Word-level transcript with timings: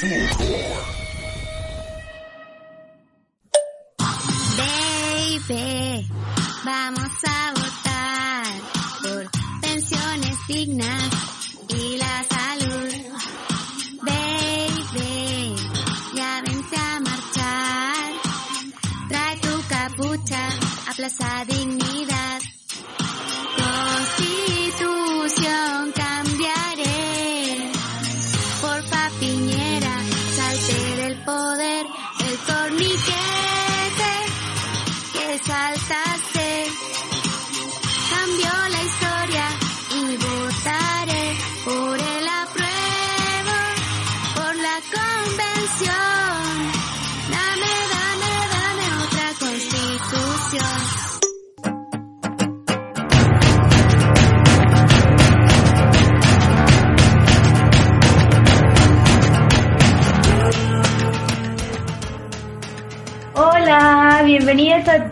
Baby, 0.00 0.14
vamos 6.64 7.10
a 7.26 7.52
votar 7.52 8.44
por 9.02 9.28
pensiones 9.60 10.36
dignas 10.46 11.10
y 11.70 11.96
la 11.96 12.24
salud. 12.30 12.94
Baby, 14.02 15.56
ya 16.14 16.42
vente 16.46 16.76
a 16.76 17.00
marchar. 17.00 18.12
Trae 19.08 19.36
tu 19.38 19.62
capucha 19.68 20.48
a 20.86 20.92
Plaza 20.94 21.44
Dignidad. 21.48 22.07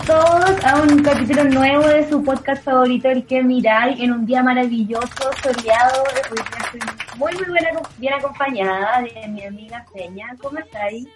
Todos 0.06 0.64
a 0.64 0.80
un 0.82 1.02
capítulo 1.02 1.44
nuevo 1.44 1.86
de 1.88 2.08
su 2.08 2.22
podcast 2.22 2.62
favorito, 2.64 3.08
El 3.08 3.26
que 3.26 3.42
miráis, 3.42 3.98
en 4.00 4.12
un 4.12 4.26
día 4.26 4.42
maravilloso, 4.42 5.30
soleado. 5.42 6.02
Hoy 6.04 6.38
estoy 6.52 6.80
muy, 7.18 7.32
muy 7.34 7.44
buena, 7.48 7.68
bien 7.98 8.14
acompañada 8.14 9.02
de 9.02 9.28
mi 9.28 9.44
amiga 9.44 9.84
Peña. 9.92 10.28
¿Cómo 10.40 10.58
estáis? 10.58 11.08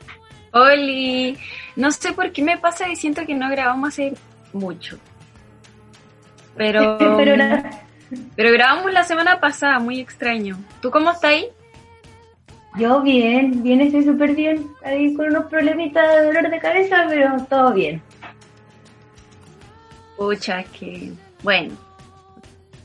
Oli, 0.52 1.38
no 1.77 1.92
sé 1.92 2.12
por 2.12 2.33
qué 2.33 2.42
me 2.42 2.58
pasa 2.58 2.88
y 2.88 2.96
siento 2.96 3.24
que 3.24 3.34
no 3.34 3.48
grabamos 3.50 3.91
hace 3.91 4.14
mucho. 4.52 4.98
Pero, 6.56 6.98
Pero 7.16 7.36
la- 7.36 7.70
pero 8.34 8.50
grabamos 8.52 8.92
la 8.92 9.05
semana 9.05 9.38
pasada, 9.38 9.78
muy 9.78 10.00
extraño. 10.00 10.58
¿Tú 10.83 10.91
cómo 10.91 11.12
estás 11.12 11.30
ahí? 11.30 11.46
yo 12.77 13.00
bien, 13.02 13.62
bien, 13.62 13.80
estoy 13.80 14.02
súper 14.05 14.34
bien. 14.34 14.66
Ahí 14.84 15.14
con 15.14 15.27
unos 15.27 15.44
problemitas 15.46 16.08
de 16.16 16.24
dolor 16.27 16.50
de 16.50 16.58
cabeza, 16.58 17.05
pero 17.08 17.36
todo 17.48 17.72
bien. 17.72 18.02
Pucha, 20.20 20.64
que, 20.64 21.14
bueno, 21.42 21.74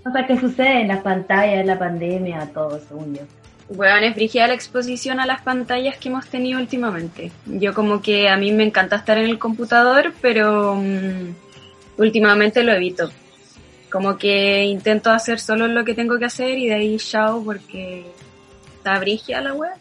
O 0.05 0.09
sea, 0.09 0.25
¿qué 0.25 0.39
sucede 0.39 0.79
en 0.79 0.87
las 0.87 1.01
pantallas, 1.01 1.59
en 1.59 1.67
la 1.67 1.77
pandemia, 1.77 2.49
todo, 2.53 2.79
según 2.79 3.13
yo? 3.13 3.23
weón, 3.67 4.05
es 4.05 4.15
brígida 4.15 4.47
la 4.47 4.53
exposición 4.53 5.19
a 5.19 5.25
las 5.25 5.41
pantallas 5.41 5.97
que 5.97 6.07
hemos 6.07 6.27
tenido 6.27 6.61
últimamente. 6.61 7.33
Yo 7.45 7.73
como 7.73 8.01
que 8.01 8.29
a 8.29 8.37
mí 8.37 8.53
me 8.53 8.63
encanta 8.63 8.95
estar 8.95 9.17
en 9.17 9.25
el 9.25 9.37
computador, 9.37 10.13
pero 10.21 10.75
mm, 10.75 11.33
últimamente 11.97 12.63
lo 12.63 12.71
evito. 12.71 13.11
Como 13.91 14.17
que 14.17 14.63
intento 14.63 15.09
hacer 15.09 15.37
solo 15.41 15.67
lo 15.67 15.83
que 15.83 15.93
tengo 15.93 16.17
que 16.17 16.25
hacer 16.25 16.57
y 16.57 16.69
de 16.69 16.75
ahí 16.75 16.95
chao 16.95 17.43
porque 17.43 18.05
está 18.77 18.97
brígida 18.97 19.41
la 19.41 19.53
web. 19.53 19.73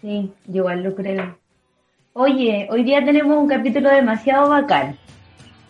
Sí, 0.00 0.32
yo 0.48 0.62
igual 0.62 0.82
lo 0.82 0.96
creo. 0.96 1.38
Oye, 2.12 2.66
hoy 2.72 2.82
día 2.82 3.04
tenemos 3.04 3.38
un 3.38 3.46
capítulo 3.46 3.88
demasiado 3.88 4.48
bacán. 4.48 4.98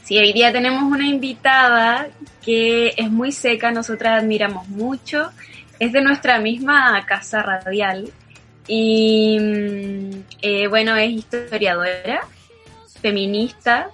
Sí, 0.05 0.19
hoy 0.19 0.35
día 0.35 0.53
tenemos 0.53 0.83
una 0.83 1.07
invitada 1.07 2.09
que 2.45 2.93
es 2.95 3.11
muy 3.11 3.33
seca, 3.33 3.71
nosotras 3.71 4.23
admiramos 4.23 4.69
mucho, 4.69 5.31
es 5.79 5.93
de 5.93 6.03
nuestra 6.03 6.39
misma 6.39 7.07
casa 7.07 7.43
radial 7.43 8.13
y 8.69 9.39
mm, 9.41 10.11
eh, 10.43 10.69
bueno, 10.69 10.95
es 10.97 11.11
historiadora, 11.11 12.21
feminista 13.01 13.89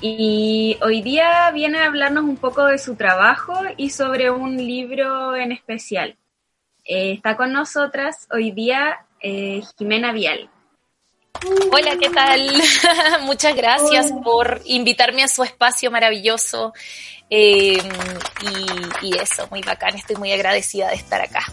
y 0.00 0.76
hoy 0.80 1.02
día 1.02 1.50
viene 1.50 1.78
a 1.78 1.86
hablarnos 1.86 2.22
un 2.22 2.36
poco 2.36 2.66
de 2.66 2.78
su 2.78 2.94
trabajo 2.94 3.54
y 3.76 3.90
sobre 3.90 4.30
un 4.30 4.58
libro 4.58 5.34
en 5.34 5.50
especial. 5.50 6.16
Eh, 6.84 7.14
está 7.14 7.36
con 7.36 7.52
nosotras 7.52 8.28
hoy 8.30 8.52
día 8.52 9.06
eh, 9.20 9.62
Jimena 9.76 10.12
Vial. 10.12 10.48
Hola, 11.72 11.96
¿qué 12.00 12.10
tal? 12.10 12.50
Muchas 13.22 13.54
gracias 13.54 14.12
por 14.24 14.60
invitarme 14.64 15.22
a 15.22 15.28
su 15.28 15.42
espacio 15.42 15.90
maravilloso. 15.90 16.72
eh, 17.30 17.78
y, 19.02 19.06
y 19.06 19.18
eso, 19.18 19.46
muy 19.50 19.60
bacán. 19.62 19.94
Estoy 19.94 20.16
muy 20.16 20.32
agradecida 20.32 20.88
de 20.88 20.96
estar 20.96 21.20
acá. 21.20 21.44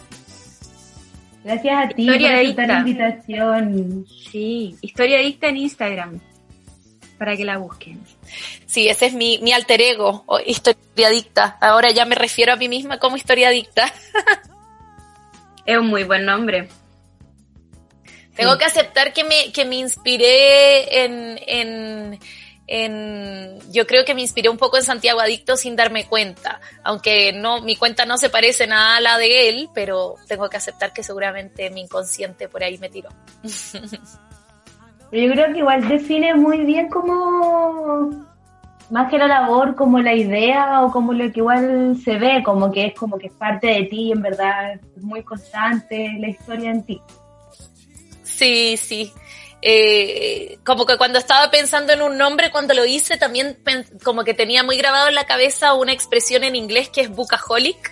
Gracias 1.43 1.85
a 1.85 1.87
ti 1.89 2.01
Historia 2.01 2.29
por 2.29 2.39
aceptar 2.39 2.67
la 2.67 2.79
invitación. 2.79 4.05
Sí, 4.31 4.75
Historia 4.81 5.19
Adicta 5.19 5.47
en 5.47 5.57
Instagram, 5.57 6.19
para 7.19 7.37
que 7.37 7.45
la 7.45 7.57
busquen. 7.57 8.01
Sí, 8.65 8.89
ese 8.89 9.05
es 9.05 9.13
mi, 9.13 9.37
mi 9.43 9.53
alter 9.53 9.79
ego, 9.81 10.23
o 10.25 10.39
historia 10.39 11.07
adicta. 11.07 11.57
Ahora 11.61 11.91
ya 11.91 12.05
me 12.05 12.15
refiero 12.15 12.51
a 12.53 12.55
mí 12.55 12.67
misma 12.67 12.97
como 12.97 13.15
historia 13.17 13.49
adicta. 13.49 13.91
Es 15.67 15.77
un 15.79 15.87
muy 15.87 16.03
buen 16.03 16.25
nombre. 16.25 16.69
Tengo 18.35 18.57
que 18.57 18.65
aceptar 18.65 19.13
que 19.13 19.23
me, 19.23 19.51
que 19.53 19.65
me 19.65 19.75
inspiré 19.77 21.03
en, 21.03 21.39
en, 21.47 22.19
en- 22.67 23.59
yo 23.71 23.85
creo 23.87 24.03
que 24.05 24.13
me 24.13 24.21
inspiré 24.21 24.49
un 24.49 24.57
poco 24.57 24.77
en 24.77 24.83
Santiago 24.83 25.19
Adicto 25.21 25.55
sin 25.55 25.75
darme 25.75 26.05
cuenta, 26.05 26.59
aunque 26.83 27.31
no, 27.33 27.61
mi 27.61 27.75
cuenta 27.75 28.05
no 28.05 28.17
se 28.17 28.29
parece 28.29 28.67
nada 28.67 28.97
a 28.97 29.01
la 29.01 29.17
de 29.17 29.49
él, 29.49 29.69
pero 29.73 30.15
tengo 30.27 30.49
que 30.49 30.57
aceptar 30.57 30.91
que 30.93 31.03
seguramente 31.03 31.69
mi 31.69 31.81
inconsciente 31.81 32.49
por 32.49 32.63
ahí 32.63 32.77
me 32.77 32.89
tiró. 32.89 33.09
Yo 35.11 35.31
creo 35.31 35.53
que 35.53 35.59
igual 35.59 35.87
define 35.87 36.33
muy 36.35 36.65
bien 36.65 36.89
como 36.89 38.25
más 38.89 39.09
que 39.09 39.17
la 39.17 39.27
labor, 39.27 39.75
como 39.75 39.99
la 39.99 40.13
idea 40.13 40.81
o 40.83 40.91
como 40.91 41.13
lo 41.13 41.31
que 41.31 41.39
igual 41.39 41.97
se 42.03 42.17
ve, 42.17 42.43
como 42.43 42.71
que 42.71 42.87
es 42.87 42.93
como 42.95 43.17
que 43.17 43.27
es 43.27 43.33
parte 43.33 43.67
de 43.67 43.83
ti, 43.83 44.11
en 44.11 44.21
verdad, 44.21 44.73
es 44.73 45.03
muy 45.03 45.23
constante 45.23 46.11
la 46.19 46.27
historia 46.27 46.71
en 46.71 46.83
ti. 46.83 47.01
Sí, 48.37 48.77
sí. 48.77 49.13
Eh, 49.61 50.59
como 50.63 50.85
que 50.85 50.97
cuando 50.97 51.17
estaba 51.17 51.49
pensando 51.49 51.93
en 51.93 52.01
un 52.01 52.17
nombre, 52.17 52.51
cuando 52.51 52.73
lo 52.73 52.85
hice, 52.85 53.17
también 53.17 53.57
como 54.03 54.23
que 54.23 54.33
tenía 54.33 54.63
muy 54.63 54.77
grabado 54.77 55.07
en 55.07 55.15
la 55.15 55.25
cabeza 55.25 55.73
una 55.73 55.91
expresión 55.91 56.43
en 56.43 56.55
inglés 56.55 56.89
que 56.89 57.01
es 57.01 57.09
bookaholic, 57.09 57.91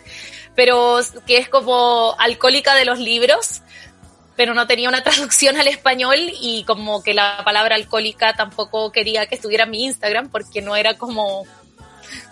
pero 0.55 0.99
que 1.25 1.37
es 1.37 1.49
como 1.49 2.15
alcohólica 2.19 2.75
de 2.75 2.85
los 2.85 2.99
libros, 2.99 3.61
pero 4.35 4.53
no 4.53 4.67
tenía 4.67 4.89
una 4.89 5.01
traducción 5.03 5.57
al 5.57 5.67
español 5.67 6.17
y 6.19 6.63
como 6.65 7.01
que 7.01 7.13
la 7.13 7.41
palabra 7.43 7.75
alcohólica 7.75 8.33
tampoco 8.33 8.91
quería 8.91 9.25
que 9.25 9.35
estuviera 9.35 9.63
en 9.63 9.71
mi 9.71 9.85
Instagram 9.85 10.29
porque 10.29 10.61
no 10.61 10.75
era 10.75 10.97
como, 10.97 11.47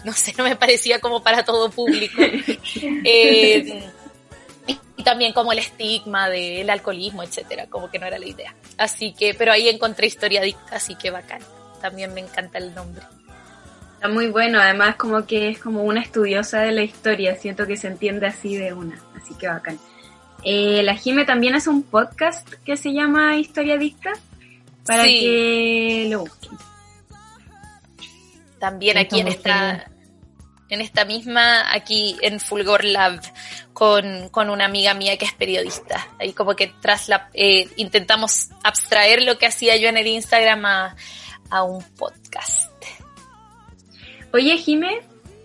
no 0.03 0.13
sé, 0.13 0.35
no 0.37 0.43
me 0.43 0.55
parecía 0.55 0.99
como 0.99 1.23
para 1.23 1.43
todo 1.45 1.71
público. 1.71 2.21
Eh, 3.03 3.83
y, 4.67 4.77
y 4.97 5.03
también 5.03 5.33
como 5.33 5.51
el 5.51 5.59
estigma 5.59 6.29
del 6.29 6.69
alcoholismo, 6.69 7.23
etcétera, 7.23 7.67
como 7.67 7.89
que 7.89 7.99
no 7.99 8.05
era 8.07 8.19
la 8.19 8.27
idea. 8.27 8.55
Así 8.77 9.13
que, 9.13 9.33
pero 9.33 9.51
ahí 9.51 9.67
encontré 9.69 10.07
historia 10.07 10.41
adicta, 10.41 10.75
así 10.75 10.95
que 10.95 11.11
bacán. 11.11 11.41
También 11.81 12.13
me 12.13 12.21
encanta 12.21 12.57
el 12.57 12.73
nombre. 12.75 13.03
Está 13.95 14.07
muy 14.07 14.27
bueno, 14.29 14.59
además 14.59 14.95
como 14.95 15.25
que 15.25 15.49
es 15.49 15.59
como 15.59 15.83
una 15.83 16.01
estudiosa 16.01 16.61
de 16.61 16.71
la 16.71 16.81
historia, 16.83 17.35
siento 17.35 17.67
que 17.67 17.77
se 17.77 17.87
entiende 17.87 18.25
así 18.27 18.55
de 18.55 18.73
una, 18.73 18.99
así 19.15 19.33
que 19.35 19.47
bacán. 19.47 19.79
Eh, 20.43 20.81
la 20.83 20.95
Jime 20.95 21.23
también 21.25 21.53
hace 21.53 21.69
un 21.69 21.83
podcast 21.83 22.47
que 22.65 22.75
se 22.77 22.93
llama 22.93 23.37
Historia 23.37 23.75
Adicta, 23.75 24.11
para 24.85 25.03
Sí. 25.03 25.19
que 25.19 26.07
lo 26.09 26.21
busquen. 26.21 26.57
También 28.59 28.97
aquí 28.97 29.19
en 29.19 29.27
esta, 29.27 29.89
en 30.71 30.81
esta 30.81 31.05
misma, 31.05 31.71
aquí 31.73 32.17
en 32.21 32.39
Fulgor 32.39 32.85
Lab, 32.85 33.21
con, 33.73 34.29
con 34.29 34.49
una 34.49 34.65
amiga 34.65 34.93
mía 34.93 35.17
que 35.17 35.25
es 35.25 35.33
periodista. 35.33 36.07
Ahí 36.17 36.31
como 36.31 36.55
que 36.55 36.73
tras 36.81 37.09
la, 37.09 37.29
eh, 37.33 37.67
intentamos 37.75 38.49
abstraer 38.63 39.21
lo 39.21 39.37
que 39.37 39.45
hacía 39.45 39.75
yo 39.75 39.89
en 39.89 39.97
el 39.97 40.07
Instagram 40.07 40.65
a, 40.65 40.95
a 41.49 41.63
un 41.63 41.83
podcast. 41.97 42.71
Oye, 44.31 44.57
Jime, 44.57 45.01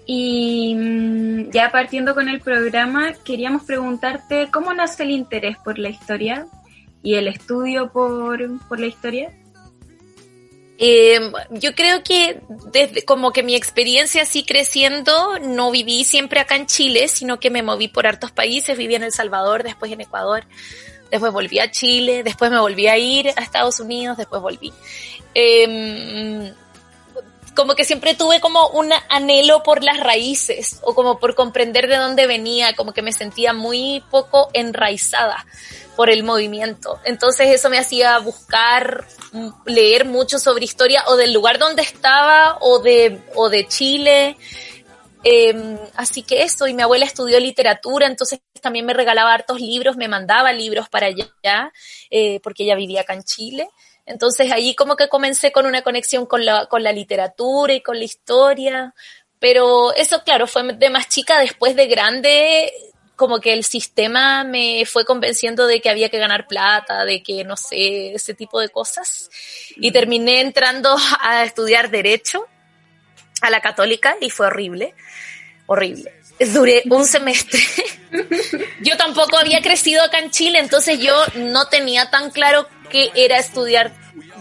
y 0.07 0.77
mm, 0.77 1.51
ya 1.51 1.73
partiendo 1.73 2.15
con 2.15 2.29
el 2.29 2.41
programa, 2.41 3.13
queríamos 3.25 3.65
preguntarte 3.65 4.49
cómo 4.53 4.73
nace 4.73 5.03
el 5.03 5.11
interés 5.11 5.57
por 5.59 5.81
la 5.81 5.89
historia 5.89 6.47
y 7.03 7.17
el 7.17 7.27
estudio 7.27 7.91
por, 7.91 8.39
por 8.69 8.79
la 8.79 8.87
historia. 8.87 9.33
Eh, 10.79 11.33
yo 11.51 11.75
creo 11.75 12.03
que 12.03 12.41
desde 12.71 13.05
como 13.05 13.33
que 13.33 13.43
mi 13.43 13.55
experiencia 13.55 14.23
así 14.23 14.45
creciendo, 14.45 15.39
no 15.39 15.71
viví 15.71 16.05
siempre 16.05 16.41
acá 16.41 16.57
en 16.57 16.67
Chile, 16.67 17.09
sino 17.09 17.41
que 17.41 17.51
me 17.51 17.63
moví 17.63 17.89
por 17.89 18.07
hartos 18.07 18.31
países, 18.31 18.77
viví 18.77 18.95
en 18.95 19.03
El 19.03 19.13
Salvador, 19.13 19.63
después 19.63 19.91
en 19.91 20.03
Ecuador, 20.03 20.45
después 21.11 21.33
volví 21.33 21.59
a 21.61 21.71
Chile, 21.71 22.23
después 22.23 22.51
me 22.51 22.59
volví 22.59 22.89
a 22.89 22.99
ir 22.99 23.29
a 23.29 23.43
Estados 23.43 23.81
Unidos, 23.81 24.19
después 24.19 24.43
volví. 24.43 24.73
Em, 25.35 26.53
como 27.57 27.75
que 27.75 27.85
siempre 27.85 28.15
tuve 28.15 28.41
como 28.41 28.69
un 28.69 28.91
anhelo 29.09 29.63
por 29.63 29.83
las 29.83 29.99
raíces 29.99 30.79
o 30.83 30.95
como 30.95 31.19
por 31.19 31.35
comprender 31.35 31.89
de 31.89 31.97
dónde 31.97 32.27
venía, 32.27 32.77
como 32.77 32.93
que 32.93 33.03
me 33.03 33.13
sentía 33.13 33.53
muy 33.53 34.05
poco 34.11 34.51
enraizada 34.53 35.45
por 35.97 36.11
el 36.11 36.23
movimiento. 36.23 37.01
Entonces 37.05 37.49
eso 37.49 37.71
me 37.71 37.79
hacía 37.79 38.19
buscar, 38.19 39.07
mm, 39.33 39.49
leer 39.65 40.05
mucho 40.05 40.39
sobre 40.39 40.67
historia 40.67 41.03
o 41.09 41.17
del 41.17 41.33
lugar 41.33 41.59
donde 41.59 41.83
estaba 41.83 42.59
o 42.61 42.79
de, 42.79 43.21
o 43.35 43.49
de 43.49 43.67
Chile. 43.67 44.37
Em, 45.25 45.79
así 45.97 46.23
que 46.23 46.43
eso, 46.43 46.69
y 46.69 46.75
mi 46.75 46.83
abuela 46.83 47.07
estudió 47.07 47.41
literatura, 47.41 48.07
entonces 48.07 48.41
también 48.61 48.87
me 48.87 48.93
regalaba 48.93 49.33
hartos 49.33 49.61
libros, 49.61 49.97
me 49.97 50.07
mandaba 50.07 50.53
libros 50.53 50.89
para 50.89 51.07
allá, 51.07 51.73
eh, 52.11 52.39
porque 52.41 52.63
ella 52.63 52.77
vivía 52.77 53.01
acá 53.01 53.15
en 53.15 53.25
Chile. 53.25 53.69
Entonces 54.07 54.53
allí 54.53 54.75
como 54.75 54.97
que 54.97 55.09
comencé 55.09 55.53
con 55.53 55.67
una 55.67 55.83
conexión 55.83 56.27
con 56.27 56.45
la, 56.45 56.67
con 56.67 56.83
la 56.83 56.93
literatura 56.93 57.75
y 57.75 57.81
con 57.81 57.99
la 57.99 58.05
historia, 58.05 58.95
pero 59.39 59.93
eso 59.95 60.23
claro, 60.23 60.47
fue 60.47 60.63
de 60.75 60.91
más 60.91 61.09
chica, 61.09 61.41
después 61.41 61.77
de 61.77 61.87
grande, 61.89 62.73
como 63.17 63.41
que 63.41 63.53
el 63.53 63.65
sistema 63.65 64.45
me 64.45 64.85
fue 64.87 65.05
convenciendo 65.05 65.67
de 65.67 65.81
que 65.81 65.91
había 65.91 66.09
que 66.09 66.19
ganar 66.19 66.47
plata, 66.47 67.05
de 67.05 67.23
que 67.23 67.45
no 67.45 67.57
sé, 67.57 68.15
ese 68.15 68.35
tipo 68.35 68.61
de 68.61 68.69
cosas. 68.69 69.29
Y 69.77 69.91
terminé 69.91 70.41
entrando 70.41 70.97
a 71.21 71.43
estudiar 71.45 71.91
derecho 71.91 72.47
a 73.41 73.51
la 73.51 73.61
católica 73.61 74.17
y 74.21 74.31
fue 74.31 74.47
horrible, 74.47 74.95
horrible. 75.67 76.16
Duré 76.39 76.83
un 76.91 77.07
semestre. 77.07 77.61
yo 78.83 78.97
tampoco 78.97 79.39
había 79.39 79.63
crecido 79.63 80.03
acá 80.03 80.19
en 80.19 80.31
Chile, 80.31 80.59
entonces 80.59 80.99
yo 80.99 81.15
no 81.37 81.69
tenía 81.69 82.11
tan 82.11 82.31
claro 82.31 82.69
que 82.91 83.11
era 83.15 83.39
estudiar 83.39 83.93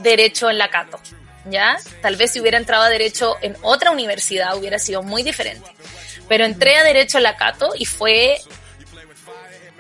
derecho 0.01 0.49
en 0.49 0.57
la 0.57 0.69
Cato. 0.69 0.99
¿Ya? 1.45 1.77
Tal 2.01 2.15
vez 2.15 2.31
si 2.31 2.39
hubiera 2.39 2.57
entrado 2.57 2.83
a 2.83 2.89
derecho 2.89 3.35
en 3.41 3.55
otra 3.61 3.91
universidad 3.91 4.57
hubiera 4.57 4.79
sido 4.79 5.03
muy 5.03 5.21
diferente. 5.21 5.69
Pero 6.27 6.43
entré 6.43 6.77
a 6.77 6.83
derecho 6.83 7.17
en 7.17 7.23
la 7.23 7.37
Cato 7.37 7.73
y 7.77 7.85
fue 7.85 8.39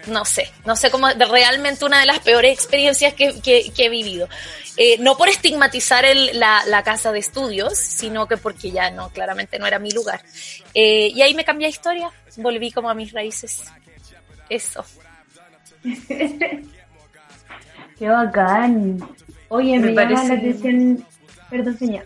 no 0.07 0.25
sé, 0.25 0.51
no 0.65 0.75
sé 0.75 0.91
cómo, 0.91 1.07
realmente 1.09 1.85
una 1.85 1.99
de 1.99 2.05
las 2.05 2.19
peores 2.19 2.53
experiencias 2.53 3.13
que, 3.13 3.71
he 3.77 3.89
vivido. 3.89 4.27
Eh, 4.77 4.97
no 4.99 5.15
por 5.17 5.29
estigmatizar 5.29 6.03
la, 6.33 6.63
la, 6.67 6.83
casa 6.83 7.11
de 7.13 7.19
estudios, 7.19 7.77
sino 7.77 8.27
que 8.27 8.35
porque 8.35 8.71
ya 8.71 8.91
no, 8.91 9.09
claramente 9.09 9.57
no 9.57 9.65
era 9.65 9.79
mi 9.79 9.91
lugar. 9.91 10.21
Eh, 10.73 11.11
y 11.13 11.21
ahí 11.21 11.33
me 11.33 11.45
cambié 11.45 11.67
de 11.67 11.71
historia, 11.71 12.11
volví 12.37 12.71
como 12.71 12.89
a 12.89 12.93
mis 12.93 13.13
raíces. 13.13 13.63
Eso. 14.49 14.83
Qué 17.97 18.09
bacán. 18.09 18.99
Oye, 19.47 19.79
me, 19.79 19.93
llama 19.93 20.23
la 20.23 20.33
atención, 20.33 21.05
perdón 21.49 21.77
señor, 21.77 22.05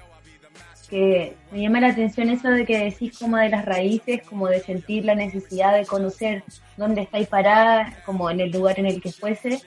que 0.89 1.35
me 1.51 1.61
llama 1.61 1.79
la 1.79 1.89
atención 1.89 2.29
eso 2.29 2.49
de 2.49 2.65
que 2.65 2.85
decís 2.85 3.17
como 3.17 3.37
de 3.37 3.49
las 3.49 3.65
raíces, 3.65 4.21
como 4.27 4.47
de 4.47 4.59
sentir 4.59 5.05
la 5.05 5.15
necesidad 5.15 5.75
de 5.75 5.85
conocer 5.85 6.43
dónde 6.77 7.01
estáis 7.01 7.27
parada, 7.27 7.93
como 8.05 8.29
en 8.29 8.39
el 8.39 8.51
lugar 8.51 8.79
en 8.79 8.87
el 8.87 9.01
que 9.01 9.11
fuese. 9.11 9.61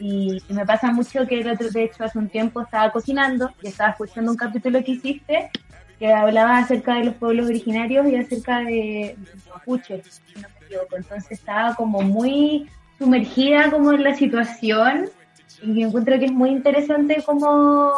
Y, 0.00 0.42
me 0.48 0.66
pasa 0.66 0.92
mucho 0.92 1.26
que 1.26 1.40
el 1.40 1.50
otro, 1.50 1.70
de 1.70 1.84
hecho, 1.84 2.04
hace 2.04 2.18
un 2.18 2.28
tiempo 2.28 2.60
estaba 2.60 2.90
cocinando 2.92 3.50
y 3.62 3.68
estaba 3.68 3.90
escuchando 3.90 4.30
un 4.30 4.36
capítulo 4.36 4.84
que 4.84 4.92
hiciste 4.92 5.50
que 5.98 6.12
hablaba 6.12 6.58
acerca 6.58 6.94
de 6.94 7.04
los 7.04 7.14
pueblos 7.14 7.46
originarios 7.46 8.06
y 8.06 8.16
acerca 8.16 8.60
de, 8.60 9.16
Mapuche, 9.50 10.02
no 10.34 10.42
me 10.42 10.66
equivoco. 10.66 10.96
Entonces 10.96 11.32
estaba 11.32 11.74
como 11.74 12.02
muy 12.02 12.68
sumergida 12.98 13.70
como 13.70 13.92
en 13.92 14.04
la 14.04 14.14
situación 14.14 15.08
y 15.62 15.82
encuentro 15.82 16.18
que 16.18 16.26
es 16.26 16.32
muy 16.32 16.50
interesante 16.50 17.22
como, 17.24 17.92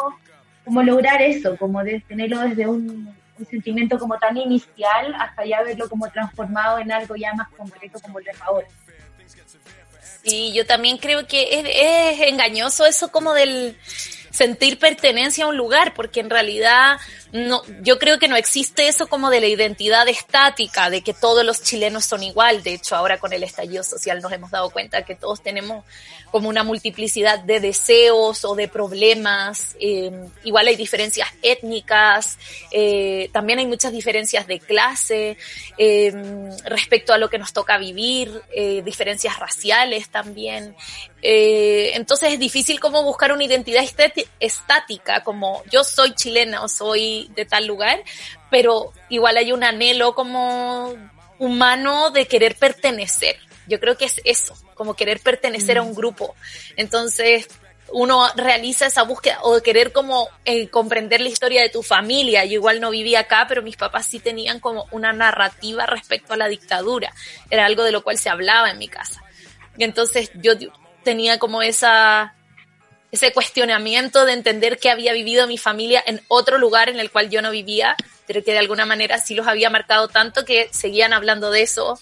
como 0.69 0.83
lograr 0.83 1.19
eso, 1.19 1.57
como 1.57 1.83
de 1.83 1.99
tenerlo 2.07 2.41
desde 2.41 2.67
un, 2.67 3.17
sentimiento 3.49 3.97
como 3.97 4.19
tan 4.19 4.37
inicial 4.37 5.15
hasta 5.17 5.45
ya 5.45 5.63
verlo 5.63 5.89
como 5.89 6.07
transformado 6.11 6.77
en 6.77 6.91
algo 6.91 7.15
ya 7.15 7.33
más 7.33 7.47
concreto 7.57 7.97
como 8.01 8.19
lo 8.19 8.29
es 8.29 8.39
ahora. 8.41 8.67
Sí, 10.23 10.51
yo 10.53 10.65
también 10.67 10.97
creo 10.97 11.25
que 11.25 11.59
es, 11.59 11.65
es 12.21 12.27
engañoso 12.27 12.85
eso 12.85 13.11
como 13.11 13.33
del 13.33 13.77
sentir 14.31 14.77
pertenencia 14.77 15.45
a 15.45 15.47
un 15.47 15.57
lugar, 15.57 15.93
porque 15.93 16.19
en 16.19 16.29
realidad 16.29 16.97
no, 17.31 17.61
yo 17.81 17.97
creo 17.99 18.19
que 18.19 18.27
no 18.27 18.35
existe 18.35 18.87
eso 18.87 19.07
como 19.07 19.29
de 19.29 19.41
la 19.41 19.47
identidad 19.47 20.07
estática, 20.07 20.89
de 20.89 21.01
que 21.01 21.13
todos 21.13 21.45
los 21.45 21.61
chilenos 21.61 22.05
son 22.05 22.23
igual. 22.23 22.63
De 22.63 22.73
hecho, 22.73 22.95
ahora 22.95 23.17
con 23.17 23.33
el 23.33 23.43
estallido 23.43 23.83
social 23.83 24.21
nos 24.21 24.31
hemos 24.31 24.51
dado 24.51 24.69
cuenta 24.69 25.03
que 25.03 25.15
todos 25.15 25.41
tenemos 25.41 25.83
como 26.31 26.49
una 26.49 26.63
multiplicidad 26.63 27.39
de 27.39 27.59
deseos 27.59 28.45
o 28.45 28.55
de 28.55 28.67
problemas. 28.67 29.75
Eh, 29.79 30.11
igual 30.43 30.67
hay 30.67 30.75
diferencias 30.75 31.29
étnicas, 31.41 32.37
eh, 32.71 33.29
también 33.31 33.59
hay 33.59 33.65
muchas 33.65 33.91
diferencias 33.91 34.47
de 34.47 34.59
clase 34.59 35.37
eh, 35.77 36.13
respecto 36.65 37.13
a 37.13 37.17
lo 37.17 37.29
que 37.29 37.37
nos 37.37 37.53
toca 37.53 37.77
vivir, 37.77 38.41
diferencias 38.83 39.39
raciales 39.39 40.09
también. 40.09 40.75
entonces 41.21 42.33
es 42.33 42.39
difícil 42.39 42.79
como 42.79 43.03
buscar 43.03 43.31
una 43.31 43.43
identidad 43.43 43.83
estática, 44.39 45.23
como 45.23 45.63
yo 45.71 45.83
soy 45.83 46.13
chilena 46.13 46.63
o 46.63 46.67
soy 46.67 47.29
de 47.35 47.45
tal 47.45 47.65
lugar, 47.65 48.03
pero 48.49 48.93
igual 49.09 49.37
hay 49.37 49.51
un 49.51 49.63
anhelo 49.63 50.15
como 50.15 50.95
humano 51.37 52.11
de 52.11 52.27
querer 52.27 52.55
pertenecer. 52.55 53.37
Yo 53.69 53.79
creo 53.79 53.97
que 53.97 54.05
es 54.05 54.19
eso, 54.25 54.57
como 54.73 54.95
querer 54.95 55.19
pertenecer 55.19 55.77
a 55.77 55.83
un 55.83 55.91
mm. 55.91 55.95
grupo. 55.95 56.35
Entonces, 56.75 57.47
uno 57.91 58.27
realiza 58.35 58.87
esa 58.87 59.03
búsqueda 59.03 59.39
o 59.41 59.61
querer 59.61 59.91
como 59.91 60.29
eh, 60.45 60.67
comprender 60.69 61.21
la 61.21 61.29
historia 61.29 61.61
de 61.61 61.69
tu 61.69 61.83
familia. 61.83 62.45
Yo 62.45 62.53
igual 62.53 62.81
no 62.81 62.89
vivía 62.89 63.21
acá, 63.21 63.45
pero 63.47 63.61
mis 63.61 63.77
papás 63.77 64.05
sí 64.05 64.19
tenían 64.19 64.59
como 64.59 64.87
una 64.91 65.13
narrativa 65.13 65.85
respecto 65.85 66.33
a 66.33 66.37
la 66.37 66.47
dictadura. 66.47 67.13
Era 67.49 67.65
algo 67.65 67.83
de 67.83 67.91
lo 67.91 68.03
cual 68.03 68.17
se 68.17 68.29
hablaba 68.29 68.69
en 68.69 68.77
mi 68.77 68.87
casa. 68.87 69.23
Y 69.77 69.83
entonces 69.83 70.31
yo 70.35 70.53
tenía 71.03 71.39
como 71.39 71.61
esa, 71.61 72.35
ese 73.11 73.31
cuestionamiento 73.31 74.25
de 74.25 74.33
entender 74.33 74.77
que 74.77 74.89
había 74.89 75.13
vivido 75.13 75.47
mi 75.47 75.57
familia 75.57 76.03
en 76.05 76.21
otro 76.27 76.57
lugar 76.57 76.89
en 76.89 76.99
el 76.99 77.11
cual 77.11 77.29
yo 77.29 77.41
no 77.41 77.51
vivía, 77.51 77.95
pero 78.27 78.43
que 78.43 78.51
de 78.51 78.59
alguna 78.59 78.85
manera 78.85 79.17
sí 79.19 79.35
los 79.35 79.47
había 79.47 79.69
marcado 79.69 80.07
tanto 80.07 80.45
que 80.45 80.69
seguían 80.71 81.13
hablando 81.13 81.49
de 81.49 81.61
eso 81.61 81.97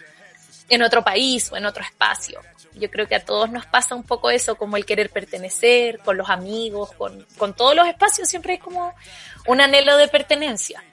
en 0.70 0.82
otro 0.82 1.04
país 1.04 1.52
o 1.52 1.58
en 1.58 1.66
otro 1.66 1.84
espacio. 1.84 2.42
Yo 2.74 2.92
creo 2.92 3.08
que 3.08 3.16
a 3.16 3.26
todos 3.26 3.52
nos 3.52 3.66
pasa 3.66 3.96
un 3.96 4.04
poco 4.04 4.30
eso, 4.30 4.56
como 4.56 4.78
el 4.78 4.86
querer 4.86 5.10
pertenecer, 5.10 6.00
con 6.00 6.18
los 6.18 6.30
amigos, 6.30 6.92
con, 6.94 7.26
con 7.38 7.56
todos 7.56 7.76
los 7.76 7.88
espacios, 7.88 8.30
siempre 8.30 8.56
es 8.56 8.60
como 8.60 8.94
un 9.48 9.62
anhelo 9.62 9.98
de 9.98 10.08
pertenencia. 10.08 10.84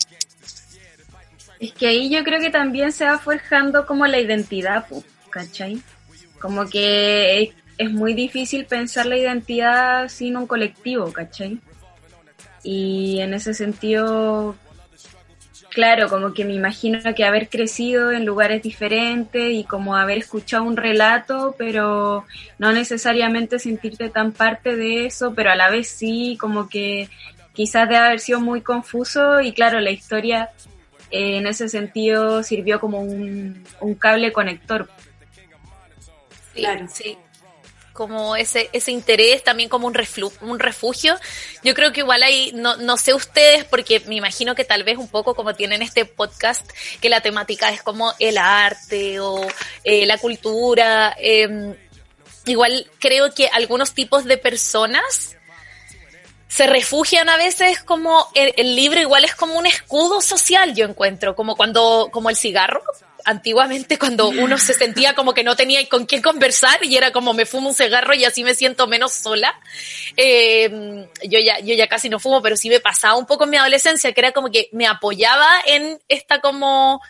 Es 1.61 1.73
que 1.73 1.87
ahí 1.87 2.11
yo 2.11 2.23
creo 2.25 2.41
que 2.41 2.51
también 2.51 2.93
se 2.93 3.05
va 3.05 3.19
forjando 3.19 3.87
como 3.87 4.07
la 4.07 4.19
identidad, 4.19 4.87
¿cachai? 5.31 5.81
Como 6.41 6.67
que 6.69 7.55
es, 7.79 7.91
muy 7.91 8.15
difícil 8.15 8.67
pensar 8.67 9.07
la 9.07 9.17
identidad 9.17 10.09
sin 10.09 10.37
un 10.37 10.47
colectivo, 10.47 11.13
¿cachai? 11.13 11.61
Y 12.63 13.21
en 13.21 13.35
ese 13.35 13.55
sentido 13.55 14.57
Claro, 15.75 16.09
como 16.09 16.33
que 16.33 16.45
me 16.45 16.55
imagino 16.55 17.01
que 17.17 17.25
haber 17.25 17.49
crecido 17.49 18.13
en 18.13 18.25
lugares 18.25 18.63
diferentes 18.63 19.53
y 19.53 19.65
como 19.65 19.97
haber 19.97 20.19
escuchado 20.19 20.63
un 20.63 20.77
relato, 20.77 21.57
pero 21.59 22.25
no 22.61 22.73
necesariamente 22.73 23.59
sentirte 23.59 24.09
tan 24.09 24.31
parte 24.31 24.77
de 24.77 25.07
eso, 25.07 25.35
pero 25.35 25.51
a 25.51 25.57
la 25.57 25.71
vez 25.71 25.89
sí, 25.89 26.39
como 26.41 26.69
que 26.69 27.09
quizás 27.55 27.89
debe 27.89 27.99
haber 27.99 28.21
sido 28.21 28.41
muy 28.41 28.61
confuso 28.61 29.41
y 29.41 29.53
claro, 29.53 29.81
la 29.81 29.91
historia 29.91 30.51
eh, 31.11 31.39
en 31.39 31.49
ese 31.49 31.69
sentido 31.69 32.45
sirvió 32.45 32.79
como 32.79 33.01
un, 33.01 33.65
un 33.81 33.95
cable 33.97 34.33
conector. 34.33 34.89
Claro, 36.55 36.87
sí 36.89 37.19
como 37.95 38.37
ese, 38.37 38.69
ese 38.73 38.91
interés 38.91 39.43
también 39.43 39.71
como 39.71 39.87
un, 39.87 39.97
un 40.43 40.59
refugio. 40.59 41.17
Yo 41.63 41.73
creo 41.73 41.93
que 41.93 42.01
igual 42.01 42.23
hay, 42.23 42.53
no, 42.53 42.77
no 42.77 42.99
sé 42.99 43.15
ustedes, 43.15 43.65
porque 43.65 44.01
me 44.01 44.17
imagino 44.17 44.55
que 44.55 44.65
tal 44.65 44.83
vez 44.83 44.99
un 44.99 45.09
poco 45.09 45.35
como 45.35 45.55
tienen 45.55 45.81
este 45.81 46.05
podcast, 46.05 46.69
que 47.01 47.09
la 47.09 47.23
temática 47.23 47.71
es 47.71 47.83
como 47.83 48.13
el 48.19 48.37
arte 48.37 49.21
o 49.21 49.47
eh, 49.85 50.05
la 50.05 50.19
cultura. 50.19 51.15
Em, 51.19 51.75
igual 52.47 52.91
creo 52.99 53.33
que 53.33 53.49
algunos 53.49 53.95
tipos 53.95 54.25
de 54.25 54.39
personas 54.39 55.37
se 56.55 56.69
refugian 56.69 57.29
a 57.29 57.37
veces 57.37 57.83
como 57.83 58.29
el, 58.33 58.77
libro 58.77 59.01
igual 59.01 59.25
es 59.25 59.35
como 59.35 59.59
un 59.59 59.67
escudo 59.67 60.21
social, 60.21 60.73
yo 60.73 60.85
encuentro, 60.85 61.35
como 61.35 61.57
cuando, 61.57 62.11
como 62.13 62.31
el 62.31 62.37
cigarro, 62.37 62.81
antiguamente 63.25 63.99
cuando 63.99 64.29
uno 64.29 64.57
se 64.57 64.73
sentía 64.73 65.17
como 65.17 65.35
que 65.35 65.43
no 65.43 65.57
tenía 65.57 65.85
con 65.89 66.07
quién 66.07 66.23
conversar 66.23 66.85
y 66.85 66.97
era 66.97 67.11
como 67.11 67.35
me 67.35 67.45
fumo 67.45 67.71
un 67.71 67.75
cigarro 67.75 68.15
y 68.15 68.25
así 68.25 68.45
me 68.45 68.55
siento 68.55 68.87
menos 68.87 69.15
sola. 69.15 69.53
Eh, 70.17 71.09
yo 71.25 71.41
ya, 71.41 71.59
yo 71.59 71.75
ya 71.75 71.89
casi 71.89 72.09
no 72.09 72.21
fumo, 72.21 72.41
pero 72.41 72.57
sí 72.57 72.69
me 72.69 72.79
pasaba 72.79 73.17
un 73.17 73.27
poco 73.27 73.45
en 73.45 73.51
mi 73.51 73.57
adolescencia, 73.57 74.13
que 74.13 74.21
era 74.21 74.31
como 74.31 74.53
que 74.53 74.69
me 74.71 74.87
apoyaba 74.87 75.49
en 75.67 75.99
esta 76.07 76.41
como 76.41 77.01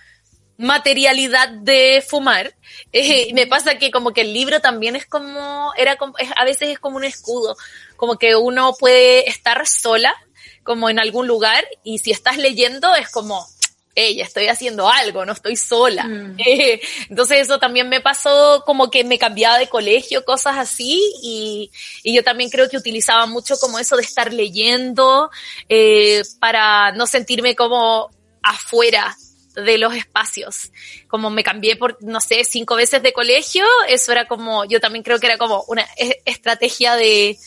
materialidad 0.57 1.49
de 1.51 2.03
fumar. 2.07 2.55
Eh, 2.93 3.33
me 3.35 3.47
pasa 3.47 3.77
que 3.77 3.91
como 3.91 4.13
que 4.13 4.23
el 4.23 4.33
libro 4.33 4.61
también 4.61 4.97
es 4.97 5.05
como, 5.07 5.73
era 5.77 5.97
como, 5.97 6.15
a 6.37 6.45
veces 6.45 6.71
es 6.71 6.79
como 6.79 6.97
un 6.97 7.05
escudo, 7.05 7.57
como 7.97 8.19
que 8.19 8.37
uno 8.37 8.75
puede 8.79 9.29
estar 9.29 9.67
sola, 9.67 10.15
como 10.63 10.89
en 10.89 10.99
algún 10.99 11.27
lugar, 11.27 11.65
y 11.83 11.99
si 11.99 12.11
estás 12.11 12.39
leyendo 12.39 12.95
es 12.95 13.11
como, 13.11 13.47
hey, 13.95 14.21
estoy 14.21 14.49
haciendo 14.49 14.89
algo, 14.89 15.25
no 15.25 15.33
estoy 15.33 15.57
sola. 15.57 16.05
Mm. 16.05 16.37
Eh, 16.45 16.81
entonces 17.09 17.43
eso 17.43 17.59
también 17.59 17.89
me 17.89 18.01
pasó 18.01 18.63
como 18.67 18.91
que 18.91 19.05
me 19.05 19.19
cambiaba 19.19 19.59
de 19.59 19.69
colegio, 19.69 20.25
cosas 20.25 20.57
así, 20.57 21.01
y, 21.23 21.71
y 22.03 22.15
yo 22.15 22.23
también 22.23 22.51
creo 22.51 22.69
que 22.69 22.77
utilizaba 22.77 23.27
mucho 23.27 23.57
como 23.59 23.79
eso 23.79 23.97
de 23.97 24.03
estar 24.03 24.33
leyendo 24.33 25.31
eh, 25.69 26.23
para 26.41 26.93
no 26.93 27.07
sentirme 27.07 27.55
como 27.55 28.11
afuera 28.43 29.17
de 29.55 29.79
los 29.79 29.95
espacios. 29.95 30.73
Como 31.09 31.31
me 31.31 31.45
cambié 31.45 31.77
por, 31.77 31.97
no 32.03 32.21
sé, 32.21 32.45
cinco 32.45 32.75
veces 32.75 33.03
de 33.03 33.13
colegio, 33.13 33.65
eso 33.89 34.13
era 34.13 34.27
como, 34.27 34.65
yo 34.65 34.81
también 34.81 35.05
creo 35.05 35.21
que 35.21 35.27
era 35.27 35.39
como 35.39 35.65
una 35.69 35.87
e, 35.97 36.21
estrategia 36.25 36.97
de, 36.97 37.39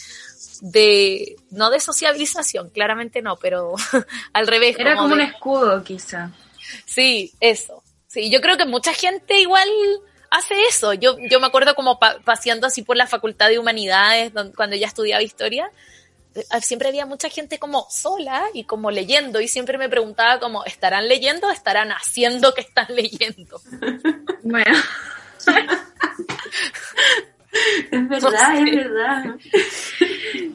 de, 0.62 1.36
no 1.52 1.70
de 1.70 1.80
sociabilización, 1.80 2.70
claramente 2.70 3.22
no, 3.22 3.38
pero 3.38 3.76
al 4.34 4.48
revés. 4.48 4.76
Era 4.80 4.96
como, 4.96 5.14
un 5.14 5.22
escudo, 5.22 5.84
quizá. 5.84 6.32
Sí, 6.86 7.34
eso. 7.40 7.84
Sí, 8.08 8.30
yo 8.30 8.42
creo 8.42 8.58
que 8.58 8.66
mucha 8.66 8.94
gente 8.94 9.40
igual 9.40 9.70
hace 10.30 10.56
eso. 10.70 10.94
Yo, 10.94 11.18
yo 11.30 11.40
me 11.40 11.48
acuerdo 11.48 11.76
como 11.76 12.00
paseando 12.00 12.68
así 12.68 12.82
por 12.82 12.98
la 12.98 13.08
Facultad 13.08 13.50
de 13.50 13.60
Humanidades, 13.60 14.32
cuando 14.56 14.76
ya 14.76 14.88
estudiaba 14.88 15.22
historia, 15.22 15.70
eh, 16.36 16.44
siempre 16.62 16.90
había 16.90 17.06
mucha 17.06 17.30
gente 17.30 17.60
como 17.60 17.88
sola 17.90 18.46
y 18.54 18.64
como 18.66 18.92
leyendo 18.92 19.42
y 19.42 19.48
siempre 19.48 19.78
me 19.78 19.90
preguntaba 19.90 20.40
como, 20.40 20.66
¿estarán 20.66 21.08
leyendo 21.08 21.48
o 21.48 21.52
estarán 21.52 21.92
haciendo 21.92 22.54
que 22.54 22.62
están 22.62 22.88
leyendo? 22.96 23.62
Bueno. 24.44 24.78
es 27.92 28.10
verdad, 28.10 28.56
es 28.56 28.76
verdad. 28.76 29.36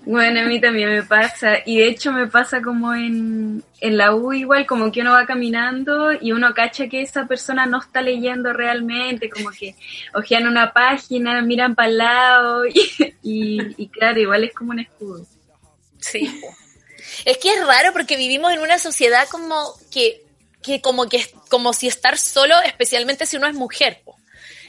Bueno, 0.04 0.40
a 0.40 0.44
mí 0.44 0.61
también 0.61 0.90
me 0.90 1.02
pasa, 1.02 1.59
y 1.64 1.78
de 1.78 1.87
hecho 1.87 2.12
me 2.12 2.26
pasa 2.26 2.61
como 2.61 2.94
en, 2.94 3.62
en 3.80 3.97
la 3.97 4.14
U 4.14 4.32
igual, 4.32 4.66
como 4.66 4.90
que 4.90 5.00
uno 5.00 5.12
va 5.12 5.26
caminando 5.26 6.12
y 6.12 6.32
uno 6.32 6.54
cacha 6.54 6.88
que 6.88 7.02
esa 7.02 7.26
persona 7.26 7.66
no 7.66 7.80
está 7.80 8.02
leyendo 8.02 8.52
realmente, 8.52 9.30
como 9.30 9.50
que 9.50 9.75
ojean 10.14 10.47
una 10.47 10.73
página, 10.73 11.40
miran 11.42 11.75
para 11.75 11.88
el 11.88 11.99
lado, 11.99 12.66
y, 13.23 13.59
y 13.76 13.88
claro, 13.88 14.21
igual 14.21 14.44
es 14.44 14.54
como 14.54 14.73
un 14.73 14.80
escudo. 14.80 15.25
Sí. 15.99 16.42
Es 17.25 17.38
que 17.38 17.54
es 17.54 17.66
raro 17.66 17.92
porque 17.92 18.16
vivimos 18.16 18.52
en 18.52 18.61
una 18.61 18.78
sociedad 18.78 19.28
como 19.30 19.75
que, 19.90 20.25
que 20.62 20.80
como 20.80 21.09
que 21.09 21.25
como 21.49 21.73
si 21.73 21.87
estar 21.87 22.18
solo, 22.18 22.54
especialmente 22.64 23.26
si 23.26 23.37
uno 23.37 23.47
es 23.47 23.54
mujer. 23.54 24.02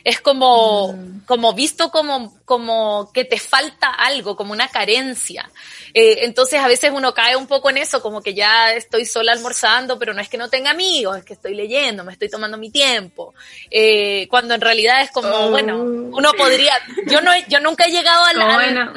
Es 0.04 0.20
como, 0.20 0.94
mm. 0.94 1.26
como 1.26 1.54
visto 1.54 1.90
como, 1.90 2.34
como 2.46 3.12
que 3.14 3.24
te 3.24 3.40
falta 3.40 3.90
algo, 3.90 4.36
como 4.36 4.52
una 4.52 4.68
carencia. 4.68 5.50
Eh, 5.94 6.26
entonces 6.26 6.60
a 6.60 6.68
veces 6.68 6.92
uno 6.94 7.14
cae 7.14 7.36
un 7.36 7.48
poco 7.48 7.70
en 7.70 7.78
eso, 7.78 8.02
como 8.02 8.22
que 8.22 8.34
ya 8.34 8.74
estoy 8.74 9.06
sola 9.06 9.32
almorzando, 9.32 9.98
pero 9.98 10.14
no 10.14 10.22
es 10.22 10.28
que 10.28 10.38
no 10.38 10.50
tenga 10.50 10.72
amigos, 10.72 11.18
es 11.18 11.24
que 11.24 11.34
estoy 11.34 11.56
leyendo, 11.56 12.04
me 12.04 12.12
estoy 12.12 12.30
tomando 12.30 12.58
mi 12.58 12.70
tiempo. 12.70 13.34
Eh, 13.72 14.28
cuando 14.30 14.56
en 14.56 14.62
realidad 14.62 15.02
es 15.02 15.12
como, 15.12 15.30
oh. 15.30 15.52
bueno, 15.52 15.82
uno 15.82 16.34
podría, 16.34 16.74
yo 17.08 17.22
no, 17.22 17.32
yo 17.48 17.60
nunca 17.60 17.86
he 17.86 17.92
llegado 17.92 18.26
a 18.26 18.34
la... 18.34 18.54
Bueno, 18.56 18.94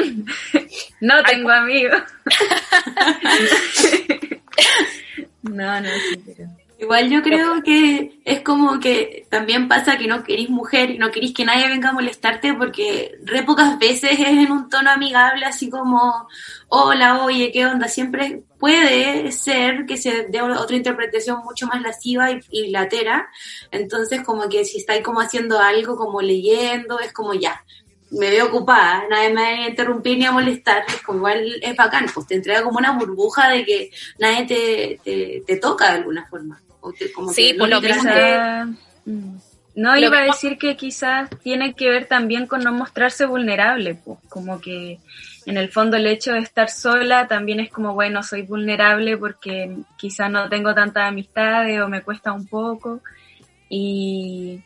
no 1.00 1.22
tengo 1.22 1.50
amigos. 1.50 2.02
no, 5.42 5.80
no, 5.80 5.88
sí, 5.88 6.22
pero... 6.24 6.65
Igual 6.78 7.08
yo 7.08 7.22
creo 7.22 7.62
que 7.62 8.20
es 8.26 8.42
como 8.42 8.78
que 8.80 9.26
también 9.30 9.66
pasa 9.66 9.96
que 9.96 10.06
no 10.06 10.22
querís 10.22 10.50
mujer 10.50 10.90
y 10.90 10.98
no 10.98 11.10
querís 11.10 11.32
que 11.32 11.46
nadie 11.46 11.68
venga 11.68 11.88
a 11.88 11.94
molestarte 11.94 12.52
porque 12.52 13.16
re 13.24 13.44
pocas 13.44 13.78
veces 13.78 14.12
es 14.12 14.28
en 14.28 14.52
un 14.52 14.68
tono 14.68 14.90
amigable, 14.90 15.46
así 15.46 15.70
como, 15.70 16.28
hola, 16.68 17.24
oye, 17.24 17.50
¿qué 17.50 17.64
onda? 17.64 17.88
Siempre 17.88 18.42
puede 18.58 19.32
ser 19.32 19.86
que 19.86 19.96
se 19.96 20.24
dé 20.24 20.42
otra 20.42 20.76
interpretación 20.76 21.38
mucho 21.44 21.66
más 21.66 21.80
lasciva 21.80 22.30
y, 22.30 22.40
y 22.50 22.68
latera. 22.68 23.30
Entonces, 23.70 24.22
como 24.22 24.46
que 24.50 24.66
si 24.66 24.76
estáis 24.76 25.02
como 25.02 25.20
haciendo 25.20 25.58
algo, 25.58 25.96
como 25.96 26.20
leyendo, 26.20 27.00
es 27.00 27.10
como 27.14 27.32
ya, 27.32 27.64
me 28.10 28.28
veo 28.28 28.48
ocupada, 28.48 29.04
nadie 29.08 29.30
me 29.30 29.42
va 29.42 29.48
a 29.48 29.68
interrumpir 29.68 30.18
ni 30.18 30.26
a 30.26 30.32
molestar, 30.32 30.84
es 30.88 31.00
como 31.02 31.20
igual 31.20 31.58
es 31.62 31.74
bacán, 31.74 32.06
pues 32.12 32.26
te 32.26 32.34
entrega 32.34 32.62
como 32.62 32.78
una 32.78 32.92
burbuja 32.92 33.48
de 33.48 33.64
que 33.64 33.90
nadie 34.18 34.46
te, 34.46 35.00
te, 35.02 35.42
te 35.46 35.56
toca 35.56 35.90
de 35.90 35.98
alguna 35.98 36.26
forma 36.26 36.60
sí, 37.32 37.54
por 37.54 37.68
lo 37.68 37.80
mismo. 37.80 38.10
Mm. 39.04 39.36
No, 39.76 39.96
iba 39.96 40.18
a 40.18 40.24
decir 40.24 40.56
que 40.56 40.74
quizás 40.74 41.28
tiene 41.42 41.74
que 41.74 41.90
ver 41.90 42.06
también 42.06 42.46
con 42.46 42.64
no 42.64 42.72
mostrarse 42.72 43.26
vulnerable, 43.26 43.94
pues, 43.94 44.18
como 44.30 44.58
que 44.58 44.98
en 45.44 45.58
el 45.58 45.70
fondo 45.70 45.98
el 45.98 46.06
hecho 46.06 46.32
de 46.32 46.38
estar 46.38 46.70
sola 46.70 47.28
también 47.28 47.60
es 47.60 47.70
como, 47.70 47.92
bueno, 47.92 48.22
soy 48.22 48.42
vulnerable 48.42 49.18
porque 49.18 49.76
quizás 49.98 50.30
no 50.30 50.48
tengo 50.48 50.74
tantas 50.74 51.08
amistades 51.08 51.80
o 51.80 51.88
me 51.88 52.02
cuesta 52.02 52.32
un 52.32 52.46
poco. 52.46 53.00
Y, 53.68 54.62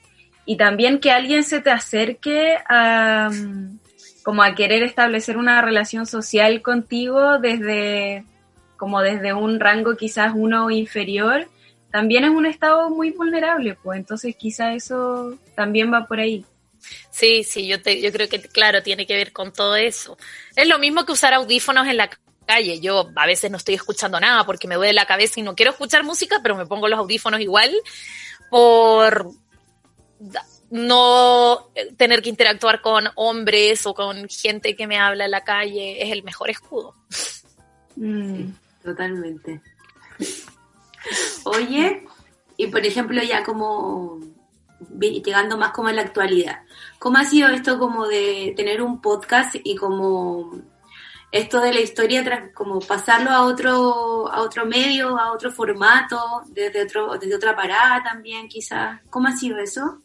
y 0.47 0.57
también 0.57 1.01
que 1.01 1.11
alguien 1.11 1.43
se 1.43 1.61
te 1.61 1.71
acerque 1.71 2.57
a, 2.69 3.31
como 4.23 4.43
a 4.43 4.55
querer 4.55 4.83
establecer 4.83 5.37
una 5.37 5.61
relación 5.61 6.07
social 6.07 6.63
contigo 6.63 7.39
desde, 7.39 8.25
como 8.77 9.03
desde 9.03 9.35
un 9.35 9.61
rango 9.61 9.97
quizás 9.97 10.33
uno 10.35 10.71
inferior, 10.71 11.49
también 11.91 12.25
es 12.25 12.31
un 12.31 12.47
estado 12.47 12.91
muy 12.91 13.11
vulnerable, 13.11 13.77
pues 13.83 13.99
entonces 13.99 14.37
quizá 14.37 14.75
eso 14.75 15.37
también 15.55 15.93
va 15.93 16.07
por 16.07 16.21
ahí. 16.21 16.45
Sí, 17.11 17.45
sí, 17.45 17.67
yo, 17.67 17.83
te, 17.83 18.01
yo 18.01 18.11
creo 18.13 18.29
que, 18.29 18.41
claro, 18.41 18.83
tiene 18.83 19.07
que 19.07 19.15
ver 19.15 19.33
con 19.33 19.53
todo 19.53 19.77
eso. 19.77 20.17
Es 20.57 20.69
lo 20.69 20.79
mismo 20.79 21.05
que 21.05 21.13
usar 21.13 21.35
audífonos 21.35 21.87
en 21.87 21.97
la 21.97 22.11
calle. 22.47 22.81
Yo 22.81 23.11
a 23.15 23.27
veces 23.27 23.51
no 23.51 23.57
estoy 23.57 23.75
escuchando 23.75 24.19
nada 24.19 24.45
porque 24.45 24.69
me 24.69 24.77
duele 24.77 24.95
la 24.95 25.07
cabeza 25.07 25.41
y 25.41 25.43
no 25.43 25.55
quiero 25.55 25.73
escuchar 25.73 26.05
música, 26.05 26.41
pero 26.43 26.57
me 26.57 26.67
pongo 26.67 26.89
los 26.89 26.99
audífonos 26.99 27.41
igual 27.41 27.71
por 28.51 29.31
no 30.71 31.71
tener 31.97 32.23
que 32.23 32.31
interactuar 32.31 32.81
con 32.81 33.09
hombres 33.17 33.87
o 33.87 33.95
con 33.95 34.29
gente 34.29 34.77
que 34.77 34.87
me 34.87 34.99
habla 34.99 35.27
en 35.27 35.31
la 35.33 35.45
calle. 35.45 36.03
Es 36.03 36.13
el 36.13 36.23
mejor 36.23 36.51
escudo. 36.51 36.95
Mm, 37.97 38.53
totalmente. 38.83 39.61
Oye, 41.45 42.05
y 42.57 42.67
por 42.67 42.85
ejemplo 42.85 43.23
ya 43.23 43.43
como 43.43 44.21
llegando 44.99 45.57
más 45.57 45.73
como 45.73 45.89
en 45.89 45.97
la 45.97 46.03
actualidad, 46.03 46.61
¿cómo 46.99 47.19
ha 47.19 47.25
sido 47.25 47.49
esto 47.49 47.79
como 47.79 48.07
de 48.07 48.55
tener 48.57 48.83
un 48.83 49.01
podcast 49.01 49.55
y 49.63 49.77
como 49.77 50.53
esto 51.33 51.61
de 51.61 51.73
la 51.73 51.81
historia 51.81 52.25
tras 52.25 52.53
como 52.53 52.81
pasarlo 52.81 53.31
a 53.31 53.45
otro 53.45 54.31
a 54.31 54.41
otro 54.41 54.67
medio, 54.67 55.19
a 55.19 55.33
otro 55.33 55.53
formato, 55.53 56.43
desde 56.49 56.83
otro 56.83 57.19
desde 57.19 57.37
otra 57.37 57.55
parada 57.55 58.03
también 58.03 58.49
quizás? 58.49 59.01
¿Cómo 59.11 59.29
ha 59.29 59.37
sido 59.37 59.59
eso? 59.59 60.03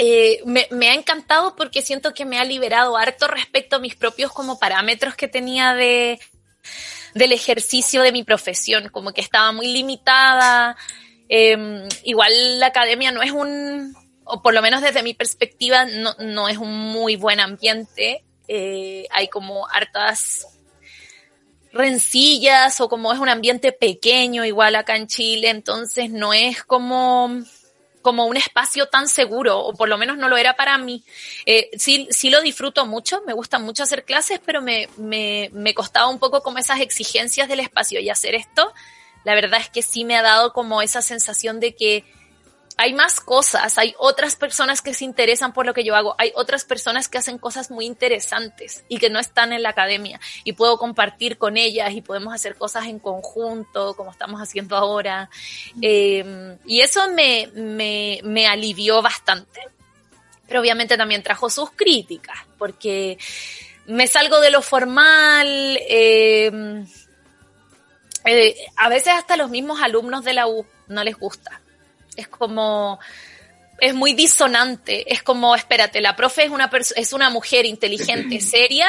Eh, 0.00 0.40
me, 0.46 0.68
me, 0.70 0.90
ha 0.90 0.94
encantado 0.94 1.56
porque 1.56 1.82
siento 1.82 2.14
que 2.14 2.24
me 2.24 2.38
ha 2.38 2.44
liberado 2.44 2.96
harto 2.96 3.26
respecto 3.26 3.76
a 3.76 3.80
mis 3.80 3.96
propios 3.96 4.30
como 4.30 4.56
parámetros 4.56 5.16
que 5.16 5.26
tenía 5.26 5.74
de, 5.74 6.20
del 7.14 7.32
ejercicio 7.32 8.02
de 8.02 8.12
mi 8.12 8.24
profesión, 8.24 8.88
como 8.88 9.12
que 9.12 9.20
estaba 9.20 9.52
muy 9.52 9.68
limitada. 9.68 10.76
Em, 11.28 11.88
igual 12.04 12.58
la 12.58 12.66
academia 12.66 13.12
no 13.12 13.22
es 13.22 13.32
un, 13.32 13.94
o 14.24 14.42
por 14.42 14.54
lo 14.54 14.62
menos 14.62 14.82
desde 14.82 15.02
mi 15.02 15.14
perspectiva, 15.14 15.84
no, 15.84 16.14
no 16.18 16.48
es 16.48 16.58
un 16.58 16.72
muy 16.72 17.16
buen 17.16 17.40
ambiente. 17.40 18.24
Eh, 18.46 19.06
hay 19.10 19.28
como 19.28 19.68
hartas 19.68 20.46
rencillas 21.72 22.80
o 22.80 22.88
como 22.88 23.12
es 23.12 23.18
un 23.18 23.28
ambiente 23.28 23.72
pequeño 23.72 24.44
igual 24.44 24.74
acá 24.74 24.96
en 24.96 25.06
Chile, 25.06 25.50
entonces 25.50 26.10
no 26.10 26.32
es 26.32 26.64
como 26.64 27.42
como 28.08 28.24
un 28.24 28.38
espacio 28.38 28.86
tan 28.86 29.06
seguro, 29.06 29.58
o 29.58 29.74
por 29.74 29.86
lo 29.86 29.98
menos 29.98 30.16
no 30.16 30.30
lo 30.30 30.38
era 30.38 30.56
para 30.56 30.78
mí. 30.78 31.04
Eh, 31.44 31.68
sí, 31.76 32.08
sí 32.10 32.30
lo 32.30 32.40
disfruto 32.40 32.86
mucho, 32.86 33.20
me 33.26 33.34
gusta 33.34 33.58
mucho 33.58 33.82
hacer 33.82 34.06
clases, 34.06 34.40
pero 34.42 34.62
me, 34.62 34.88
me, 34.96 35.50
me 35.52 35.74
costaba 35.74 36.08
un 36.08 36.18
poco 36.18 36.42
como 36.42 36.56
esas 36.56 36.80
exigencias 36.80 37.48
del 37.48 37.60
espacio 37.60 38.00
y 38.00 38.08
hacer 38.08 38.34
esto, 38.34 38.72
la 39.24 39.34
verdad 39.34 39.60
es 39.60 39.68
que 39.68 39.82
sí 39.82 40.06
me 40.06 40.16
ha 40.16 40.22
dado 40.22 40.54
como 40.54 40.80
esa 40.80 41.02
sensación 41.02 41.60
de 41.60 41.74
que 41.74 42.02
hay 42.80 42.94
más 42.94 43.20
cosas, 43.20 43.76
hay 43.76 43.92
otras 43.98 44.36
personas 44.36 44.82
que 44.82 44.94
se 44.94 45.04
interesan 45.04 45.52
por 45.52 45.66
lo 45.66 45.74
que 45.74 45.82
yo 45.82 45.96
hago, 45.96 46.14
hay 46.16 46.30
otras 46.36 46.64
personas 46.64 47.08
que 47.08 47.18
hacen 47.18 47.36
cosas 47.36 47.72
muy 47.72 47.84
interesantes 47.84 48.84
y 48.88 48.98
que 48.98 49.10
no 49.10 49.18
están 49.18 49.52
en 49.52 49.64
la 49.64 49.70
academia 49.70 50.20
y 50.44 50.52
puedo 50.52 50.78
compartir 50.78 51.38
con 51.38 51.56
ellas 51.56 51.92
y 51.92 52.02
podemos 52.02 52.32
hacer 52.32 52.54
cosas 52.54 52.86
en 52.86 53.00
conjunto 53.00 53.94
como 53.96 54.12
estamos 54.12 54.40
haciendo 54.40 54.76
ahora. 54.76 55.28
Eh, 55.82 56.56
y 56.66 56.80
eso 56.80 57.10
me, 57.10 57.48
me, 57.52 58.20
me 58.22 58.46
alivió 58.46 59.02
bastante. 59.02 59.60
Pero 60.46 60.60
obviamente 60.60 60.96
también 60.96 61.24
trajo 61.24 61.50
sus 61.50 61.72
críticas, 61.72 62.38
porque 62.58 63.18
me 63.86 64.06
salgo 64.06 64.40
de 64.40 64.52
lo 64.52 64.62
formal, 64.62 65.48
eh, 65.88 66.84
eh, 68.24 68.56
a 68.76 68.88
veces 68.88 69.14
hasta 69.14 69.36
los 69.36 69.50
mismos 69.50 69.82
alumnos 69.82 70.22
de 70.22 70.32
la 70.32 70.46
U 70.46 70.64
no 70.86 71.02
les 71.02 71.18
gusta 71.18 71.60
Es 72.18 72.28
como, 72.28 72.98
es 73.80 73.94
muy 73.94 74.12
disonante. 74.12 75.12
Es 75.12 75.22
como, 75.22 75.54
espérate, 75.54 76.00
la 76.00 76.16
profe 76.16 76.44
es 76.44 76.50
una, 76.50 76.70
es 76.96 77.12
una 77.12 77.30
mujer 77.30 77.64
inteligente, 77.64 78.40
seria, 78.40 78.88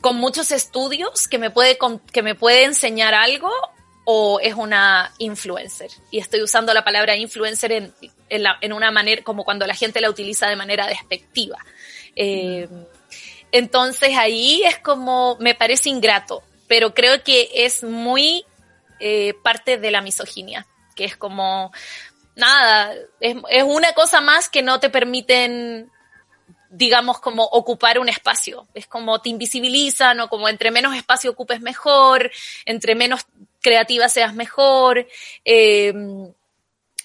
con 0.00 0.16
muchos 0.16 0.50
estudios 0.52 1.28
que 1.28 1.38
me 1.38 1.50
puede, 1.50 1.78
que 2.12 2.22
me 2.22 2.34
puede 2.34 2.64
enseñar 2.64 3.14
algo 3.14 3.50
o 4.04 4.38
es 4.40 4.54
una 4.54 5.12
influencer. 5.18 5.90
Y 6.10 6.18
estoy 6.18 6.42
usando 6.42 6.72
la 6.72 6.84
palabra 6.84 7.16
influencer 7.16 7.72
en, 7.72 7.94
en, 8.28 8.72
una 8.72 8.90
manera, 8.90 9.22
como 9.22 9.44
cuando 9.44 9.66
la 9.66 9.74
gente 9.74 10.00
la 10.00 10.08
utiliza 10.08 10.48
de 10.48 10.56
manera 10.56 10.86
despectiva. 10.86 11.58
Eh, 12.14 12.68
entonces 13.52 14.16
ahí 14.16 14.62
es 14.64 14.78
como, 14.78 15.36
me 15.40 15.54
parece 15.54 15.88
ingrato, 15.88 16.42
pero 16.68 16.94
creo 16.94 17.22
que 17.22 17.48
es 17.52 17.82
muy 17.82 18.44
eh, 19.00 19.34
parte 19.42 19.76
de 19.76 19.90
la 19.90 20.00
misoginia, 20.00 20.66
que 20.96 21.04
es 21.04 21.16
como, 21.16 21.72
nada, 22.34 22.92
es, 23.20 23.36
es 23.50 23.62
una 23.62 23.92
cosa 23.92 24.20
más 24.20 24.48
que 24.48 24.62
no 24.62 24.80
te 24.80 24.90
permiten 24.90 25.92
digamos, 26.68 27.20
como 27.20 27.44
ocupar 27.44 27.98
un 27.98 28.08
espacio. 28.08 28.68
Es 28.74 28.86
como 28.86 29.20
te 29.20 29.30
invisibilizan 29.30 30.20
o 30.20 30.28
como 30.28 30.48
entre 30.48 30.70
menos 30.70 30.94
espacio 30.94 31.30
ocupes 31.30 31.60
mejor, 31.60 32.30
entre 32.64 32.94
menos 32.94 33.26
creativa 33.60 34.08
seas 34.08 34.34
mejor. 34.34 35.06
Eh, 35.44 35.92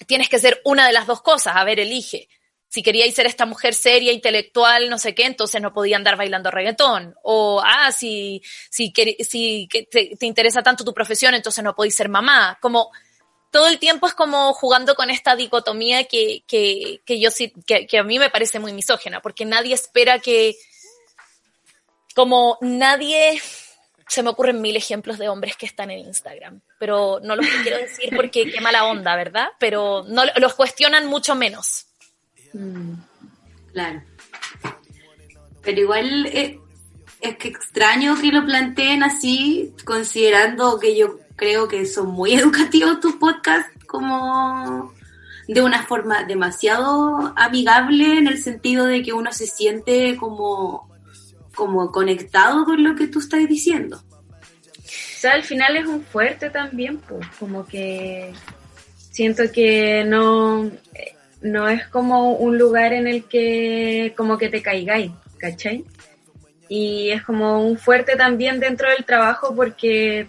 tienes 0.06 0.28
que 0.28 0.38
ser 0.38 0.60
una 0.64 0.86
de 0.86 0.92
las 0.92 1.06
dos 1.06 1.22
cosas. 1.22 1.56
A 1.56 1.64
ver, 1.64 1.80
elige. 1.80 2.28
Si 2.68 2.82
queríais 2.82 3.14
ser 3.14 3.26
esta 3.26 3.44
mujer 3.44 3.74
seria, 3.74 4.12
intelectual, 4.12 4.88
no 4.88 4.96
sé 4.96 5.14
qué, 5.14 5.26
entonces 5.26 5.60
no 5.60 5.74
podía 5.74 5.96
andar 5.96 6.16
bailando 6.16 6.50
reggaetón. 6.50 7.14
O, 7.22 7.62
ah, 7.62 7.92
si, 7.92 8.40
si, 8.70 8.92
si 9.20 9.68
te, 9.70 10.16
te 10.18 10.26
interesa 10.26 10.62
tanto 10.62 10.82
tu 10.82 10.94
profesión, 10.94 11.34
entonces 11.34 11.62
no 11.62 11.74
podéis 11.74 11.94
ser 11.94 12.08
mamá. 12.08 12.58
Como, 12.62 12.90
todo 13.52 13.68
el 13.68 13.78
tiempo 13.78 14.06
es 14.06 14.14
como 14.14 14.54
jugando 14.54 14.94
con 14.94 15.10
esta 15.10 15.36
dicotomía 15.36 16.04
que, 16.04 16.42
que, 16.48 17.02
que 17.04 17.20
yo 17.20 17.30
sí, 17.30 17.52
que, 17.66 17.86
a 17.98 18.02
mí 18.02 18.18
me 18.18 18.30
parece 18.30 18.58
muy 18.58 18.72
misógena, 18.72 19.20
porque 19.20 19.44
nadie 19.44 19.74
espera 19.74 20.18
que, 20.18 20.56
como 22.14 22.56
nadie, 22.62 23.40
se 24.08 24.22
me 24.22 24.30
ocurren 24.30 24.62
mil 24.62 24.74
ejemplos 24.74 25.18
de 25.18 25.28
hombres 25.28 25.54
que 25.56 25.66
están 25.66 25.90
en 25.90 25.98
Instagram, 25.98 26.62
pero 26.78 27.20
no 27.22 27.36
los 27.36 27.46
quiero 27.62 27.76
decir 27.76 28.16
porque 28.16 28.50
qué 28.50 28.60
mala 28.62 28.86
onda, 28.86 29.14
¿verdad? 29.16 29.48
Pero 29.60 30.02
no 30.08 30.22
los 30.36 30.54
cuestionan 30.54 31.06
mucho 31.06 31.34
menos. 31.34 31.88
Mm, 32.54 32.94
claro. 33.72 34.02
Pero 35.62 35.78
igual 35.78 36.26
eh, 36.26 36.58
es 37.20 37.36
que 37.36 37.48
extraño 37.48 38.18
que 38.18 38.32
lo 38.32 38.46
planteen 38.46 39.02
así, 39.02 39.74
considerando 39.84 40.80
que 40.80 40.96
yo 40.96 41.18
creo 41.42 41.66
que 41.66 41.86
son 41.86 42.12
muy 42.12 42.34
educativos 42.40 43.00
tus 43.00 43.16
podcasts 43.16 43.72
como 43.86 44.94
de 45.48 45.60
una 45.60 45.82
forma 45.82 46.22
demasiado 46.22 47.32
amigable 47.36 48.18
en 48.18 48.28
el 48.28 48.38
sentido 48.38 48.86
de 48.86 49.02
que 49.02 49.12
uno 49.12 49.32
se 49.32 49.48
siente 49.48 50.16
como, 50.16 50.88
como 51.54 51.90
conectado 51.90 52.64
con 52.64 52.84
lo 52.84 52.94
que 52.94 53.08
tú 53.08 53.18
estás 53.18 53.46
diciendo. 53.48 54.00
O 54.06 55.20
sea, 55.22 55.32
al 55.32 55.42
final 55.42 55.76
es 55.76 55.86
un 55.86 56.02
fuerte 56.02 56.48
también, 56.48 56.98
pues, 56.98 57.26
como 57.40 57.66
que 57.66 58.32
siento 59.10 59.42
que 59.52 60.04
no, 60.04 60.70
no 61.42 61.68
es 61.68 61.88
como 61.88 62.34
un 62.34 62.56
lugar 62.56 62.92
en 62.92 63.08
el 63.08 63.24
que 63.24 64.14
como 64.16 64.38
que 64.38 64.48
te 64.48 64.62
caigáis, 64.62 65.10
¿cachai? 65.38 65.84
Y 66.68 67.10
es 67.10 67.22
como 67.24 67.66
un 67.66 67.78
fuerte 67.78 68.14
también 68.14 68.60
dentro 68.60 68.88
del 68.88 69.04
trabajo 69.04 69.54
porque 69.54 70.28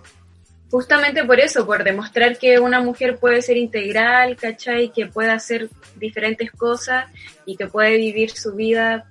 justamente 0.74 1.24
por 1.24 1.40
eso, 1.40 1.68
por 1.68 1.84
demostrar 1.84 2.36
que 2.40 2.58
una 2.58 2.82
mujer 2.82 3.20
puede 3.20 3.44
ser 3.44 3.58
integral, 3.58 4.36
¿cachai? 4.36 4.92
Que 4.92 5.06
puede 5.06 5.30
hacer 5.30 5.70
diferentes 5.98 6.50
cosas 6.50 7.06
y 7.46 7.56
que 7.56 7.68
puede 7.68 7.96
vivir 7.98 8.32
su 8.32 8.56
vida 8.56 9.06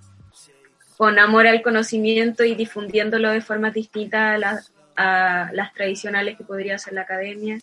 con 0.97 1.21
amor 1.21 1.47
al 1.47 1.63
conocimiento 1.63 2.43
y 2.43 2.57
difundiéndolo 2.57 3.31
de 3.31 3.43
formas 3.43 3.75
distintas 3.75 4.73
a, 4.97 5.51
las 5.53 5.73
tradicionales 5.73 6.37
que 6.37 6.43
podría 6.43 6.79
ser 6.79 6.95
la 6.95 7.03
academia 7.03 7.61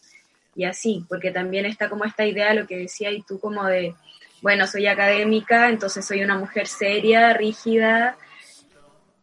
y 0.55 0.63
así, 0.63 1.03
porque 1.09 1.31
también 1.31 1.65
está 1.65 1.89
como 1.89 2.05
esta 2.05 2.25
idea, 2.25 2.53
lo 2.53 2.67
que 2.67 2.77
decía 2.77 3.11
y 3.11 3.21
tú 3.21 3.37
como 3.37 3.65
de, 3.65 3.95
bueno, 4.41 4.65
soy 4.65 4.87
académica, 4.87 5.67
entonces 5.67 6.05
soy 6.05 6.23
una 6.23 6.37
mujer 6.37 6.67
seria, 6.67 7.33
rígida, 7.33 8.15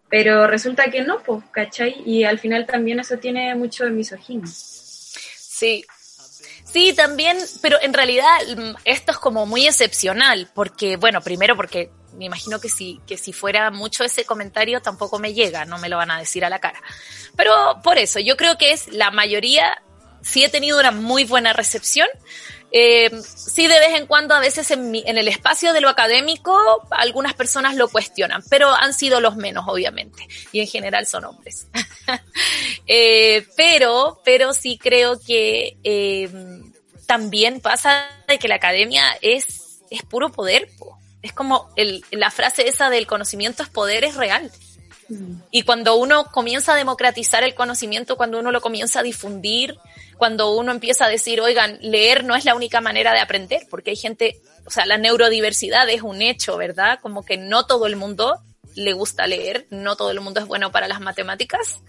pero 0.09 0.47
resulta 0.47 0.91
que 0.91 1.03
no, 1.03 1.23
pues, 1.23 1.45
¿cachai? 1.51 2.03
Y 2.05 2.25
al 2.25 2.39
final 2.39 2.67
también 2.67 3.01
eso 3.01 3.19
tiene 3.19 3.55
mucho 3.55 3.85
de 3.85 3.91
misoginia. 3.91 4.47
Sí. 4.47 5.85
Sí, 6.65 6.93
también, 6.93 7.39
pero 7.63 7.81
en 7.81 7.95
realidad 7.95 8.27
mm, 8.57 8.75
esto 8.85 9.13
es 9.13 9.19
como 9.19 9.47
muy 9.47 9.67
excepcional, 9.67 10.51
porque, 10.55 10.97
bueno, 10.97 11.21
primero 11.23 11.57
porque 11.57 11.91
me 12.17 12.25
imagino 12.25 12.61
que 12.61 12.69
si, 12.69 13.01
que 13.07 13.17
si 13.17 13.33
fuera 13.33 13.71
mucho 13.71 14.05
ese 14.05 14.25
comentario 14.25 14.81
tampoco 14.81 15.19
me 15.19 15.35
llega, 15.35 15.65
no 15.65 15.79
me 15.79 15.89
lo 15.89 15.97
van 15.97 16.11
a 16.11 16.19
decir 16.19 16.45
a 16.45 16.51
la 16.51 16.59
cara. 16.59 16.81
Pero 17.37 17.81
por 17.83 17.99
eso, 17.99 18.19
yo 18.21 18.37
creo 18.37 18.59
que 18.59 18.73
es 18.73 18.89
la 18.89 19.11
mayoría, 19.11 19.83
sí 20.23 20.45
he 20.45 20.49
tenido 20.49 20.79
una 20.79 20.91
muy 20.91 21.25
buena 21.25 21.53
recepción, 21.53 22.09
eh, 22.79 23.11
sí, 23.25 23.69
de 23.69 23.81
vez 23.81 23.99
en 23.99 24.07
cuando, 24.07 24.35
a 24.35 24.41
veces 24.41 24.71
en, 24.71 24.95
en, 24.95 25.17
el 25.17 25.29
espacio 25.29 25.73
de 25.73 25.81
lo 25.81 25.89
académico, 25.89 26.55
algunas 26.91 27.33
personas 27.33 27.75
lo 27.75 27.89
cuestionan, 27.89 28.43
pero 28.51 28.71
han 28.71 28.93
sido 28.93 29.19
los 29.23 29.35
menos, 29.35 29.65
obviamente, 29.67 30.29
y 30.53 30.61
en 30.61 30.67
general 30.67 31.07
son 31.07 31.25
hombres. 31.25 31.69
eh, 32.87 33.47
pero, 33.57 34.21
pero 34.27 34.53
sí 34.53 34.77
creo 34.77 35.19
que 35.19 35.79
eh, 35.85 36.29
también 37.07 37.63
pasa 37.63 38.11
de 38.29 38.39
que 38.39 38.47
la 38.47 38.57
academia 38.57 39.05
es, 39.23 39.81
es 39.91 40.03
puro 40.03 40.31
poder. 40.31 40.69
Po. 40.79 40.99
Es 41.23 41.33
como 41.33 41.71
el, 41.77 42.05
la 42.11 42.31
frase 42.31 42.69
esa 42.69 42.91
del 42.91 43.07
conocimiento 43.07 43.63
es 43.63 43.71
poder, 43.71 44.05
es 44.05 44.17
real. 44.17 44.53
Y 45.51 45.63
cuando 45.63 45.95
uno 45.97 46.27
comienza 46.31 46.75
a 46.75 46.77
democratizar 46.77 47.43
el 47.43 47.55
conocimiento, 47.55 48.19
cuando 48.19 48.39
uno 48.39 48.53
lo 48.53 48.61
comienza 48.61 49.01
a 49.01 49.03
difundir, 49.03 49.79
cuando 50.17 50.53
uno 50.53 50.73
empieza 50.73 51.07
a 51.07 51.09
decir, 51.09 51.41
oigan, 51.41 51.79
leer 51.81 52.25
no 52.25 52.37
es 52.37 52.45
la 52.45 52.55
única 52.55 52.81
manera 52.81 53.13
de 53.13 53.21
aprender, 53.21 53.67
porque 53.71 53.91
hay 53.91 53.97
gente, 53.97 54.41
o 54.65 54.71
sea, 54.71 54.87
la 54.87 54.99
neurodiversidad 54.99 55.89
es 55.89 56.03
un 56.03 56.23
hecho, 56.23 56.57
¿verdad? 56.57 56.99
Como 57.01 57.25
que 57.25 57.37
no 57.37 57.67
todo 57.67 57.87
el 57.87 57.97
mundo 57.97 58.41
le 58.75 58.93
gusta 58.93 59.27
leer, 59.27 59.67
no 59.71 59.97
todo 59.97 60.11
el 60.11 60.21
mundo 60.21 60.41
es 60.41 60.47
bueno 60.47 60.73
para 60.73 60.89
las 60.89 61.01
matemáticas. 61.01 61.81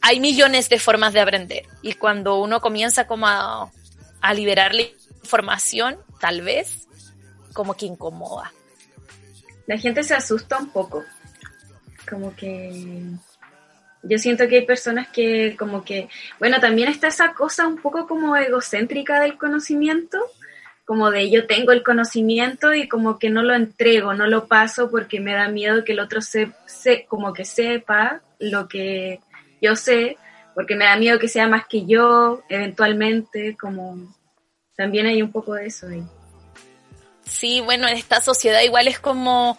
Hay 0.00 0.20
millones 0.20 0.68
de 0.68 0.78
formas 0.78 1.12
de 1.12 1.20
aprender 1.20 1.64
y 1.82 1.94
cuando 1.94 2.40
uno 2.40 2.60
comienza 2.60 3.06
como 3.06 3.26
a, 3.26 3.70
a 4.20 4.34
liberar 4.34 4.74
la 4.74 4.82
información, 5.22 5.98
tal 6.20 6.42
vez, 6.42 6.86
como 7.52 7.74
que 7.74 7.86
incomoda. 7.86 8.52
La 9.66 9.78
gente 9.78 10.04
se 10.04 10.14
asusta 10.14 10.58
un 10.58 10.70
poco, 10.70 11.04
como 12.08 12.36
que 12.36 13.02
yo 14.08 14.18
siento 14.18 14.48
que 14.48 14.56
hay 14.56 14.66
personas 14.66 15.08
que 15.08 15.56
como 15.58 15.84
que, 15.84 16.08
bueno, 16.38 16.60
también 16.60 16.88
está 16.88 17.08
esa 17.08 17.32
cosa 17.34 17.66
un 17.66 17.78
poco 17.78 18.06
como 18.06 18.36
egocéntrica 18.36 19.20
del 19.20 19.36
conocimiento, 19.36 20.18
como 20.84 21.10
de 21.10 21.30
yo 21.30 21.46
tengo 21.46 21.72
el 21.72 21.82
conocimiento 21.82 22.72
y 22.72 22.88
como 22.88 23.18
que 23.18 23.30
no 23.30 23.42
lo 23.42 23.54
entrego, 23.54 24.14
no 24.14 24.26
lo 24.26 24.46
paso 24.46 24.90
porque 24.90 25.20
me 25.20 25.34
da 25.34 25.48
miedo 25.48 25.84
que 25.84 25.92
el 25.92 26.00
otro 26.00 26.20
se, 26.20 26.52
se 26.66 27.06
como 27.06 27.32
que 27.32 27.44
sepa 27.44 28.20
lo 28.38 28.68
que 28.68 29.20
yo 29.60 29.74
sé, 29.74 30.16
porque 30.54 30.76
me 30.76 30.84
da 30.84 30.96
miedo 30.96 31.18
que 31.18 31.28
sea 31.28 31.48
más 31.48 31.66
que 31.66 31.84
yo, 31.86 32.42
eventualmente, 32.48 33.56
como 33.56 34.14
también 34.76 35.06
hay 35.06 35.22
un 35.22 35.32
poco 35.32 35.54
de 35.54 35.66
eso 35.66 35.88
ahí. 35.88 36.02
Sí, 37.24 37.60
bueno, 37.60 37.88
en 37.88 37.96
esta 37.96 38.20
sociedad 38.20 38.62
igual 38.62 38.86
es 38.86 39.00
como 39.00 39.58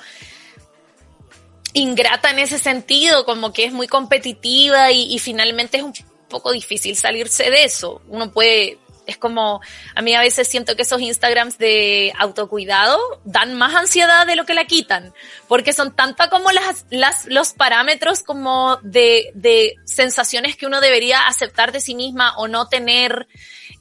ingrata 1.77 2.31
en 2.31 2.39
ese 2.39 2.59
sentido, 2.59 3.25
como 3.25 3.53
que 3.53 3.65
es 3.65 3.71
muy 3.71 3.87
competitiva 3.87 4.91
y, 4.91 5.17
finalmente 5.19 5.77
es 5.77 5.83
un 5.83 5.93
poco 6.27 6.51
difícil 6.51 6.95
salirse 6.95 7.49
de 7.49 7.63
eso. 7.63 8.01
Uno 8.07 8.31
puede, 8.31 8.79
es 9.05 9.17
como, 9.17 9.61
a 9.95 10.01
mí 10.01 10.15
a 10.15 10.21
veces 10.21 10.47
siento 10.47 10.75
que 10.75 10.81
esos 10.81 11.01
Instagrams 11.01 11.57
de 11.57 12.13
autocuidado 12.17 12.99
dan 13.25 13.53
más 13.53 13.75
ansiedad 13.75 14.25
de 14.25 14.35
lo 14.35 14.45
que 14.45 14.55
la 14.55 14.65
quitan, 14.65 15.13
porque 15.47 15.73
son 15.73 15.95
tanta 15.95 16.29
como 16.29 16.51
las, 16.51 16.85
las, 16.89 17.25
los 17.27 17.53
parámetros 17.53 18.23
como 18.23 18.77
de, 18.81 19.31
de 19.35 19.75
sensaciones 19.85 20.55
que 20.55 20.65
uno 20.65 20.81
debería 20.81 21.27
aceptar 21.27 21.71
de 21.71 21.79
sí 21.79 21.93
misma 21.93 22.35
o 22.37 22.47
no 22.47 22.67
tener, 22.69 23.27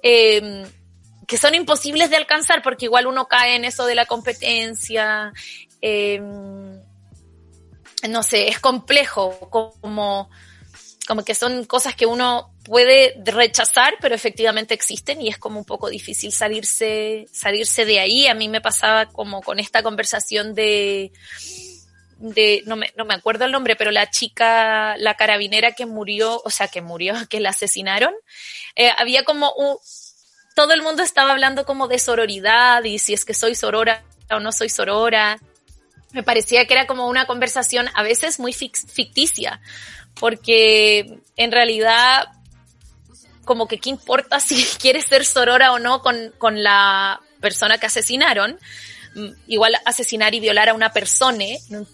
eh, 0.02 0.66
que 1.26 1.38
son 1.38 1.54
imposibles 1.54 2.10
de 2.10 2.16
alcanzar 2.16 2.62
porque 2.62 2.84
igual 2.84 3.06
uno 3.06 3.26
cae 3.26 3.56
en 3.56 3.64
eso 3.64 3.86
de 3.86 3.94
la 3.94 4.06
competencia, 4.06 5.32
eh, 5.80 6.20
no 8.08 8.22
sé, 8.22 8.48
es 8.48 8.58
complejo, 8.58 9.38
como, 9.50 10.30
como 11.06 11.24
que 11.24 11.34
son 11.34 11.64
cosas 11.64 11.94
que 11.94 12.06
uno 12.06 12.52
puede 12.64 13.14
rechazar, 13.24 13.94
pero 14.00 14.14
efectivamente 14.14 14.74
existen 14.74 15.20
y 15.20 15.28
es 15.28 15.38
como 15.38 15.58
un 15.58 15.64
poco 15.64 15.88
difícil 15.88 16.32
salirse, 16.32 17.26
salirse 17.32 17.84
de 17.84 18.00
ahí. 18.00 18.26
A 18.26 18.34
mí 18.34 18.48
me 18.48 18.60
pasaba 18.60 19.06
como 19.06 19.42
con 19.42 19.58
esta 19.58 19.82
conversación 19.82 20.54
de, 20.54 21.12
de, 22.18 22.62
no 22.66 22.76
me, 22.76 22.92
no 22.96 23.04
me 23.04 23.14
acuerdo 23.14 23.44
el 23.44 23.52
nombre, 23.52 23.76
pero 23.76 23.90
la 23.90 24.10
chica, 24.10 24.96
la 24.98 25.14
carabinera 25.14 25.72
que 25.72 25.86
murió, 25.86 26.40
o 26.44 26.50
sea, 26.50 26.68
que 26.68 26.82
murió, 26.82 27.14
que 27.30 27.40
la 27.40 27.50
asesinaron, 27.50 28.14
eh, 28.74 28.90
había 28.96 29.24
como 29.24 29.52
un, 29.52 29.76
todo 30.54 30.72
el 30.72 30.82
mundo 30.82 31.02
estaba 31.02 31.32
hablando 31.32 31.64
como 31.64 31.86
de 31.86 31.98
sororidad 31.98 32.82
y 32.84 32.98
si 32.98 33.12
es 33.12 33.24
que 33.24 33.34
soy 33.34 33.54
sorora 33.54 34.02
o 34.30 34.40
no 34.40 34.52
soy 34.52 34.68
sorora. 34.68 35.38
Me 36.16 36.22
parecía 36.22 36.64
que 36.64 36.72
era 36.72 36.86
como 36.86 37.08
una 37.08 37.26
conversación 37.26 37.90
a 37.92 38.02
veces 38.02 38.40
muy 38.40 38.54
ficticia, 38.54 39.60
porque 40.18 41.20
en 41.36 41.52
realidad 41.52 42.28
como 43.44 43.68
que 43.68 43.76
qué 43.76 43.90
importa 43.90 44.40
si 44.40 44.64
quieres 44.78 45.04
ser 45.04 45.26
sorora 45.26 45.72
o 45.72 45.78
no 45.78 46.00
con, 46.00 46.32
con 46.38 46.62
la 46.62 47.20
persona 47.42 47.76
que 47.76 47.84
asesinaron, 47.84 48.58
mm, 49.14 49.28
igual 49.48 49.74
asesinar 49.84 50.34
y 50.34 50.40
violar 50.40 50.70
a 50.70 50.74
una 50.74 50.90
persona, 50.90 51.44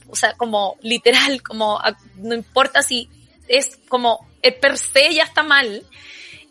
o 0.09 0.15
sea, 0.15 0.35
como 0.35 0.77
literal, 0.83 1.43
como 1.43 1.81
no 2.15 2.37
importa 2.37 2.85
si 2.85 3.09
es 3.49 3.77
como 3.89 4.25
el 4.41 4.55
per 4.55 4.79
se 4.79 5.13
ya 5.13 5.25
está 5.25 5.43
mal 5.43 5.85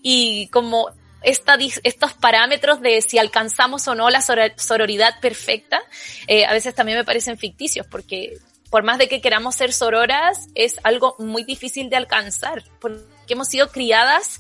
y 0.04 0.48
como 0.48 0.90
esta, 1.22 1.58
estos 1.84 2.14
parámetros 2.14 2.82
de 2.82 3.02
si 3.02 3.18
alcanzamos 3.18 3.88
o 3.88 3.96
no 3.96 4.10
la 4.10 4.22
sororidad 4.22 5.20
perfecta, 5.20 5.82
eh, 6.28 6.46
a 6.46 6.54
veces 6.54 6.74
también 6.76 6.98
me 6.98 7.06
parecen 7.06 7.38
ficticios 7.38 7.86
porque 7.88 8.38
por 8.72 8.84
más 8.84 8.98
de 8.98 9.10
que 9.10 9.20
queramos 9.20 9.56
ser 9.56 9.74
sororas, 9.74 10.48
es 10.56 10.80
algo 10.84 11.16
muy 11.20 11.44
difícil 11.44 11.90
de 11.90 11.98
alcanzar, 11.98 12.64
porque 12.80 13.04
hemos 13.28 13.50
sido 13.50 13.68
criadas 13.68 14.40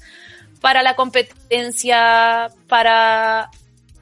para 0.61 0.83
la 0.83 0.95
competencia, 0.95 2.47
para 2.69 3.51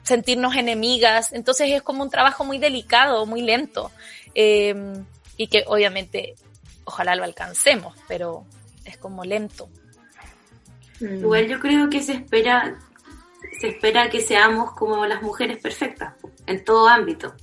sentirnos 0.04 0.54
enemigas. 0.54 1.32
Entonces 1.32 1.70
es 1.70 1.82
como 1.82 2.04
un 2.04 2.10
trabajo 2.10 2.44
muy 2.44 2.58
delicado, 2.58 3.26
muy 3.26 3.42
lento. 3.42 3.90
Eh, 4.36 4.74
y 5.36 5.48
que 5.48 5.64
obviamente 5.66 6.36
ojalá 6.84 7.16
lo 7.16 7.24
alcancemos, 7.24 7.96
pero 8.06 8.46
es 8.84 8.98
como 8.98 9.24
lento. 9.24 9.68
Mm. 11.00 11.20
Igual 11.20 11.48
yo 11.48 11.60
creo 11.60 11.90
que 11.90 12.02
se 12.02 12.12
espera, 12.12 12.78
se 13.60 13.68
espera 13.68 14.10
que 14.10 14.20
seamos 14.20 14.72
como 14.72 15.06
las 15.06 15.22
mujeres 15.22 15.58
perfectas, 15.58 16.14
en 16.46 16.64
todo 16.64 16.88
ámbito. 16.88 17.34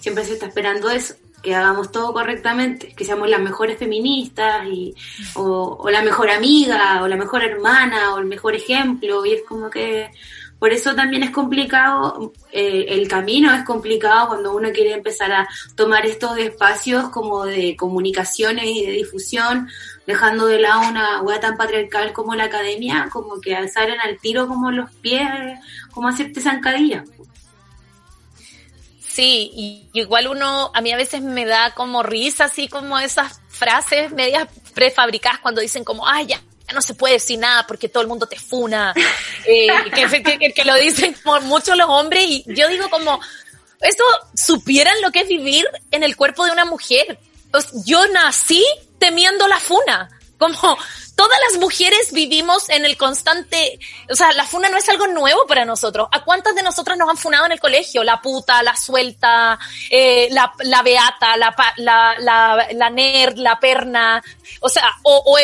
Siempre 0.00 0.24
se 0.24 0.34
está 0.34 0.46
esperando 0.46 0.90
eso, 0.90 1.14
que 1.42 1.54
hagamos 1.54 1.92
todo 1.92 2.12
correctamente, 2.12 2.94
que 2.94 3.04
seamos 3.04 3.28
las 3.28 3.40
mejores 3.40 3.78
feministas 3.78 4.66
y, 4.66 4.94
o, 5.34 5.76
o 5.80 5.90
la 5.90 6.02
mejor 6.02 6.30
amiga, 6.30 7.02
o 7.02 7.08
la 7.08 7.16
mejor 7.16 7.42
hermana, 7.44 8.14
o 8.14 8.18
el 8.18 8.26
mejor 8.26 8.54
ejemplo, 8.54 9.24
y 9.26 9.32
es 9.34 9.42
como 9.42 9.70
que 9.70 10.10
por 10.62 10.72
eso 10.72 10.94
también 10.94 11.24
es 11.24 11.30
complicado, 11.30 12.32
eh, 12.52 12.86
el 12.90 13.08
camino 13.08 13.52
es 13.52 13.64
complicado 13.64 14.28
cuando 14.28 14.54
uno 14.54 14.70
quiere 14.70 14.92
empezar 14.92 15.32
a 15.32 15.48
tomar 15.74 16.06
estos 16.06 16.38
espacios 16.38 17.08
como 17.08 17.44
de 17.44 17.74
comunicaciones 17.74 18.66
y 18.66 18.86
de 18.86 18.92
difusión, 18.92 19.68
dejando 20.06 20.46
de 20.46 20.58
lado 20.58 20.88
una 20.88 21.22
hueá 21.22 21.40
tan 21.40 21.56
patriarcal 21.56 22.12
como 22.12 22.34
la 22.34 22.44
academia, 22.44 23.08
como 23.12 23.40
que 23.40 23.68
salen 23.68 24.00
al 24.00 24.18
tiro 24.18 24.48
como 24.48 24.70
los 24.70 24.90
pies, 24.96 25.28
como 25.92 26.08
hacerte 26.08 26.40
zancadillas. 26.40 27.08
Sí, 29.00 29.50
y 29.54 29.90
igual 29.92 30.28
uno, 30.28 30.70
a 30.72 30.80
mí 30.80 30.90
a 30.90 30.96
veces 30.96 31.20
me 31.20 31.44
da 31.44 31.74
como 31.74 32.02
risa, 32.02 32.44
así 32.44 32.66
como 32.66 32.98
esas 32.98 33.40
frases 33.48 34.10
medias 34.10 34.48
prefabricadas 34.74 35.40
cuando 35.40 35.60
dicen 35.60 35.84
como, 35.84 36.08
ay, 36.08 36.26
ya, 36.28 36.42
no 36.72 36.80
se 36.80 36.94
puede 36.94 37.14
decir 37.14 37.38
nada 37.38 37.66
porque 37.66 37.90
todo 37.90 38.02
el 38.02 38.08
mundo 38.08 38.26
te 38.26 38.38
funa, 38.38 38.94
eh, 39.46 39.68
que, 39.94 40.52
que, 40.54 40.64
lo 40.64 40.74
dicen 40.76 41.14
por 41.22 41.42
muchos 41.42 41.76
los 41.76 41.88
hombres 41.88 42.24
y 42.26 42.44
yo 42.46 42.68
digo 42.68 42.88
como, 42.88 43.20
eso 43.80 44.04
supieran 44.34 44.94
lo 45.02 45.10
que 45.10 45.20
es 45.20 45.28
vivir 45.28 45.66
en 45.90 46.02
el 46.02 46.16
cuerpo 46.16 46.44
de 46.44 46.52
una 46.52 46.64
mujer. 46.64 47.18
Pues 47.50 47.68
yo 47.84 48.06
nací 48.08 48.64
temiendo 49.02 49.48
la 49.48 49.58
funa, 49.58 50.08
como 50.38 50.78
todas 51.16 51.38
las 51.50 51.60
mujeres 51.60 52.12
vivimos 52.12 52.68
en 52.68 52.84
el 52.84 52.96
constante, 52.96 53.80
o 54.08 54.14
sea, 54.14 54.32
la 54.32 54.44
funa 54.44 54.68
no 54.68 54.76
es 54.76 54.88
algo 54.88 55.08
nuevo 55.08 55.44
para 55.48 55.64
nosotros. 55.64 56.06
¿A 56.12 56.22
cuántas 56.22 56.54
de 56.54 56.62
nosotras 56.62 56.96
nos 56.96 57.08
han 57.08 57.16
funado 57.16 57.46
en 57.46 57.50
el 57.50 57.58
colegio? 57.58 58.04
La 58.04 58.22
puta, 58.22 58.62
la 58.62 58.76
suelta, 58.76 59.58
eh, 59.90 60.28
la, 60.30 60.52
la 60.60 60.82
beata, 60.82 61.36
la, 61.36 61.52
la, 61.78 62.14
la, 62.20 62.68
la 62.72 62.90
nerd, 62.90 63.38
la 63.38 63.58
perna, 63.58 64.22
o 64.60 64.68
sea, 64.68 64.88
o, 65.02 65.20
o 65.26 65.36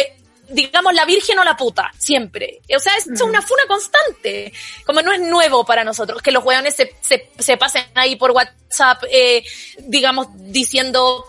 digamos, 0.51 0.95
la 0.95 1.05
virgen 1.05 1.37
o 1.41 1.43
la 1.43 1.57
puta, 1.57 1.91
siempre. 1.99 2.61
O 2.77 2.79
sea, 2.79 2.93
es 2.97 3.21
una 3.21 3.43
funa 3.43 3.65
constante. 3.67 4.53
Como 4.87 5.03
no 5.03 5.13
es 5.13 5.21
nuevo 5.21 5.67
para 5.67 5.83
nosotros 5.83 6.23
que 6.23 6.31
los 6.31 6.45
weones 6.45 6.77
se, 6.77 6.95
se, 7.01 7.29
se 7.37 7.57
pasen 7.57 7.87
ahí 7.97 8.15
por 8.15 8.31
WhatsApp, 8.31 9.03
eh, 9.11 9.45
digamos, 9.81 10.29
diciendo 10.33 11.25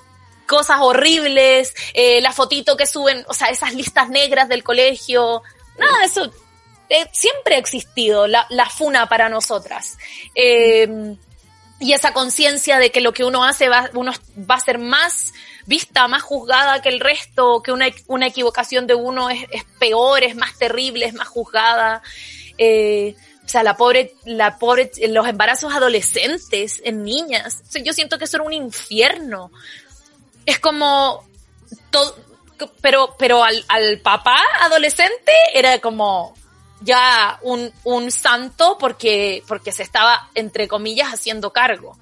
cosas 0.49 0.79
horribles, 0.81 1.75
eh, 1.93 2.19
la 2.21 2.33
fotito 2.33 2.75
que 2.75 2.87
suben, 2.87 3.23
o 3.27 3.35
sea, 3.35 3.49
esas 3.49 3.75
listas 3.75 4.09
negras 4.09 4.49
del 4.49 4.63
colegio. 4.63 5.43
Nada, 5.77 6.03
eso 6.03 6.31
eh, 6.89 7.05
siempre 7.13 7.55
ha 7.55 7.59
existido, 7.59 8.25
la, 8.25 8.47
la 8.49 8.67
funa 8.67 9.07
para 9.07 9.29
nosotras. 9.29 9.97
Eh, 10.33 11.15
y 11.79 11.93
esa 11.93 12.13
conciencia 12.13 12.79
de 12.79 12.91
que 12.91 12.99
lo 12.99 13.13
que 13.13 13.23
uno 13.23 13.45
hace 13.45 13.69
va, 13.69 13.89
uno 13.93 14.11
va 14.49 14.55
a 14.55 14.59
ser 14.59 14.79
más 14.79 15.33
vista, 15.67 16.07
más 16.07 16.23
juzgada 16.23 16.81
que 16.81 16.89
el 16.89 16.99
resto, 16.99 17.61
que 17.61 17.71
una, 17.71 17.85
una 18.07 18.27
equivocación 18.27 18.87
de 18.87 18.95
uno 18.95 19.29
es, 19.29 19.45
es, 19.51 19.63
peor, 19.79 20.23
es 20.23 20.35
más 20.35 20.57
terrible, 20.57 21.05
es 21.05 21.13
más 21.13 21.27
juzgada. 21.27 22.01
Eh, 22.57 23.15
o 23.45 23.47
sea, 23.47 23.63
la 23.63 23.77
pobre, 23.77 24.13
la 24.25 24.57
pobre, 24.57 24.91
los 25.07 25.27
embarazos 25.27 25.73
adolescentes 25.73 26.81
en 26.83 27.03
niñas. 27.03 27.63
Yo 27.83 27.93
siento 27.93 28.17
que 28.17 28.25
eso 28.25 28.37
era 28.37 28.45
un 28.45 28.53
infierno. 28.53 29.51
Es 30.49 30.57
como 30.57 31.23
todo, 31.91 32.15
pero, 32.81 33.15
pero 33.19 33.43
al, 33.43 33.99
papá 34.01 34.41
adolescente 34.61 35.31
era 35.53 35.79
como 35.79 36.33
ya 36.81 37.37
un, 37.43 37.71
un 37.83 38.09
santo 38.09 38.75
porque, 38.79 39.43
porque 39.47 39.71
se 39.71 39.83
estaba, 39.83 40.31
entre 40.33 40.67
comillas, 40.67 41.13
haciendo 41.13 41.53
cargo 41.53 41.99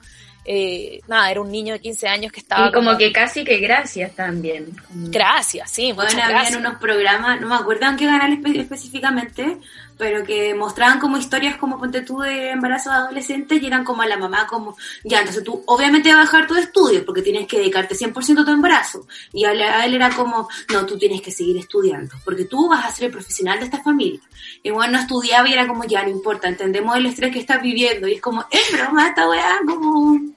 eh, 0.49 1.01
nada, 1.07 1.29
era 1.29 1.41
un 1.41 1.51
niño 1.51 1.73
de 1.73 1.81
15 1.81 2.07
años 2.07 2.31
que 2.31 2.39
estaba... 2.39 2.69
Y 2.69 2.71
como, 2.71 2.97
que 2.97 3.11
casi 3.11 3.43
que 3.43 3.57
gracias 3.57 4.15
también. 4.15 4.67
Gracias, 4.89 5.69
sí, 5.69 5.91
bueno, 5.91 6.09
habían 6.23 6.55
unos 6.55 6.77
programas, 6.77 7.41
no 7.41 7.49
me 7.49 7.55
acuerdo 7.55 7.85
en 7.85 7.97
qué 7.97 8.05
canal 8.05 8.31
específicamente, 8.55 9.57
pero 9.97 10.23
que 10.23 10.55
mostraban 10.55 10.99
como 10.99 11.17
historias 11.17 11.57
como 11.57 11.77
ponte 11.77 12.01
tú 12.01 12.19
de 12.19 12.51
embarazos 12.51 12.93
adolescentes 12.93 13.61
y 13.61 13.67
eran 13.67 13.83
como 13.83 14.03
a 14.03 14.07
la 14.07 14.15
mamá 14.15 14.47
como, 14.47 14.77
ya, 15.03 15.19
entonces 15.19 15.43
tú 15.43 15.63
obviamente 15.65 16.09
vas 16.09 16.19
a 16.19 16.23
bajar 16.23 16.47
tus 16.47 16.59
estudios 16.59 17.03
porque 17.03 17.21
tienes 17.21 17.45
que 17.45 17.57
dedicarte 17.57 17.95
100% 17.95 18.41
a 18.41 18.45
tu 18.45 18.51
embarazo. 18.51 19.05
Y 19.33 19.43
a 19.43 19.83
él 19.83 19.95
era 19.95 20.11
como, 20.11 20.47
no, 20.71 20.85
tú 20.85 20.97
tienes 20.97 21.21
que 21.21 21.31
seguir 21.31 21.57
estudiando 21.57 22.15
porque 22.23 22.45
tú 22.45 22.69
vas 22.69 22.85
a 22.85 22.91
ser 22.91 23.05
el 23.05 23.11
profesional 23.11 23.59
de 23.59 23.65
esta 23.65 23.83
familia. 23.83 24.21
Y 24.63 24.69
bueno, 24.69 24.93
no 24.93 24.99
estudiaba 24.99 25.49
y 25.49 25.53
era 25.53 25.67
como, 25.67 25.83
ya, 25.83 26.03
no 26.03 26.09
importa, 26.09 26.47
entendemos 26.47 26.95
el 26.95 27.07
estrés 27.07 27.33
que 27.33 27.39
estás 27.39 27.61
viviendo. 27.61 28.07
Y 28.07 28.13
es 28.13 28.21
como, 28.21 28.45
es 28.49 28.71
broma 28.71 29.09
esta 29.09 29.27
weá, 29.27 29.59
como... 29.65 30.36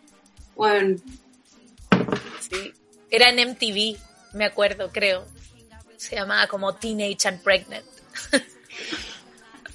Bueno. 0.61 0.99
Sí. 2.39 2.75
Era 3.11 3.31
en 3.31 3.53
MTV, 3.53 3.97
me 4.35 4.45
acuerdo, 4.45 4.91
creo. 4.93 5.25
Se 5.97 6.17
llamaba 6.17 6.49
como 6.49 6.75
Teenage 6.75 7.29
and 7.29 7.43
Pregnant. 7.43 7.87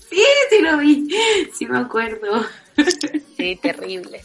Sí, 0.08 0.24
sí 0.50 0.62
lo 0.62 0.78
vi. 0.78 1.10
Sí 1.54 1.66
me 1.66 1.80
acuerdo. 1.80 2.46
Sí, 3.36 3.56
terrible. 3.56 4.24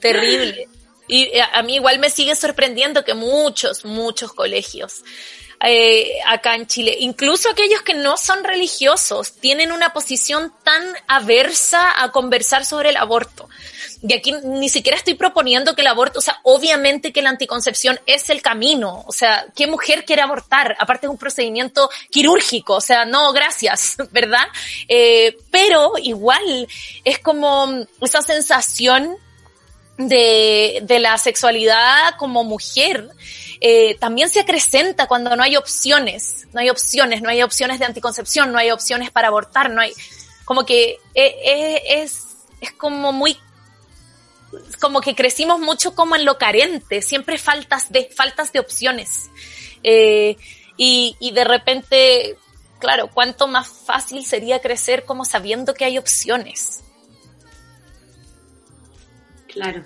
Terrible. 0.00 0.66
Y 1.06 1.24
eh, 1.24 1.42
a 1.42 1.62
mí 1.62 1.74
igual 1.74 1.98
me 1.98 2.08
sigue 2.08 2.34
sorprendiendo 2.34 3.04
que 3.04 3.12
muchos, 3.14 3.84
muchos 3.84 4.32
colegios 4.32 5.04
eh, 5.62 6.18
acá 6.26 6.54
en 6.54 6.66
Chile, 6.66 6.96
incluso 7.00 7.50
aquellos 7.50 7.82
que 7.82 7.92
no 7.92 8.16
son 8.16 8.44
religiosos, 8.44 9.32
tienen 9.32 9.72
una 9.72 9.92
posición 9.92 10.52
tan 10.64 10.82
aversa 11.06 12.02
a 12.02 12.10
conversar 12.12 12.64
sobre 12.64 12.90
el 12.90 12.96
aborto. 12.96 13.48
Y 14.02 14.14
aquí 14.14 14.32
ni 14.42 14.70
siquiera 14.70 14.96
estoy 14.96 15.14
proponiendo 15.14 15.74
que 15.74 15.82
el 15.82 15.88
aborto, 15.88 16.20
o 16.20 16.22
sea, 16.22 16.40
obviamente 16.44 17.12
que 17.12 17.20
la 17.20 17.28
anticoncepción 17.28 18.00
es 18.06 18.30
el 18.30 18.40
camino. 18.40 19.04
O 19.06 19.12
sea, 19.12 19.44
¿qué 19.54 19.66
mujer 19.66 20.06
quiere 20.06 20.22
abortar? 20.22 20.74
Aparte 20.78 21.06
es 21.06 21.10
un 21.10 21.18
procedimiento 21.18 21.90
quirúrgico, 22.10 22.76
o 22.76 22.80
sea, 22.80 23.04
no, 23.04 23.30
gracias, 23.34 23.96
¿verdad? 24.12 24.46
Eh, 24.88 25.36
pero 25.50 25.92
igual 26.02 26.66
es 27.04 27.18
como 27.18 27.84
esa 28.00 28.22
sensación 28.22 29.16
de, 29.98 30.80
de 30.84 30.98
la 30.98 31.18
sexualidad 31.18 32.14
como 32.16 32.44
mujer 32.44 33.10
eh, 33.62 33.96
también 33.98 34.30
se 34.30 34.40
acrecenta 34.40 35.06
cuando 35.06 35.36
no 35.36 35.42
hay 35.42 35.56
opciones, 35.56 36.46
no 36.54 36.60
hay 36.60 36.70
opciones, 36.70 37.20
no 37.20 37.28
hay 37.28 37.42
opciones 37.42 37.78
de 37.78 37.84
anticoncepción, 37.84 38.52
no 38.52 38.58
hay 38.58 38.70
opciones 38.70 39.10
para 39.10 39.28
abortar, 39.28 39.70
no 39.70 39.82
hay, 39.82 39.92
como 40.46 40.64
que 40.64 40.98
eh, 41.14 41.36
eh, 41.44 41.82
es, 42.02 42.38
es 42.60 42.72
como 42.72 43.12
muy 43.12 43.36
como 44.80 45.00
que 45.00 45.14
crecimos 45.14 45.60
mucho 45.60 45.94
como 45.94 46.16
en 46.16 46.24
lo 46.24 46.38
carente, 46.38 47.02
siempre 47.02 47.38
faltas 47.38 47.92
de, 47.92 48.10
faltas 48.16 48.52
de 48.52 48.58
opciones. 48.58 49.30
Y, 49.82 51.16
y 51.20 51.30
de 51.32 51.44
repente, 51.44 52.36
claro, 52.80 53.10
cuánto 53.12 53.46
más 53.46 53.68
fácil 53.68 54.24
sería 54.24 54.60
crecer 54.60 55.04
como 55.04 55.24
sabiendo 55.24 55.74
que 55.74 55.84
hay 55.84 55.98
opciones. 55.98 56.80
Claro. 59.46 59.84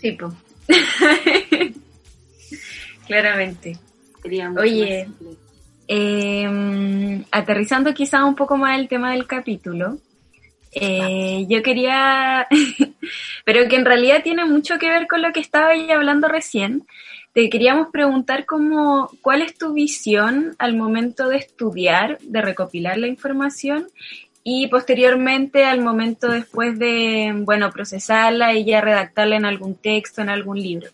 Sí. 0.00 0.18
Claramente. 3.10 3.78
Oye, 4.60 5.08
eh, 5.88 7.24
aterrizando 7.30 7.92
quizá 7.92 8.24
un 8.24 8.36
poco 8.36 8.56
más 8.56 8.78
el 8.78 8.86
tema 8.88 9.12
del 9.12 9.26
capítulo, 9.26 9.98
Eh, 10.72 11.46
yo 11.48 11.64
quería, 11.64 12.46
pero 13.44 13.68
que 13.68 13.74
en 13.74 13.84
realidad 13.84 14.22
tiene 14.22 14.44
mucho 14.44 14.78
que 14.78 14.88
ver 14.88 15.08
con 15.08 15.20
lo 15.20 15.32
que 15.32 15.40
estaba 15.40 15.74
ella 15.74 15.96
hablando 15.96 16.28
recién. 16.28 16.86
Te 17.32 17.50
queríamos 17.50 17.88
preguntar 17.90 18.46
cómo, 18.46 19.10
cuál 19.20 19.42
es 19.42 19.58
tu 19.58 19.72
visión 19.72 20.54
al 20.58 20.76
momento 20.76 21.28
de 21.28 21.38
estudiar, 21.38 22.18
de 22.20 22.40
recopilar 22.40 22.98
la 22.98 23.08
información 23.08 23.88
y 24.44 24.68
posteriormente 24.68 25.64
al 25.64 25.80
momento 25.80 26.28
después 26.28 26.78
de, 26.78 27.32
bueno, 27.34 27.70
procesarla 27.70 28.54
y 28.54 28.64
ya 28.64 28.80
redactarla 28.80 29.36
en 29.36 29.46
algún 29.46 29.74
texto, 29.74 30.22
en 30.22 30.28
algún 30.28 30.60
libro. 30.60 30.88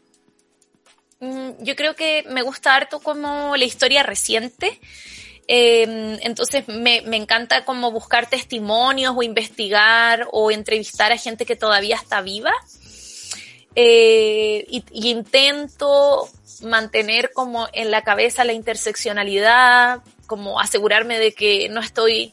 Mm, 1.26 1.64
yo 1.64 1.74
creo 1.76 1.94
que 1.94 2.24
me 2.28 2.42
gusta 2.42 2.74
harto 2.74 3.00
como 3.00 3.56
la 3.56 3.64
historia 3.64 4.02
reciente. 4.02 4.80
Eh, 5.48 6.18
entonces 6.22 6.66
me, 6.68 7.02
me, 7.02 7.16
encanta 7.16 7.64
como 7.64 7.92
buscar 7.92 8.28
testimonios 8.28 9.14
o 9.16 9.22
investigar 9.22 10.26
o 10.32 10.50
entrevistar 10.50 11.12
a 11.12 11.18
gente 11.18 11.46
que 11.46 11.56
todavía 11.56 11.96
está 11.96 12.20
viva. 12.20 12.52
Eh, 13.78 14.66
y, 14.70 15.10
intento 15.10 16.28
mantener 16.62 17.32
como 17.34 17.68
en 17.74 17.90
la 17.90 18.02
cabeza 18.02 18.44
la 18.44 18.54
interseccionalidad, 18.54 20.00
como 20.26 20.58
asegurarme 20.58 21.18
de 21.18 21.32
que 21.32 21.68
no 21.68 21.80
estoy 21.80 22.32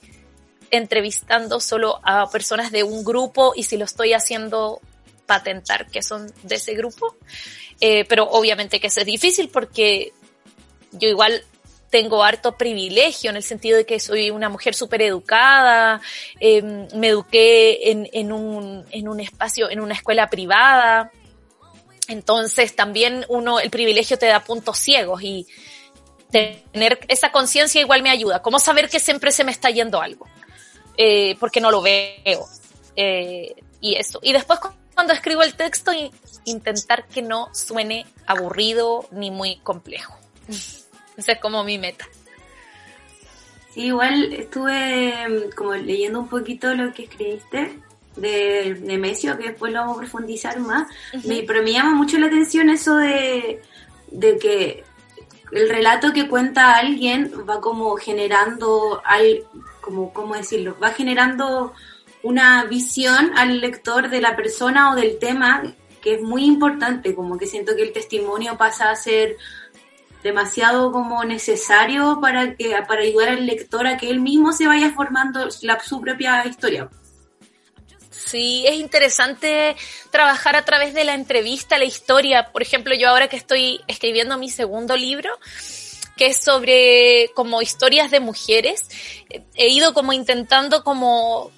entrevistando 0.71 1.59
solo 1.59 1.99
a 2.03 2.29
personas 2.31 2.71
de 2.71 2.83
un 2.83 3.03
grupo 3.03 3.53
y 3.55 3.63
si 3.63 3.77
lo 3.77 3.83
estoy 3.83 4.13
haciendo 4.13 4.79
patentar 5.33 5.87
que 5.87 6.03
son 6.03 6.31
de 6.43 6.55
ese 6.55 6.73
grupo. 6.75 7.15
Eh, 7.79 8.05
pero 8.05 8.23
obviamente 8.29 8.79
que 8.79 8.87
eso 8.87 8.99
es 8.99 9.05
difícil 9.05 9.49
porque 9.49 10.13
yo 10.91 11.09
igual 11.09 11.43
tengo 11.89 12.23
harto 12.23 12.57
privilegio 12.57 13.29
en 13.29 13.35
el 13.35 13.43
sentido 13.43 13.77
de 13.77 13.85
que 13.85 13.99
soy 13.99 14.31
una 14.31 14.49
mujer 14.49 14.73
súper 14.73 15.01
educada, 15.01 16.01
eh, 16.39 16.61
me 16.95 17.09
eduqué 17.09 17.91
en, 17.91 18.31
un, 18.31 18.85
en 18.89 19.07
un 19.07 19.19
espacio, 19.19 19.69
en 19.69 19.79
una 19.79 19.93
escuela 19.93 20.29
privada. 20.29 21.11
Entonces 22.07 22.75
también 22.75 23.25
uno, 23.29 23.59
el 23.59 23.69
privilegio 23.69 24.17
te 24.17 24.25
da 24.25 24.43
puntos 24.43 24.77
ciegos 24.77 25.21
y 25.21 25.45
tener 26.31 26.99
esa 27.07 27.31
conciencia 27.31 27.81
igual 27.81 28.01
me 28.01 28.09
ayuda. 28.09 28.41
¿Cómo 28.41 28.59
saber 28.59 28.89
que 28.89 28.99
siempre 28.99 29.31
se 29.31 29.43
me 29.43 29.51
está 29.51 29.69
yendo 29.69 30.01
algo? 30.01 30.27
Eh, 30.97 31.35
porque 31.39 31.61
no 31.61 31.69
lo 31.69 31.81
veo. 31.81 32.47
Eh, 32.95 33.55
y 33.81 33.95
eso. 33.95 34.19
Y 34.23 34.33
después 34.33 34.59
cuando 34.93 35.13
escribo 35.13 35.43
el 35.43 35.55
texto, 35.55 35.91
intentar 36.45 37.07
que 37.07 37.21
no 37.21 37.49
suene 37.53 38.05
aburrido 38.25 39.07
ni 39.11 39.31
muy 39.31 39.57
complejo. 39.57 40.17
Esa 41.17 41.31
es 41.33 41.39
como 41.39 41.63
mi 41.63 41.77
meta. 41.77 42.05
Sí, 43.73 43.85
igual 43.85 44.33
estuve 44.33 45.27
mm, 45.27 45.55
como 45.55 45.73
leyendo 45.73 46.19
un 46.19 46.27
poquito 46.27 46.73
lo 46.75 46.93
que 46.93 47.03
escribiste 47.03 47.79
de 48.15 48.77
Nemesio, 48.81 49.37
que 49.37 49.49
después 49.49 49.73
lo 49.73 49.79
vamos 49.79 49.97
a 49.97 49.99
profundizar 50.01 50.59
más, 50.59 50.87
me, 51.25 51.41
pero 51.43 51.63
me 51.63 51.71
llama 51.71 51.95
mucho 51.95 52.19
la 52.19 52.27
atención 52.27 52.69
eso 52.69 52.95
de, 52.97 53.61
de 54.11 54.37
que 54.37 54.83
el 55.51 55.69
relato 55.69 56.13
que 56.13 56.27
cuenta 56.27 56.75
alguien 56.75 57.31
va 57.49 57.59
como 57.61 57.95
generando, 57.95 59.01
al, 59.05 59.43
como, 59.81 60.13
¿cómo 60.13 60.35
decirlo? 60.35 60.77
Va 60.81 60.89
generando 60.91 61.73
una 62.23 62.63
visión 62.65 63.31
al 63.37 63.61
lector 63.61 64.09
de 64.09 64.21
la 64.21 64.35
persona 64.35 64.91
o 64.91 64.95
del 64.95 65.19
tema 65.19 65.75
que 66.01 66.15
es 66.15 66.21
muy 66.21 66.45
importante, 66.45 67.15
como 67.15 67.37
que 67.37 67.47
siento 67.47 67.75
que 67.75 67.83
el 67.83 67.93
testimonio 67.93 68.57
pasa 68.57 68.89
a 68.89 68.95
ser 68.95 69.37
demasiado 70.21 70.91
como 70.91 71.23
necesario 71.23 72.19
para 72.21 72.55
que 72.55 72.73
para 72.87 73.01
ayudar 73.01 73.29
al 73.29 73.45
lector 73.45 73.85
a 73.87 73.97
que 73.97 74.09
él 74.09 74.19
mismo 74.19 74.53
se 74.53 74.67
vaya 74.67 74.91
formando 74.91 75.49
su 75.51 76.01
propia 76.01 76.45
historia. 76.45 76.89
Sí, 78.09 78.65
es 78.65 78.75
interesante 78.75 79.75
trabajar 80.11 80.55
a 80.55 80.65
través 80.65 80.93
de 80.93 81.03
la 81.03 81.13
entrevista, 81.13 81.77
la 81.77 81.85
historia. 81.85 82.51
Por 82.51 82.61
ejemplo, 82.61 82.95
yo 82.95 83.09
ahora 83.09 83.27
que 83.27 83.35
estoy 83.35 83.81
escribiendo 83.87 84.37
mi 84.37 84.49
segundo 84.49 84.95
libro, 84.95 85.29
que 86.15 86.27
es 86.27 86.37
sobre 86.37 87.31
como 87.35 87.61
historias 87.61 88.11
de 88.11 88.19
mujeres, 88.19 88.87
he 89.55 89.69
ido 89.69 89.93
como 89.93 90.13
intentando 90.13 90.83
como 90.83 91.51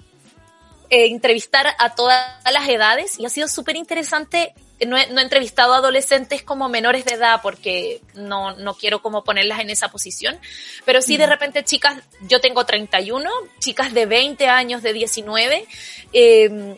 eh, 0.90 1.06
entrevistar 1.06 1.66
a 1.78 1.94
todas 1.94 2.22
las 2.52 2.68
edades 2.68 3.18
y 3.18 3.26
ha 3.26 3.28
sido 3.28 3.48
súper 3.48 3.76
interesante. 3.76 4.54
No 4.86 4.96
he, 4.96 5.06
no 5.08 5.20
he, 5.20 5.22
entrevistado 5.22 5.72
a 5.72 5.78
adolescentes 5.78 6.42
como 6.42 6.68
menores 6.68 7.04
de 7.04 7.14
edad 7.14 7.40
porque 7.42 8.02
no, 8.14 8.54
no 8.56 8.74
quiero 8.74 9.00
como 9.00 9.24
ponerlas 9.24 9.60
en 9.60 9.70
esa 9.70 9.90
posición, 9.90 10.38
pero 10.84 11.00
sí 11.00 11.16
de 11.16 11.26
repente 11.26 11.64
chicas, 11.64 12.02
yo 12.22 12.40
tengo 12.40 12.66
31, 12.66 13.30
chicas 13.58 13.94
de 13.94 14.04
20 14.04 14.48
años, 14.48 14.82
de 14.82 14.92
19, 14.92 15.66
eh, 16.12 16.76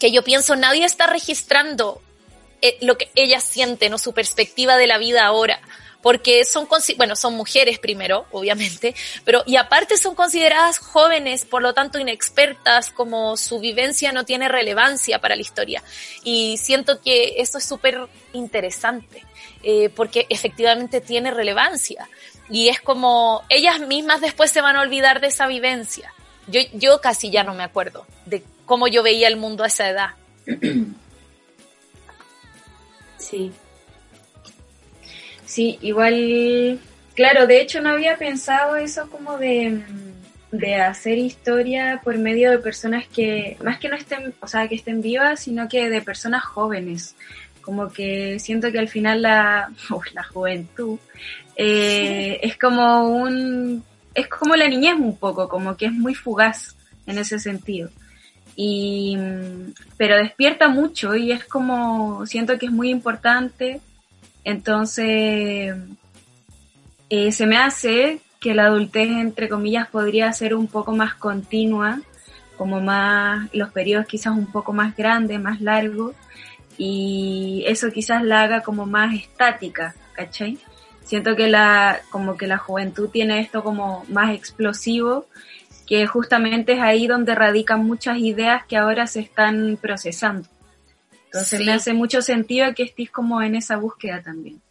que 0.00 0.10
yo 0.10 0.24
pienso 0.24 0.56
nadie 0.56 0.84
está 0.84 1.06
registrando 1.06 2.02
eh, 2.62 2.78
lo 2.80 2.98
que 2.98 3.10
ellas 3.14 3.44
sienten 3.44 3.94
o 3.94 3.98
su 3.98 4.12
perspectiva 4.12 4.76
de 4.76 4.88
la 4.88 4.98
vida 4.98 5.24
ahora 5.24 5.60
porque 6.04 6.44
son, 6.44 6.68
bueno, 6.98 7.16
son 7.16 7.34
mujeres 7.34 7.78
primero, 7.78 8.26
obviamente, 8.30 8.94
pero 9.24 9.42
y 9.46 9.56
aparte 9.56 9.96
son 9.96 10.14
consideradas 10.14 10.78
jóvenes, 10.78 11.46
por 11.46 11.62
lo 11.62 11.72
tanto 11.72 11.98
inexpertas, 11.98 12.90
como 12.90 13.38
su 13.38 13.58
vivencia 13.58 14.12
no 14.12 14.26
tiene 14.26 14.50
relevancia 14.50 15.18
para 15.18 15.34
la 15.34 15.40
historia. 15.40 15.82
Y 16.22 16.58
siento 16.58 17.00
que 17.00 17.36
eso 17.38 17.56
es 17.56 17.64
súper 17.64 18.06
interesante, 18.34 19.24
eh, 19.62 19.88
porque 19.88 20.26
efectivamente 20.28 21.00
tiene 21.00 21.30
relevancia. 21.30 22.06
Y 22.50 22.68
es 22.68 22.82
como, 22.82 23.42
ellas 23.48 23.80
mismas 23.80 24.20
después 24.20 24.50
se 24.50 24.60
van 24.60 24.76
a 24.76 24.82
olvidar 24.82 25.22
de 25.22 25.28
esa 25.28 25.46
vivencia. 25.46 26.12
Yo, 26.48 26.60
yo 26.74 27.00
casi 27.00 27.30
ya 27.30 27.44
no 27.44 27.54
me 27.54 27.64
acuerdo 27.64 28.06
de 28.26 28.44
cómo 28.66 28.88
yo 28.88 29.02
veía 29.02 29.28
el 29.28 29.38
mundo 29.38 29.64
a 29.64 29.68
esa 29.68 29.88
edad. 29.88 30.10
Sí, 33.16 33.54
Sí, 35.46 35.78
igual, 35.82 36.80
claro, 37.14 37.46
de 37.46 37.60
hecho 37.60 37.80
no 37.80 37.90
había 37.90 38.16
pensado 38.16 38.76
eso 38.76 39.08
como 39.10 39.38
de, 39.38 39.82
de 40.50 40.76
hacer 40.76 41.18
historia 41.18 42.00
por 42.02 42.16
medio 42.18 42.50
de 42.50 42.58
personas 42.58 43.06
que, 43.08 43.56
más 43.62 43.78
que 43.78 43.88
no 43.88 43.96
estén, 43.96 44.34
o 44.40 44.48
sea, 44.48 44.68
que 44.68 44.76
estén 44.76 45.02
vivas, 45.02 45.40
sino 45.40 45.68
que 45.68 45.90
de 45.90 46.00
personas 46.00 46.44
jóvenes. 46.44 47.14
Como 47.60 47.88
que 47.88 48.38
siento 48.38 48.70
que 48.70 48.78
al 48.78 48.88
final 48.88 49.22
la, 49.22 49.70
la 50.14 50.22
juventud 50.24 50.98
eh, 51.56 52.38
es 52.42 52.56
como 52.56 53.08
un, 53.08 53.84
es 54.14 54.28
como 54.28 54.56
la 54.56 54.68
niñez 54.68 54.94
un 54.94 55.16
poco, 55.16 55.48
como 55.48 55.76
que 55.76 55.86
es 55.86 55.92
muy 55.92 56.14
fugaz 56.14 56.76
en 57.06 57.18
ese 57.18 57.38
sentido. 57.38 57.90
Y, 58.56 59.18
pero 59.96 60.16
despierta 60.16 60.68
mucho 60.68 61.16
y 61.16 61.32
es 61.32 61.44
como, 61.44 62.24
siento 62.26 62.56
que 62.58 62.66
es 62.66 62.72
muy 62.72 62.90
importante 62.90 63.80
entonces, 64.44 65.74
eh, 67.10 67.32
se 67.32 67.46
me 67.46 67.56
hace 67.56 68.20
que 68.40 68.54
la 68.54 68.66
adultez, 68.66 69.08
entre 69.08 69.48
comillas, 69.48 69.88
podría 69.88 70.32
ser 70.32 70.54
un 70.54 70.66
poco 70.66 70.94
más 70.94 71.14
continua, 71.14 72.00
como 72.58 72.80
más, 72.80 73.48
los 73.54 73.70
periodos 73.70 74.06
quizás 74.06 74.36
un 74.36 74.46
poco 74.46 74.72
más 74.72 74.94
grandes, 74.94 75.40
más 75.40 75.60
largos, 75.60 76.14
y 76.76 77.64
eso 77.66 77.90
quizás 77.90 78.22
la 78.22 78.42
haga 78.42 78.62
como 78.62 78.84
más 78.84 79.14
estática, 79.14 79.94
¿cachai? 80.12 80.58
Siento 81.04 81.36
que 81.36 81.48
la, 81.48 82.00
como 82.10 82.36
que 82.36 82.46
la 82.46 82.58
juventud 82.58 83.08
tiene 83.08 83.40
esto 83.40 83.62
como 83.62 84.04
más 84.08 84.34
explosivo, 84.34 85.26
que 85.86 86.06
justamente 86.06 86.74
es 86.74 86.80
ahí 86.80 87.06
donde 87.06 87.34
radican 87.34 87.84
muchas 87.84 88.18
ideas 88.18 88.64
que 88.66 88.76
ahora 88.76 89.06
se 89.06 89.20
están 89.20 89.78
procesando. 89.80 90.48
Entonces 91.34 91.58
sí. 91.58 91.64
me 91.64 91.72
hace 91.72 91.92
mucho 91.92 92.22
sentido 92.22 92.72
que 92.76 92.84
estés 92.84 93.10
como 93.10 93.42
en 93.42 93.56
esa 93.56 93.76
búsqueda 93.76 94.22
también. 94.22 94.62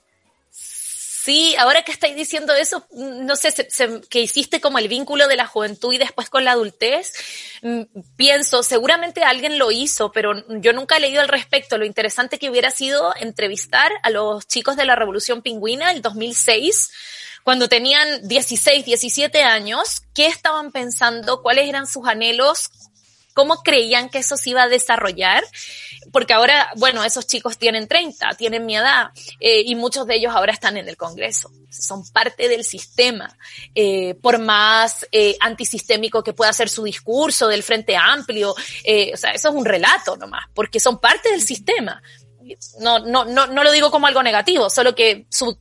Sí, 0.49 1.55
ahora 1.57 1.83
que 1.83 1.91
estáis 1.91 2.15
diciendo 2.15 2.53
eso, 2.53 2.85
no 2.91 3.35
sé, 3.35 3.51
se, 3.51 3.69
se, 3.69 4.01
que 4.09 4.21
hiciste 4.21 4.61
como 4.61 4.77
el 4.77 4.87
vínculo 4.87 5.27
de 5.27 5.35
la 5.35 5.45
juventud 5.45 5.93
y 5.93 5.97
después 5.97 6.29
con 6.29 6.45
la 6.45 6.51
adultez, 6.51 7.13
mm, 7.61 7.81
pienso, 8.15 8.63
seguramente 8.63 9.23
alguien 9.23 9.57
lo 9.57 9.71
hizo, 9.71 10.11
pero 10.13 10.33
yo 10.61 10.71
nunca 10.71 10.97
he 10.97 10.99
leído 11.01 11.19
al 11.19 11.27
respecto. 11.27 11.77
Lo 11.77 11.85
interesante 11.85 12.39
que 12.39 12.49
hubiera 12.49 12.71
sido 12.71 13.13
entrevistar 13.17 13.91
a 14.03 14.09
los 14.09 14.47
chicos 14.47 14.77
de 14.77 14.85
la 14.85 14.95
Revolución 14.95 15.41
Pingüina 15.41 15.91
el 15.91 16.01
2006, 16.01 16.91
cuando 17.43 17.67
tenían 17.67 18.25
16, 18.25 18.85
17 18.85 19.43
años, 19.43 20.01
qué 20.13 20.27
estaban 20.27 20.71
pensando, 20.71 21.41
cuáles 21.41 21.67
eran 21.67 21.87
sus 21.87 22.07
anhelos, 22.07 22.69
cómo 23.33 23.63
creían 23.63 24.09
que 24.09 24.19
eso 24.19 24.37
se 24.37 24.51
iba 24.51 24.63
a 24.63 24.69
desarrollar, 24.69 25.43
porque 26.13 26.33
ahora, 26.33 26.69
bueno, 26.77 27.03
esos 27.03 27.25
chicos 27.25 27.57
tienen 27.57 27.87
30, 27.87 28.35
tienen 28.37 28.65
mi 28.65 28.77
edad, 28.77 29.07
eh, 29.39 29.63
y 29.65 29.73
muchos 29.73 30.05
de 30.05 30.15
ellos 30.15 30.31
ahora 30.33 30.53
están 30.53 30.77
en 30.77 30.87
el 30.87 30.95
Congreso, 30.95 31.51
son 31.69 32.07
parte 32.11 32.47
del 32.47 32.63
sistema, 32.63 33.35
eh, 33.73 34.13
por 34.21 34.37
más 34.37 35.07
eh, 35.11 35.35
antisistémico 35.39 36.23
que 36.23 36.33
pueda 36.33 36.53
ser 36.53 36.69
su 36.69 36.83
discurso 36.83 37.47
del 37.47 37.63
Frente 37.63 37.97
Amplio, 37.97 38.53
eh, 38.83 39.11
o 39.11 39.17
sea, 39.17 39.31
eso 39.31 39.49
es 39.49 39.55
un 39.55 39.65
relato 39.65 40.15
nomás, 40.15 40.45
porque 40.53 40.79
son 40.79 40.99
parte 40.99 41.31
del 41.31 41.41
sistema. 41.41 42.01
No, 42.79 42.99
no, 42.99 43.25
no, 43.25 43.47
no 43.47 43.63
lo 43.63 43.71
digo 43.71 43.89
como 43.89 44.05
algo 44.05 44.21
negativo, 44.21 44.69
solo 44.69 44.93
que 44.93 45.25
su 45.29 45.57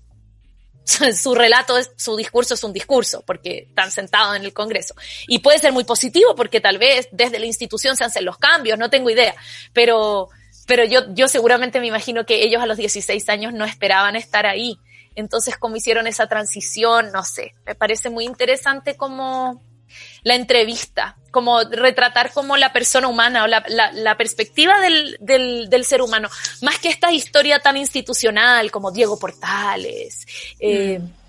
su 1.14 1.34
relato, 1.34 1.78
es, 1.78 1.92
su 1.96 2.16
discurso 2.16 2.54
es 2.54 2.64
un 2.64 2.72
discurso, 2.72 3.22
porque 3.26 3.66
están 3.68 3.90
sentados 3.90 4.36
en 4.36 4.44
el 4.44 4.52
Congreso. 4.52 4.94
Y 5.26 5.38
puede 5.38 5.58
ser 5.58 5.72
muy 5.72 5.84
positivo, 5.84 6.34
porque 6.34 6.60
tal 6.60 6.78
vez 6.78 7.08
desde 7.12 7.38
la 7.38 7.46
institución 7.46 7.96
se 7.96 8.04
hacen 8.04 8.24
los 8.24 8.38
cambios, 8.38 8.78
no 8.78 8.90
tengo 8.90 9.10
idea. 9.10 9.34
Pero, 9.72 10.28
pero 10.66 10.84
yo, 10.84 11.12
yo 11.14 11.28
seguramente 11.28 11.80
me 11.80 11.86
imagino 11.86 12.24
que 12.24 12.44
ellos 12.44 12.62
a 12.62 12.66
los 12.66 12.76
16 12.76 13.28
años 13.28 13.52
no 13.52 13.64
esperaban 13.64 14.16
estar 14.16 14.46
ahí. 14.46 14.78
Entonces, 15.14 15.56
cómo 15.58 15.76
hicieron 15.76 16.06
esa 16.06 16.26
transición, 16.26 17.12
no 17.12 17.22
sé. 17.24 17.54
Me 17.66 17.74
parece 17.74 18.10
muy 18.10 18.24
interesante 18.24 18.96
como 18.96 19.60
la 20.22 20.34
entrevista, 20.34 21.16
como 21.30 21.62
retratar 21.64 22.32
como 22.32 22.56
la 22.56 22.72
persona 22.72 23.08
humana 23.08 23.44
o 23.44 23.46
la, 23.46 23.64
la, 23.68 24.16
perspectiva 24.16 24.80
del, 24.80 25.16
del, 25.20 25.68
del, 25.68 25.84
ser 25.84 26.00
humano, 26.00 26.30
más 26.62 26.78
que 26.78 26.88
esta 26.88 27.12
historia 27.12 27.58
tan 27.58 27.76
institucional 27.76 28.70
como 28.70 28.90
Diego 28.90 29.18
Portales. 29.18 30.26
Eh, 30.60 30.98
mm. 30.98 31.22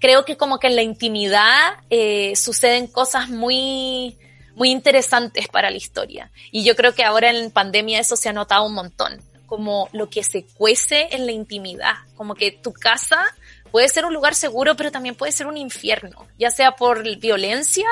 Creo 0.00 0.24
que 0.24 0.36
como 0.36 0.58
que 0.58 0.66
en 0.66 0.76
la 0.76 0.82
intimidad 0.82 1.74
eh, 1.90 2.34
suceden 2.36 2.86
cosas 2.88 3.28
muy, 3.28 4.18
muy 4.54 4.70
interesantes 4.70 5.48
para 5.48 5.70
la 5.70 5.76
historia. 5.76 6.30
Y 6.50 6.64
yo 6.64 6.76
creo 6.76 6.94
que 6.94 7.04
ahora 7.04 7.30
en 7.30 7.50
pandemia 7.50 8.00
eso 8.00 8.16
se 8.16 8.28
ha 8.28 8.32
notado 8.32 8.66
un 8.66 8.74
montón, 8.74 9.20
como 9.46 9.88
lo 9.92 10.08
que 10.08 10.22
se 10.22 10.44
cuece 10.44 11.08
en 11.12 11.26
la 11.26 11.32
intimidad, 11.32 11.94
como 12.16 12.34
que 12.34 12.50
tu 12.50 12.72
casa 12.72 13.24
puede 13.70 13.88
ser 13.88 14.04
un 14.04 14.14
lugar 14.14 14.34
seguro, 14.34 14.76
pero 14.76 14.92
también 14.92 15.14
puede 15.14 15.32
ser 15.32 15.46
un 15.46 15.56
infierno, 15.56 16.28
ya 16.38 16.50
sea 16.50 16.76
por 16.76 17.02
violencia 17.18 17.88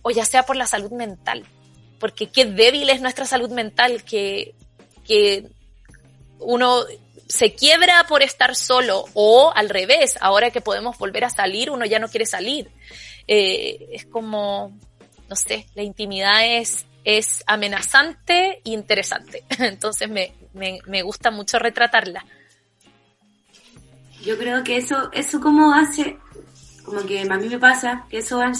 o 0.00 0.10
ya 0.10 0.24
sea 0.24 0.44
por 0.44 0.56
la 0.56 0.66
salud 0.66 0.90
mental. 0.92 1.44
Porque 1.98 2.30
qué 2.30 2.46
débil 2.46 2.90
es 2.90 3.00
nuestra 3.00 3.26
salud 3.26 3.50
mental 3.50 4.02
que, 4.04 4.54
que 5.06 5.46
uno 6.38 6.84
se 7.28 7.54
quiebra 7.54 8.04
por 8.08 8.22
estar 8.22 8.54
solo 8.56 9.04
o 9.14 9.52
al 9.54 9.68
revés, 9.70 10.18
ahora 10.20 10.50
que 10.50 10.60
podemos 10.60 10.98
volver 10.98 11.24
a 11.24 11.30
salir, 11.30 11.70
uno 11.70 11.86
ya 11.86 11.98
no 11.98 12.08
quiere 12.08 12.26
salir. 12.26 12.70
Eh, 13.26 13.88
es 13.92 14.06
como, 14.06 14.78
no 15.28 15.36
sé, 15.36 15.66
la 15.74 15.82
intimidad 15.82 16.44
es, 16.44 16.86
es 17.04 17.42
amenazante 17.46 18.60
e 18.64 18.70
interesante. 18.70 19.44
Entonces 19.58 20.08
me, 20.08 20.32
me, 20.54 20.78
me 20.86 21.02
gusta 21.02 21.30
mucho 21.30 21.58
retratarla. 21.58 22.24
Yo 24.24 24.38
creo 24.38 24.62
que 24.62 24.76
eso, 24.76 25.10
eso 25.12 25.40
como 25.40 25.74
hace, 25.74 26.16
como 26.84 27.04
que 27.04 27.20
a 27.20 27.36
mí 27.36 27.48
me 27.48 27.58
pasa, 27.58 28.06
que 28.08 28.18
eso 28.18 28.38
van, 28.38 28.54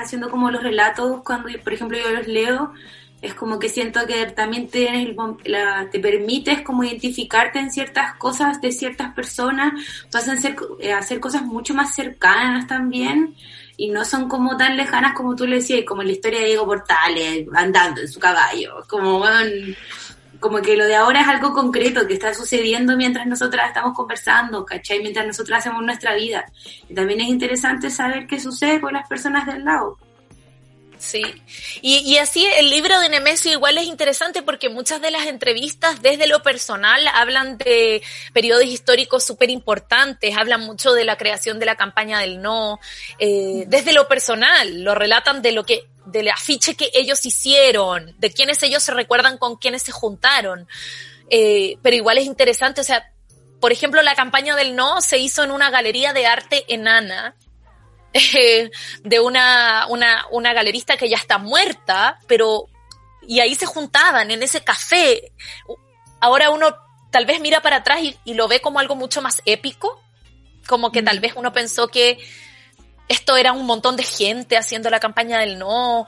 haciendo 0.00 0.30
como 0.30 0.50
los 0.50 0.62
relatos 0.62 1.22
cuando, 1.24 1.48
por 1.64 1.72
ejemplo, 1.72 1.98
yo 1.98 2.10
los 2.10 2.28
leo, 2.28 2.72
es 3.20 3.34
como 3.34 3.58
que 3.58 3.68
siento 3.68 4.06
que 4.06 4.26
también 4.26 4.68
tienes 4.68 5.16
la, 5.44 5.88
te 5.90 5.98
permites 5.98 6.62
como 6.62 6.84
identificarte 6.84 7.58
en 7.58 7.70
ciertas 7.70 8.14
cosas 8.14 8.60
de 8.60 8.70
ciertas 8.70 9.12
personas, 9.14 9.72
pasan 10.10 10.38
eh, 10.80 10.92
a 10.92 10.98
hacer 10.98 11.18
cosas 11.18 11.42
mucho 11.42 11.74
más 11.74 11.94
cercanas 11.94 12.66
también 12.66 13.34
y 13.82 13.88
no 13.88 14.04
son 14.04 14.28
como 14.28 14.56
tan 14.56 14.76
lejanas 14.76 15.12
como 15.12 15.34
tú 15.34 15.44
le 15.44 15.56
decías, 15.56 15.84
como 15.84 16.04
la 16.04 16.12
historia 16.12 16.38
de 16.38 16.46
Diego 16.46 16.64
Portales 16.64 17.48
andando 17.52 18.00
en 18.00 18.06
su 18.06 18.20
caballo, 18.20 18.84
como 18.88 19.24
como 20.38 20.62
que 20.62 20.76
lo 20.76 20.84
de 20.84 20.94
ahora 20.94 21.22
es 21.22 21.26
algo 21.26 21.52
concreto 21.52 22.06
que 22.06 22.14
está 22.14 22.32
sucediendo 22.32 22.96
mientras 22.96 23.26
nosotras 23.26 23.66
estamos 23.66 23.92
conversando, 23.96 24.64
¿cachai? 24.64 25.00
Mientras 25.00 25.26
nosotras 25.26 25.58
hacemos 25.58 25.82
nuestra 25.82 26.14
vida. 26.14 26.44
Y 26.88 26.94
también 26.94 27.22
es 27.22 27.28
interesante 27.28 27.90
saber 27.90 28.28
qué 28.28 28.38
sucede 28.38 28.80
con 28.80 28.92
las 28.92 29.08
personas 29.08 29.46
del 29.46 29.64
lado. 29.64 29.98
Sí, 31.02 31.24
y, 31.80 31.98
y, 31.98 32.18
así 32.18 32.46
el 32.46 32.70
libro 32.70 33.00
de 33.00 33.08
Nemesio 33.08 33.50
igual 33.50 33.76
es 33.76 33.86
interesante 33.86 34.40
porque 34.40 34.68
muchas 34.68 35.02
de 35.02 35.10
las 35.10 35.26
entrevistas 35.26 36.00
desde 36.00 36.28
lo 36.28 36.44
personal 36.44 37.04
hablan 37.12 37.58
de 37.58 38.02
periodos 38.32 38.66
históricos 38.66 39.24
súper 39.24 39.50
importantes, 39.50 40.36
hablan 40.36 40.60
mucho 40.60 40.92
de 40.92 41.04
la 41.04 41.16
creación 41.16 41.58
de 41.58 41.66
la 41.66 41.74
campaña 41.74 42.20
del 42.20 42.40
no, 42.40 42.78
eh, 43.18 43.64
desde 43.66 43.92
lo 43.92 44.06
personal, 44.06 44.84
lo 44.84 44.94
relatan 44.94 45.42
de 45.42 45.50
lo 45.50 45.64
que 45.64 45.88
del 46.06 46.28
afiche 46.28 46.76
que 46.76 46.92
ellos 46.94 47.26
hicieron, 47.26 48.14
de 48.18 48.32
quienes 48.32 48.62
ellos 48.62 48.84
se 48.84 48.94
recuerdan 48.94 49.38
con 49.38 49.56
quienes 49.56 49.82
se 49.82 49.90
juntaron. 49.90 50.68
Eh, 51.30 51.78
pero 51.82 51.96
igual 51.96 52.18
es 52.18 52.26
interesante, 52.26 52.80
o 52.80 52.84
sea, 52.84 53.10
por 53.60 53.72
ejemplo, 53.72 54.02
la 54.02 54.14
campaña 54.14 54.54
del 54.54 54.76
no 54.76 55.00
se 55.00 55.18
hizo 55.18 55.42
en 55.42 55.50
una 55.50 55.70
galería 55.70 56.12
de 56.12 56.26
arte 56.26 56.64
enana, 56.68 57.34
eh, 58.12 58.70
de 59.02 59.20
una, 59.20 59.86
una, 59.88 60.26
una 60.30 60.52
galerista 60.52 60.96
que 60.96 61.08
ya 61.08 61.16
está 61.16 61.38
muerta, 61.38 62.18
pero, 62.26 62.66
y 63.22 63.40
ahí 63.40 63.54
se 63.54 63.66
juntaban 63.66 64.30
en 64.30 64.42
ese 64.42 64.62
café. 64.62 65.32
Ahora 66.20 66.50
uno 66.50 66.76
tal 67.10 67.26
vez 67.26 67.40
mira 67.40 67.60
para 67.60 67.76
atrás 67.76 68.00
y, 68.02 68.16
y 68.24 68.34
lo 68.34 68.48
ve 68.48 68.60
como 68.60 68.78
algo 68.78 68.94
mucho 68.94 69.20
más 69.20 69.42
épico, 69.44 70.02
como 70.66 70.90
que 70.92 71.02
tal 71.02 71.18
mm. 71.18 71.22
vez 71.22 71.32
uno 71.36 71.52
pensó 71.52 71.88
que 71.88 72.18
esto 73.08 73.36
era 73.36 73.52
un 73.52 73.66
montón 73.66 73.96
de 73.96 74.04
gente 74.04 74.56
haciendo 74.56 74.88
la 74.90 75.00
campaña 75.00 75.38
del 75.38 75.58
no. 75.58 76.06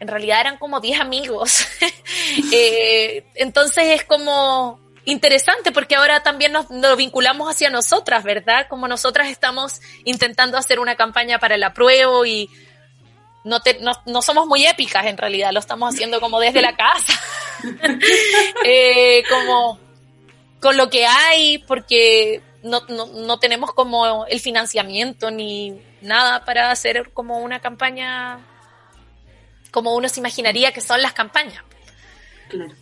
En 0.00 0.08
realidad 0.08 0.40
eran 0.40 0.56
como 0.56 0.80
10 0.80 1.00
amigos. 1.00 1.66
eh, 2.52 3.24
entonces 3.34 4.00
es 4.00 4.04
como 4.04 4.80
interesante 5.04 5.72
porque 5.72 5.96
ahora 5.96 6.22
también 6.22 6.52
nos, 6.52 6.68
vinculamos 6.96 7.50
hacia 7.50 7.70
nosotras, 7.70 8.24
¿verdad? 8.24 8.66
Como 8.68 8.88
nosotras 8.88 9.28
estamos 9.28 9.80
intentando 10.04 10.58
hacer 10.58 10.78
una 10.78 10.96
campaña 10.96 11.38
para 11.38 11.54
el 11.54 11.62
apruebo 11.62 12.24
y 12.24 12.48
no, 13.44 13.60
te, 13.60 13.78
no, 13.80 13.92
no 14.06 14.22
somos 14.22 14.46
muy 14.46 14.66
épicas 14.66 15.06
en 15.06 15.16
realidad, 15.16 15.52
lo 15.52 15.60
estamos 15.60 15.94
haciendo 15.94 16.20
como 16.20 16.40
desde 16.40 16.62
la 16.62 16.76
casa. 16.76 17.18
eh, 18.64 19.22
como 19.28 19.78
con 20.60 20.76
lo 20.76 20.90
que 20.90 21.06
hay, 21.06 21.58
porque 21.58 22.42
no, 22.62 22.82
no, 22.88 23.06
no 23.06 23.38
tenemos 23.38 23.72
como 23.72 24.26
el 24.26 24.40
financiamiento 24.40 25.30
ni 25.30 25.80
nada 26.02 26.44
para 26.44 26.70
hacer 26.70 27.10
como 27.12 27.38
una 27.38 27.60
campaña 27.60 28.40
como 29.70 29.94
uno 29.94 30.08
se 30.08 30.20
imaginaría 30.20 30.72
que 30.72 30.80
son 30.80 31.00
las 31.00 31.12
campañas. 31.12 31.62
Claro. 32.48 32.74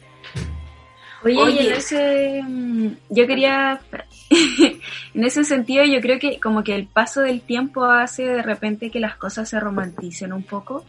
Oye, 1.25 1.67
en 1.67 1.73
ese, 1.73 2.43
mm, 2.47 2.89
yo 3.11 3.27
quería, 3.27 3.81
en 5.15 5.25
ese 5.25 5.45
sentido 5.45 5.85
yo 5.85 6.01
creo 6.01 6.19
que 6.19 6.39
como 6.39 6.63
que 6.63 6.75
el 6.75 6.87
paso 6.87 7.23
del 7.23 7.41
tiempo 7.41 7.85
hace 7.85 8.25
de 8.25 8.43
repente 8.43 8.91
que 8.91 9.01
las 9.01 9.17
cosas 9.17 9.49
se 9.49 9.59
romanticen 9.59 10.33
un 10.33 10.45
poco. 10.45 10.85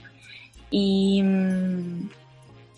Y, 0.69 1.23
mm, 1.23 2.09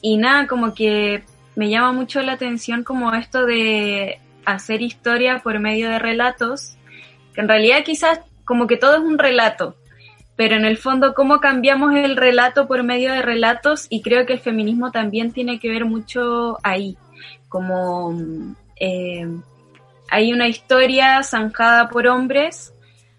y 0.01 0.17
nada, 0.17 0.47
como 0.47 0.73
que 0.73 1.23
me 1.55 1.69
llama 1.69 1.91
mucho 1.91 2.21
la 2.21 2.33
atención 2.33 2.83
como 2.83 3.13
esto 3.13 3.45
de 3.45 4.19
hacer 4.45 4.81
historia 4.81 5.39
por 5.39 5.59
medio 5.59 5.89
de 5.89 5.99
relatos, 5.99 6.75
que 7.33 7.41
en 7.41 7.47
realidad 7.47 7.83
quizás 7.83 8.21
como 8.45 8.67
que 8.67 8.77
todo 8.77 8.95
es 8.95 9.01
un 9.01 9.19
relato, 9.19 9.75
pero 10.35 10.55
en 10.55 10.65
el 10.65 10.77
fondo 10.77 11.13
cómo 11.13 11.39
cambiamos 11.39 11.93
el 11.95 12.15
relato 12.15 12.67
por 12.67 12.83
medio 12.83 13.11
de 13.11 13.21
relatos 13.21 13.87
y 13.89 14.01
creo 14.01 14.25
que 14.25 14.33
el 14.33 14.39
feminismo 14.39 14.91
también 14.91 15.31
tiene 15.31 15.59
que 15.59 15.69
ver 15.69 15.85
mucho 15.85 16.57
ahí, 16.63 16.97
como 17.51 18.15
eh, 18.79 19.27
hay 20.09 20.31
una 20.31 20.47
historia 20.47 21.21
zanjada 21.21 21.89
por 21.89 22.07
hombres 22.07 22.73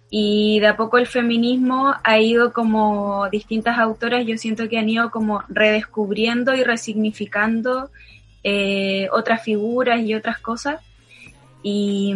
y 0.09 0.59
de 0.59 0.68
a 0.68 0.77
poco 0.77 0.97
el 0.97 1.07
feminismo 1.07 1.95
ha 2.03 2.18
ido 2.18 2.55
como 2.55 3.29
distintas 3.29 3.79
autoras, 3.79 4.25
yo 4.25 4.38
siento 4.38 4.71
que 4.71 4.79
han 4.79 4.88
ido 4.88 5.11
como 5.11 5.45
redescubriendo 5.49 6.55
y 6.55 6.64
resignificando 6.64 7.90
eh, 8.42 9.07
otras 9.12 9.42
figuras 9.42 10.01
y 10.01 10.14
otras 10.14 10.38
cosas. 10.38 10.81
Y, 11.62 12.14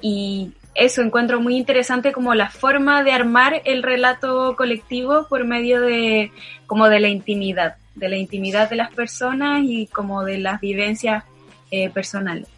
y 0.00 0.52
eso 0.74 1.00
encuentro 1.00 1.40
muy 1.40 1.56
interesante 1.56 2.10
como 2.10 2.34
la 2.34 2.50
forma 2.50 3.04
de 3.04 3.12
armar 3.12 3.62
el 3.64 3.84
relato 3.84 4.56
colectivo 4.56 5.28
por 5.28 5.44
medio 5.44 5.80
de 5.80 6.32
como 6.66 6.88
de 6.88 6.98
la 6.98 7.08
intimidad, 7.08 7.76
de 7.94 8.08
la 8.08 8.16
intimidad 8.16 8.68
de 8.68 8.76
las 8.76 8.92
personas 8.92 9.62
y 9.64 9.86
como 9.86 10.24
de 10.24 10.38
las 10.38 10.60
vivencias 10.60 11.24
eh, 11.70 11.90
personales. 11.90 12.48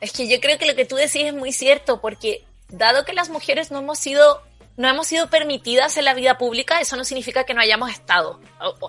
Es 0.00 0.12
que 0.12 0.28
yo 0.28 0.40
creo 0.40 0.58
que 0.58 0.66
lo 0.66 0.76
que 0.76 0.84
tú 0.84 0.96
decís 0.96 1.24
es 1.24 1.34
muy 1.34 1.52
cierto, 1.52 2.00
porque 2.00 2.44
dado 2.68 3.04
que 3.04 3.12
las 3.12 3.30
mujeres 3.30 3.70
no 3.70 3.78
hemos 3.78 3.98
sido 3.98 4.42
no 4.76 4.88
hemos 4.88 5.08
sido 5.08 5.28
permitidas 5.28 5.96
en 5.96 6.04
la 6.04 6.14
vida 6.14 6.38
pública, 6.38 6.80
eso 6.80 6.96
no 6.96 7.02
significa 7.02 7.42
que 7.42 7.52
no 7.52 7.60
hayamos 7.60 7.90
estado. 7.90 8.38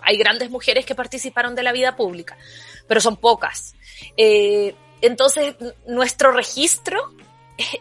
Hay 0.04 0.20
grandes 0.20 0.52
mujeres 0.52 0.86
que 0.86 0.94
participaron 0.94 1.56
de 1.56 1.64
la 1.64 1.72
vida 1.72 1.96
pública, 1.96 2.38
pero 2.88 3.02
son 3.02 3.18
pocas. 3.18 3.74
Eh, 4.16 4.76
entonces, 5.02 5.56
nuestro 5.88 6.32
registro 6.32 7.12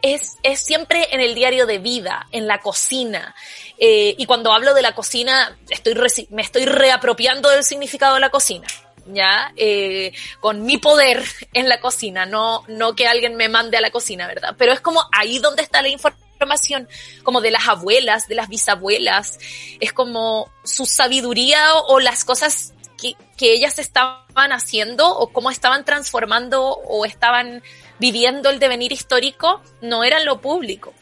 es, 0.03 0.37
es 0.43 0.61
siempre 0.61 1.09
en 1.13 1.21
el 1.21 1.35
diario 1.35 1.67
de 1.67 1.79
vida, 1.79 2.27
en 2.33 2.47
la 2.47 2.59
cocina. 2.59 3.35
Eh, 3.79 4.15
y 4.19 4.27
cuando 4.27 4.53
hablo 4.53 4.75
de 4.75 4.83
la 4.83 4.95
cocina, 4.95 5.57
estoy 5.71 5.95
me 6.31 6.43
estoy 6.43 6.65
reapropiando 6.65 7.49
del 7.51 7.65
significado 7.65 8.15
de 8.15 8.21
la 8.21 8.31
cocina. 8.31 8.67
¿ya? 9.13 9.53
Eh, 9.57 10.13
con 10.41 10.65
mi 10.65 10.79
poder 10.79 11.25
en 11.53 11.69
la 11.69 11.81
cocina, 11.81 12.27
no, 12.27 12.65
no 12.69 12.95
que 12.95 13.07
alguien 13.07 13.37
me 13.37 13.49
mande 13.49 13.77
a 13.77 13.81
la 13.81 13.91
cocina, 13.91 14.27
¿verdad? 14.27 14.55
Pero 14.59 14.73
es 14.73 14.81
como 14.81 15.03
ahí 15.13 15.39
donde 15.39 15.63
está 15.63 15.83
la 15.83 15.89
información, 15.89 16.89
como 17.23 17.41
de 17.41 17.51
las 17.51 17.69
abuelas, 17.69 18.29
de 18.29 18.35
las 18.35 18.49
bisabuelas, 18.49 19.39
es 19.81 19.93
como 19.93 20.51
su 20.65 20.87
sabiduría 20.87 21.75
o, 21.75 21.95
o 21.95 22.01
las 22.01 22.25
cosas 22.25 22.75
que, 23.01 23.15
que, 23.37 23.53
ellas 23.53 23.79
estaban 23.79 24.53
haciendo 24.53 25.09
o 25.09 25.29
cómo 25.29 25.51
estaban 25.51 25.85
transformando 25.85 26.63
o 26.63 27.05
estaban 27.05 27.63
viviendo 27.99 28.51
el 28.51 28.59
devenir 28.59 28.93
histórico 28.93 29.63
no 29.81 30.05
eran 30.05 30.25
lo 30.25 30.41
público. 30.41 30.93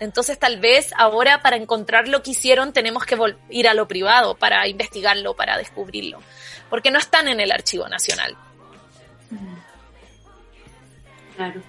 Entonces 0.00 0.38
tal 0.38 0.60
vez 0.60 0.92
ahora 0.96 1.42
para 1.42 1.56
encontrar 1.56 2.08
lo 2.08 2.22
que 2.22 2.30
hicieron 2.30 2.72
tenemos 2.72 3.04
que 3.04 3.16
ir 3.50 3.68
a 3.68 3.74
lo 3.74 3.88
privado 3.88 4.36
para 4.36 4.66
investigarlo, 4.68 5.34
para 5.34 5.58
descubrirlo, 5.58 6.20
porque 6.70 6.90
no 6.90 6.98
están 6.98 7.28
en 7.28 7.40
el 7.40 7.50
Archivo 7.50 7.88
Nacional. 7.88 8.36
Claro. 11.36 11.62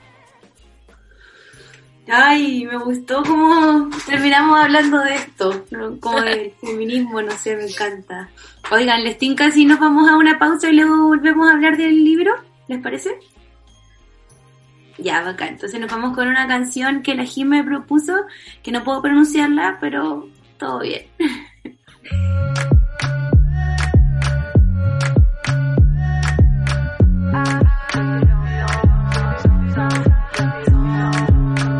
Ay, 2.11 2.65
me 2.65 2.77
gustó 2.77 3.21
cómo 3.21 3.87
terminamos 4.07 4.59
hablando 4.59 4.99
de 4.99 5.13
esto, 5.13 5.65
como 5.99 6.21
del 6.21 6.51
feminismo, 6.61 7.21
no 7.21 7.31
sé, 7.31 7.55
me 7.55 7.65
encanta. 7.65 8.29
Oigan, 8.71 9.03
les 9.03 9.19
tinca 9.19 9.51
si 9.51 9.65
nos 9.65 9.79
vamos 9.79 10.09
a 10.09 10.17
una 10.17 10.39
pausa 10.39 10.69
y 10.69 10.75
luego 10.75 11.07
volvemos 11.07 11.47
a 11.47 11.53
hablar 11.53 11.77
del 11.77 12.03
libro, 12.03 12.33
¿les 12.67 12.81
parece? 12.81 13.19
Ya, 15.01 15.21
bacán. 15.21 15.49
Entonces 15.49 15.79
nos 15.79 15.89
vamos 15.89 16.15
con 16.15 16.27
una 16.27 16.47
canción 16.47 17.01
que 17.01 17.15
la 17.15 17.23
Jim 17.23 17.47
me 17.47 17.63
propuso, 17.63 18.13
que 18.61 18.71
no 18.71 18.83
puedo 18.83 19.01
pronunciarla, 19.01 19.77
pero 19.79 20.27
todo 20.57 20.79
bien. 20.79 21.03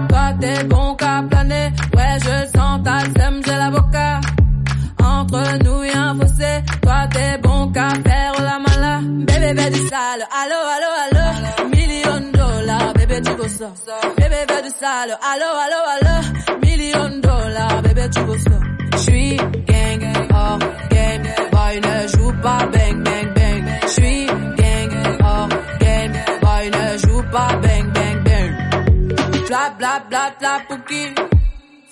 Toi 0.07 0.33
t'es 0.39 0.63
bon 0.63 0.95
qu'à 0.95 1.23
planer, 1.29 1.73
ouais 1.95 2.17
je 2.23 2.47
sens 2.57 2.81
ta 2.83 2.99
sème, 3.01 3.41
j'ai 3.45 3.57
l'avocat. 3.57 4.21
Entre 5.03 5.63
nous 5.63 5.83
y'a 5.83 6.01
un 6.09 6.19
fossé, 6.19 6.63
toi 6.81 7.07
t'es 7.11 7.37
bon 7.39 7.71
qu'à 7.73 7.89
faire 7.89 8.41
la 8.41 8.59
mala. 8.59 9.01
Bébé, 9.01 9.53
bébé 9.53 9.69
du 9.71 9.87
sale, 9.87 10.25
allo, 10.31 10.55
allo, 10.75 10.89
allo. 11.03 11.18
Dollars, 13.57 14.15
bébé 14.15 14.45
bébé 14.47 14.61
du 14.63 14.69
sale, 14.79 15.17
allo, 15.31 15.49
allo, 15.63 15.79
allo. 15.95 16.59
Million 16.61 17.19
dollars, 17.19 17.81
bébé 17.81 18.09
tu 18.09 18.19
ça. 18.43 18.59
J'suis 18.97 19.37
gang, 19.37 20.03
oh 20.31 20.59
game, 20.89 21.23
boy 21.51 21.79
ne 21.81 22.07
joue 22.07 22.33
pas 22.41 22.65
bang, 22.67 23.03
bang, 23.03 23.33
bang. 23.33 23.65
J'suis 23.87 24.25
gang, 24.27 24.91
oh 25.23 25.47
game, 25.79 26.13
boy 26.41 26.69
ne 26.69 26.97
joue 26.99 27.23
pas 27.31 27.55
bang, 27.63 27.91
bang, 27.91 28.23
bang. 28.23 28.51
Bla 29.47 29.73
bla 29.77 30.03
bla 30.09 30.31
bla 30.39 30.59
pouki. 30.67 31.15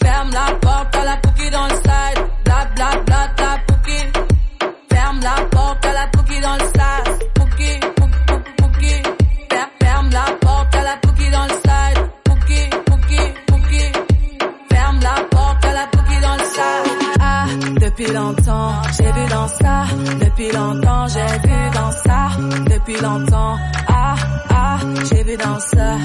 Ferme 0.02 0.32
la 0.32 0.56
porte 0.62 0.96
à 0.96 1.04
la 1.06 1.18
pouki 1.18 1.50
dans 1.50 1.68
le 1.68 1.76
side. 1.76 2.24
Bla 2.46 2.66
bla 2.76 2.90
bla 3.06 3.28
bla. 3.36 3.58
Ferme 4.92 5.20
la 5.22 5.46
porte 5.50 5.86
à 5.86 5.94
la 5.94 6.08
pouki 6.08 6.40
dans 6.40 6.54
le 6.54 6.66
side. 6.66 7.07
Depuis 17.98 18.14
longtemps, 18.14 18.74
j'ai 18.96 19.12
vu 19.12 19.28
dans 19.28 19.48
ça. 19.48 19.86
Depuis 20.20 20.52
longtemps, 20.52 21.08
j'ai 21.08 21.48
vu 21.48 21.70
dans 21.74 21.92
ça. 21.92 22.30
Depuis 22.70 23.02
longtemps, 23.02 23.58
ah, 23.88 24.16
ah, 24.52 24.78
j'ai 25.10 25.24
vu 25.24 25.36
dans 25.36 25.60
ça. 25.60 25.96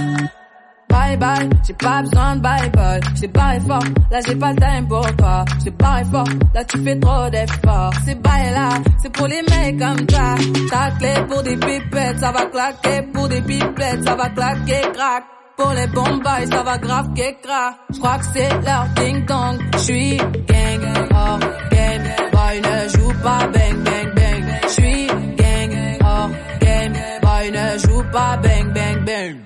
Bye 0.88 1.16
bye, 1.18 1.50
j'ai 1.66 1.74
pas 1.74 2.02
besoin 2.02 2.36
de 2.36 2.40
bye 2.40 2.70
bye. 2.70 3.00
J'ai 3.20 3.26
barré 3.26 3.60
fort, 3.60 3.84
là 4.10 4.20
j'ai 4.26 4.34
pas 4.34 4.52
le 4.52 4.56
time 4.56 4.88
pour 4.88 5.16
toi. 5.16 5.44
J'ai 5.62 5.70
barré 5.70 6.04
fort, 6.04 6.28
là 6.54 6.64
tu 6.64 6.82
fais 6.82 6.98
trop 6.98 7.30
d'efforts. 7.30 7.92
C'est 8.04 8.22
bye 8.22 8.52
là, 8.52 8.68
c'est 9.02 9.12
pour 9.12 9.26
les 9.26 9.42
mecs 9.42 9.78
comme 9.78 10.06
toi. 10.06 10.34
Ta 10.70 10.90
clé 10.92 11.14
pour 11.28 11.42
des 11.42 11.56
pipettes, 11.56 12.20
ça 12.20 12.32
va 12.32 12.46
claquer. 12.46 13.02
Pour 13.12 13.28
des 13.28 13.42
pipettes, 13.42 14.04
ça 14.04 14.14
va 14.14 14.30
claquer, 14.30 14.80
crack. 14.94 15.24
Pour 15.56 15.72
les 15.72 15.86
bombes, 15.88 16.22
ça 16.50 16.62
va 16.62 16.78
grave 16.78 17.08
crack. 17.14 17.74
J'crois 17.92 18.18
que 18.18 18.24
c'est 18.32 18.48
leur 18.64 18.86
ding 18.96 19.24
dong. 19.26 19.58
J'suis 19.78 20.16
gang, 20.16 21.08
oh 21.10 21.38
game. 21.70 22.02
Boy 22.32 22.60
ne 22.60 22.88
joue 22.88 23.12
pas 23.22 23.46
bang 23.54 23.76
bang 23.84 24.14
bang. 24.14 24.44
J'suis 24.68 25.06
gang, 25.36 25.98
oh 26.00 26.28
game. 26.60 26.92
Boy 27.22 27.50
ne 27.50 27.78
joue 27.78 28.02
pas 28.12 28.36
bang 28.38 28.72
bang 28.72 29.04
bang. 29.04 29.36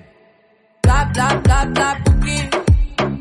Bla 0.83 1.05
bla 1.13 1.27
bla 1.43 1.65
bla 1.65 1.95
pouki. 2.05 2.49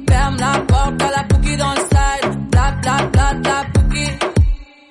Ferme 0.08 0.36
la 0.38 0.60
porte 0.68 1.02
à 1.02 1.10
la 1.16 1.24
pouki 1.24 1.56
dans 1.56 1.72
le 1.72 1.80
side. 1.80 2.50
Bla 2.50 2.70
bla 2.82 2.96
bla 3.12 3.34
bla 3.34 3.64
pouki. 3.74 4.06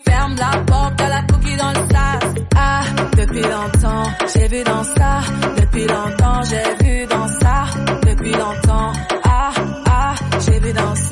Ferme 0.05 0.35
la 0.37 0.59
porte 0.65 1.01
à 1.01 1.07
la 1.07 1.21
pouki 1.23 1.55
dans 1.55 1.69
le 1.69 1.87
side. 1.87 2.45
Ah, 2.57 2.83
depuis 3.17 3.41
longtemps, 3.41 4.03
j'ai 4.33 4.47
vu 4.47 4.63
dans 4.63 4.83
ça. 4.83 5.21
Depuis 5.57 5.87
longtemps, 5.87 6.41
j'ai 6.43 6.85
vu 6.85 7.05
dans 7.07 7.14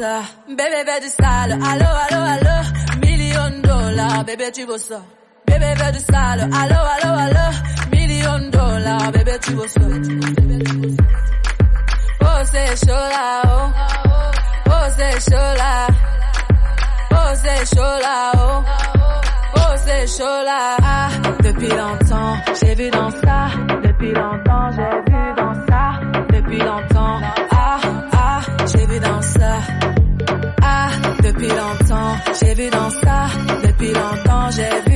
ça. 0.04 0.22
Bébé, 0.48 0.64
bébé 0.78 0.96
du 1.06 1.10
sale. 1.20 1.52
Allo, 1.72 1.90
allo, 2.04 2.22
allo. 2.36 2.56
Million 3.06 3.52
dollars, 3.70 4.24
bébé, 4.26 4.52
tu 4.52 4.66
veux 4.66 4.78
ça. 4.78 5.00
Bébé, 5.48 5.68
bébé 5.78 5.92
du 5.98 6.00
sale. 6.12 6.42
Allo, 6.62 6.80
allo, 6.94 7.12
allo. 7.26 7.46
Million 7.94 8.40
dollars, 8.58 9.12
bébé, 9.16 9.36
tu 9.46 9.52
veux 9.58 9.70
ça. 9.76 9.82
Oh, 12.28 12.40
c'est 12.52 12.76
chaud 12.86 13.08
là, 13.16 13.42
oh. 13.46 13.68
Oh, 14.76 14.86
c'est 14.98 15.18
chaud 15.28 15.52
là. 15.62 15.76
Oh, 17.18 17.32
c'est 17.44 17.64
chaud 17.74 17.98
là, 18.06 18.32
oh. 18.36 18.64
Oh, 19.56 19.74
c'est 19.86 20.08
chaud. 20.18 20.42
Ah, 20.86 21.10
depuis 21.46 21.74
longtemps, 21.82 22.36
j'ai 22.60 22.76
vu 22.76 22.90
dans 22.90 23.12
ça. 23.24 23.40
Depuis 23.86 24.14
longtemps, 24.14 24.70
j'ai 24.76 24.96
vu 25.12 25.22
dans 25.40 25.56
ça. 25.68 25.84
Depuis 26.34 26.60
longtemps, 26.60 27.20
ah, 27.52 27.80
ah, 28.14 28.42
j'ai 28.72 28.86
vu 28.86 29.00
dans 29.00 29.22
ça. 29.22 29.83
Depuis 31.44 31.58
longtemps, 31.58 32.16
j'ai 32.42 32.54
vu 32.54 32.70
dans 32.70 32.90
ça. 32.90 33.28
Depuis 33.66 33.94
longtemps, 33.94 34.50
j'ai 34.52 34.90
vu 34.90 34.93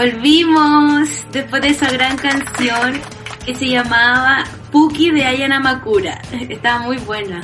Volvimos 0.00 1.10
después 1.30 1.60
de 1.60 1.68
esa 1.68 1.90
gran 1.90 2.16
canción 2.16 2.98
que 3.44 3.54
se 3.54 3.66
llamaba 3.66 4.44
Puki 4.72 5.10
de 5.10 5.26
Ayana 5.26 5.60
Makura. 5.60 6.22
Estaba 6.48 6.78
muy 6.78 6.96
buena. 6.96 7.42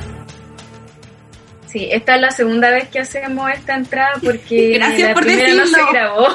Sí, 1.67 1.87
esta 1.91 2.15
es 2.15 2.21
la 2.21 2.31
segunda 2.31 2.71
vez 2.71 2.87
que 2.89 2.97
hacemos 2.97 3.47
esta 3.51 3.75
entrada 3.75 4.13
porque 4.23 4.71
Gracias 4.73 5.09
la 5.09 5.13
por 5.13 5.23
primera 5.23 5.53
no 5.53 5.67
se 5.67 5.85
grabó. 5.91 6.27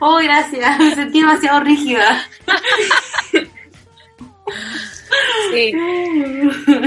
Oh, 0.00 0.20
gracias. 0.22 0.78
Me 0.78 0.94
sentí 0.94 1.20
demasiado 1.20 1.60
rígida. 1.60 2.26
Sí. 5.52 5.72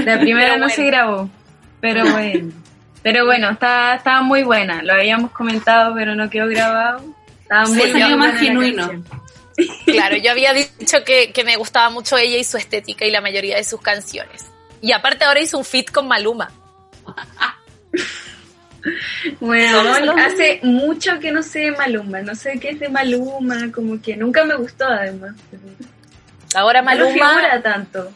La 0.04 0.18
primera 0.18 0.56
no 0.56 0.68
se 0.68 0.84
grabó, 0.86 1.30
pero 1.80 2.04
bueno. 2.10 2.52
Pero 3.00 3.26
bueno, 3.26 3.50
estaba, 3.50 3.94
estaba 3.94 4.22
muy 4.22 4.42
buena. 4.42 4.82
Lo 4.82 4.94
habíamos 4.94 5.30
comentado, 5.30 5.94
pero 5.94 6.16
no 6.16 6.28
quedó 6.28 6.48
grabado. 6.48 7.17
Estaba 7.48 7.66
Sí, 7.66 7.72
muy 7.72 7.90
salió 7.92 8.16
más 8.18 8.38
genuino. 8.38 9.04
Claro, 9.86 10.16
yo 10.16 10.30
había 10.30 10.52
dicho 10.52 11.02
que, 11.04 11.32
que 11.32 11.44
me 11.44 11.56
gustaba 11.56 11.90
mucho 11.90 12.16
ella 12.16 12.36
y 12.36 12.44
su 12.44 12.56
estética 12.58 13.04
y 13.06 13.10
la 13.10 13.20
mayoría 13.20 13.56
de 13.56 13.64
sus 13.64 13.80
canciones. 13.80 14.46
Y 14.80 14.92
aparte 14.92 15.24
ahora 15.24 15.40
hizo 15.40 15.58
un 15.58 15.64
fit 15.64 15.90
con 15.90 16.06
Maluma. 16.06 16.50
Bueno, 19.40 19.82
No, 19.82 20.00
no. 20.00 20.16
hace 20.16 20.60
mucho 20.62 21.18
que 21.18 21.32
no 21.32 21.42
sé 21.42 21.58
de 21.60 21.72
Maluma. 21.72 22.20
No 22.22 22.34
sé 22.34 22.58
qué 22.60 22.70
es 22.70 22.80
de 22.80 22.88
Maluma, 22.88 23.70
como 23.74 24.00
que 24.00 24.16
nunca 24.16 24.44
me 24.44 24.54
gustó 24.54 24.84
además. 24.86 25.34
Ahora 26.54 26.80
Maluma 26.80 27.10
no 27.10 27.12
figura 27.12 27.62
tanto. 27.62 28.10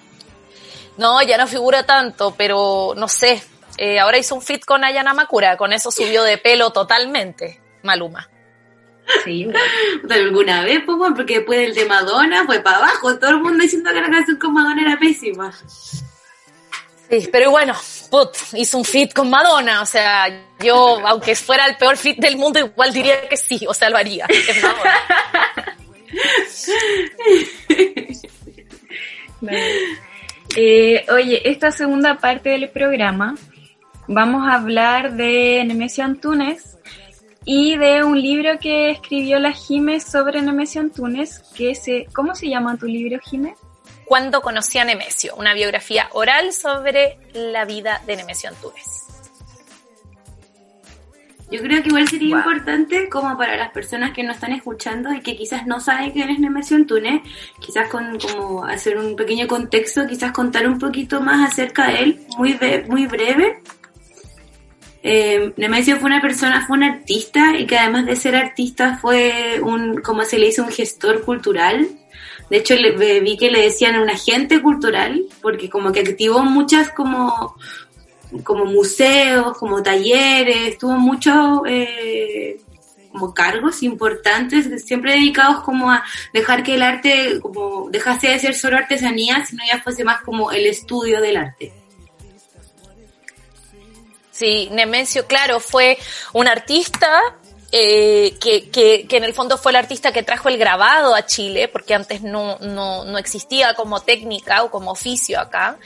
No, 0.96 1.20
ya 1.22 1.36
no 1.36 1.46
figura 1.46 1.84
tanto, 1.84 2.34
pero 2.36 2.94
no 2.96 3.08
sé. 3.08 3.42
Eh, 3.76 3.98
ahora 3.98 4.18
hizo 4.18 4.34
un 4.34 4.42
fit 4.42 4.64
con 4.64 4.84
Ayana 4.84 5.14
Makura, 5.14 5.56
con 5.56 5.72
eso 5.72 5.90
subió 5.90 6.22
de 6.22 6.38
pelo 6.38 6.70
totalmente 6.70 7.60
Maluma. 7.82 8.28
Sí, 9.24 9.44
bueno. 10.03 10.14
¿Alguna 10.14 10.64
vez, 10.64 10.82
pues, 10.84 10.98
bueno, 10.98 11.14
porque 11.14 11.38
después 11.38 11.61
del 11.61 11.74
de 11.74 11.86
Madonna 11.86 12.44
fue 12.46 12.61
para 12.61 12.78
abajo. 12.78 13.18
Todo 13.18 13.30
el 13.30 13.40
mundo 13.40 13.62
diciendo 13.62 13.90
que 13.92 14.00
la 14.00 14.11
canción 14.11 14.38
con 14.38 14.55
Madonna 14.55 14.82
era 14.82 14.98
pésima. 14.98 15.53
Sí, 17.11 17.28
pero 17.30 17.50
bueno, 17.50 17.74
put, 18.11 18.30
hizo 18.55 18.78
un 18.78 18.84
fit 18.84 19.12
con 19.12 19.28
Madonna, 19.28 19.82
o 19.82 19.86
sea, 19.86 20.28
yo, 20.64 21.07
aunque 21.07 21.36
fuera 21.36 21.66
el 21.66 21.76
peor 21.76 21.98
fit 21.98 22.16
del 22.18 22.38
mundo, 22.38 22.59
igual 22.59 22.90
diría 22.92 23.28
que 23.28 23.36
sí, 23.36 23.66
o 23.68 23.74
sea, 23.74 23.90
lo 23.90 23.98
haría. 23.98 24.26
Es 24.26 24.62
Madonna. 24.62 24.92
Eh, 30.55 31.07
oye, 31.11 31.48
esta 31.48 31.70
segunda 31.70 32.18
parte 32.18 32.50
del 32.50 32.68
programa 32.68 33.36
vamos 34.07 34.46
a 34.46 34.57
hablar 34.57 35.14
de 35.14 35.64
Nemesio 35.66 36.05
Antunes 36.05 36.76
y 37.45 37.76
de 37.76 38.05
un 38.05 38.20
libro 38.20 38.59
que 38.61 38.90
escribió 38.90 39.38
la 39.38 39.53
Jiménez 39.53 40.05
sobre 40.05 40.40
Nemesio 40.43 40.80
Antunes, 40.80 41.43
que 41.57 41.74
se, 41.74 42.07
¿cómo 42.12 42.34
se 42.34 42.49
llama 42.49 42.76
tu 42.76 42.86
libro, 42.86 43.18
Jiménez? 43.20 43.59
Cuando 44.05 44.43
conocí 44.43 44.78
a 44.78 44.84
Nemesio, 44.84 45.34
una 45.36 45.55
biografía 45.55 46.09
oral 46.12 46.53
sobre 46.53 47.18
la 47.32 47.64
vida 47.64 48.03
de 48.07 48.16
Nemesio 48.16 48.51
Antunes. 48.51 49.03
Yo 51.51 51.61
creo 51.61 51.82
que 51.82 51.88
igual 51.88 52.09
sería 52.09 52.36
Wow. 52.36 52.38
importante 52.38 53.11
como 53.11 53.36
para 53.36 53.57
las 53.59 53.72
personas 53.72 54.12
que 54.12 54.22
nos 54.22 54.36
están 54.36 54.53
escuchando 54.53 55.12
y 55.12 55.20
que 55.20 55.36
quizás 55.36 55.66
no 55.66 55.80
saben 55.80 56.11
quién 56.12 56.30
es 56.30 56.38
Nemesio 56.38 56.76
Antunes, 56.76 57.20
quizás 57.61 57.88
con 57.88 58.18
como 58.18 58.64
hacer 58.64 58.97
un 58.97 59.16
pequeño 59.16 59.47
contexto, 59.47 60.07
quizás 60.07 60.32
contar 60.32 60.66
un 60.66 60.78
poquito 60.78 61.20
más 61.20 61.53
acerca 61.53 61.88
de 61.88 62.03
él, 62.03 62.20
muy, 62.38 62.59
muy 62.88 63.07
breve. 63.07 63.61
Eh, 65.03 65.53
Nemesio 65.57 65.96
fue 65.98 66.07
una 66.07 66.20
persona, 66.20 66.64
fue 66.66 66.76
un 66.76 66.84
artista 66.84 67.57
y 67.59 67.66
que 67.66 67.76
además 67.76 68.07
de 68.07 68.16
ser 68.16 68.36
artista 68.36 68.98
fue 68.98 69.61
un, 69.61 70.00
como 70.00 70.24
se 70.24 70.38
le 70.38 70.46
dice, 70.46 70.62
un 70.62 70.70
gestor 70.70 71.24
cultural. 71.24 71.88
De 72.50 72.59
hecho, 72.59 72.74
le, 72.76 73.20
vi 73.20 73.36
que 73.36 73.50
le 73.50 73.62
decían 73.62 73.98
un 73.98 74.11
agente 74.11 74.61
cultural, 74.62 75.22
porque 75.40 75.68
como 75.68 75.90
que 75.90 76.00
activó 76.00 76.42
muchas 76.42 76.90
como 76.90 77.57
como 78.44 78.64
museos, 78.64 79.59
como 79.59 79.82
talleres, 79.82 80.78
tuvo 80.78 80.94
muchos 80.94 81.61
eh, 81.66 82.59
como 83.11 83.34
cargos 83.34 83.82
importantes, 83.82 84.84
siempre 84.84 85.12
dedicados 85.12 85.62
como 85.64 85.90
a 85.90 86.03
dejar 86.32 86.62
que 86.62 86.74
el 86.74 86.82
arte 86.82 87.40
como 87.40 87.90
dejase 87.90 88.28
de 88.28 88.38
ser 88.38 88.55
solo 88.55 88.78
artesanía, 88.78 89.44
sino 89.44 89.62
ya 89.70 89.82
fuese 89.82 90.03
más 90.03 90.22
como 90.22 90.50
el 90.50 90.66
estudio 90.66 91.20
del 91.20 91.36
arte. 91.36 91.81
Sí, 94.43 94.68
Nemesio, 94.72 95.28
claro, 95.28 95.61
fue 95.61 95.97
un 96.32 96.49
artista 96.49 97.22
eh, 97.70 98.34
que, 98.40 98.70
que, 98.70 99.07
que 99.07 99.16
en 99.18 99.22
el 99.22 99.34
fondo 99.34 99.57
fue 99.57 99.70
el 99.70 99.76
artista 99.76 100.11
que 100.11 100.24
trajo 100.24 100.49
el 100.49 100.59
grabado 100.59 101.14
a 101.14 101.24
Chile, 101.26 101.68
porque 101.68 101.95
antes 101.95 102.22
no, 102.22 102.59
no, 102.59 103.05
no 103.05 103.18
existía 103.18 103.74
como 103.74 104.01
técnica 104.01 104.64
o 104.64 104.70
como 104.72 104.90
oficio 104.90 105.38
acá. 105.38 105.78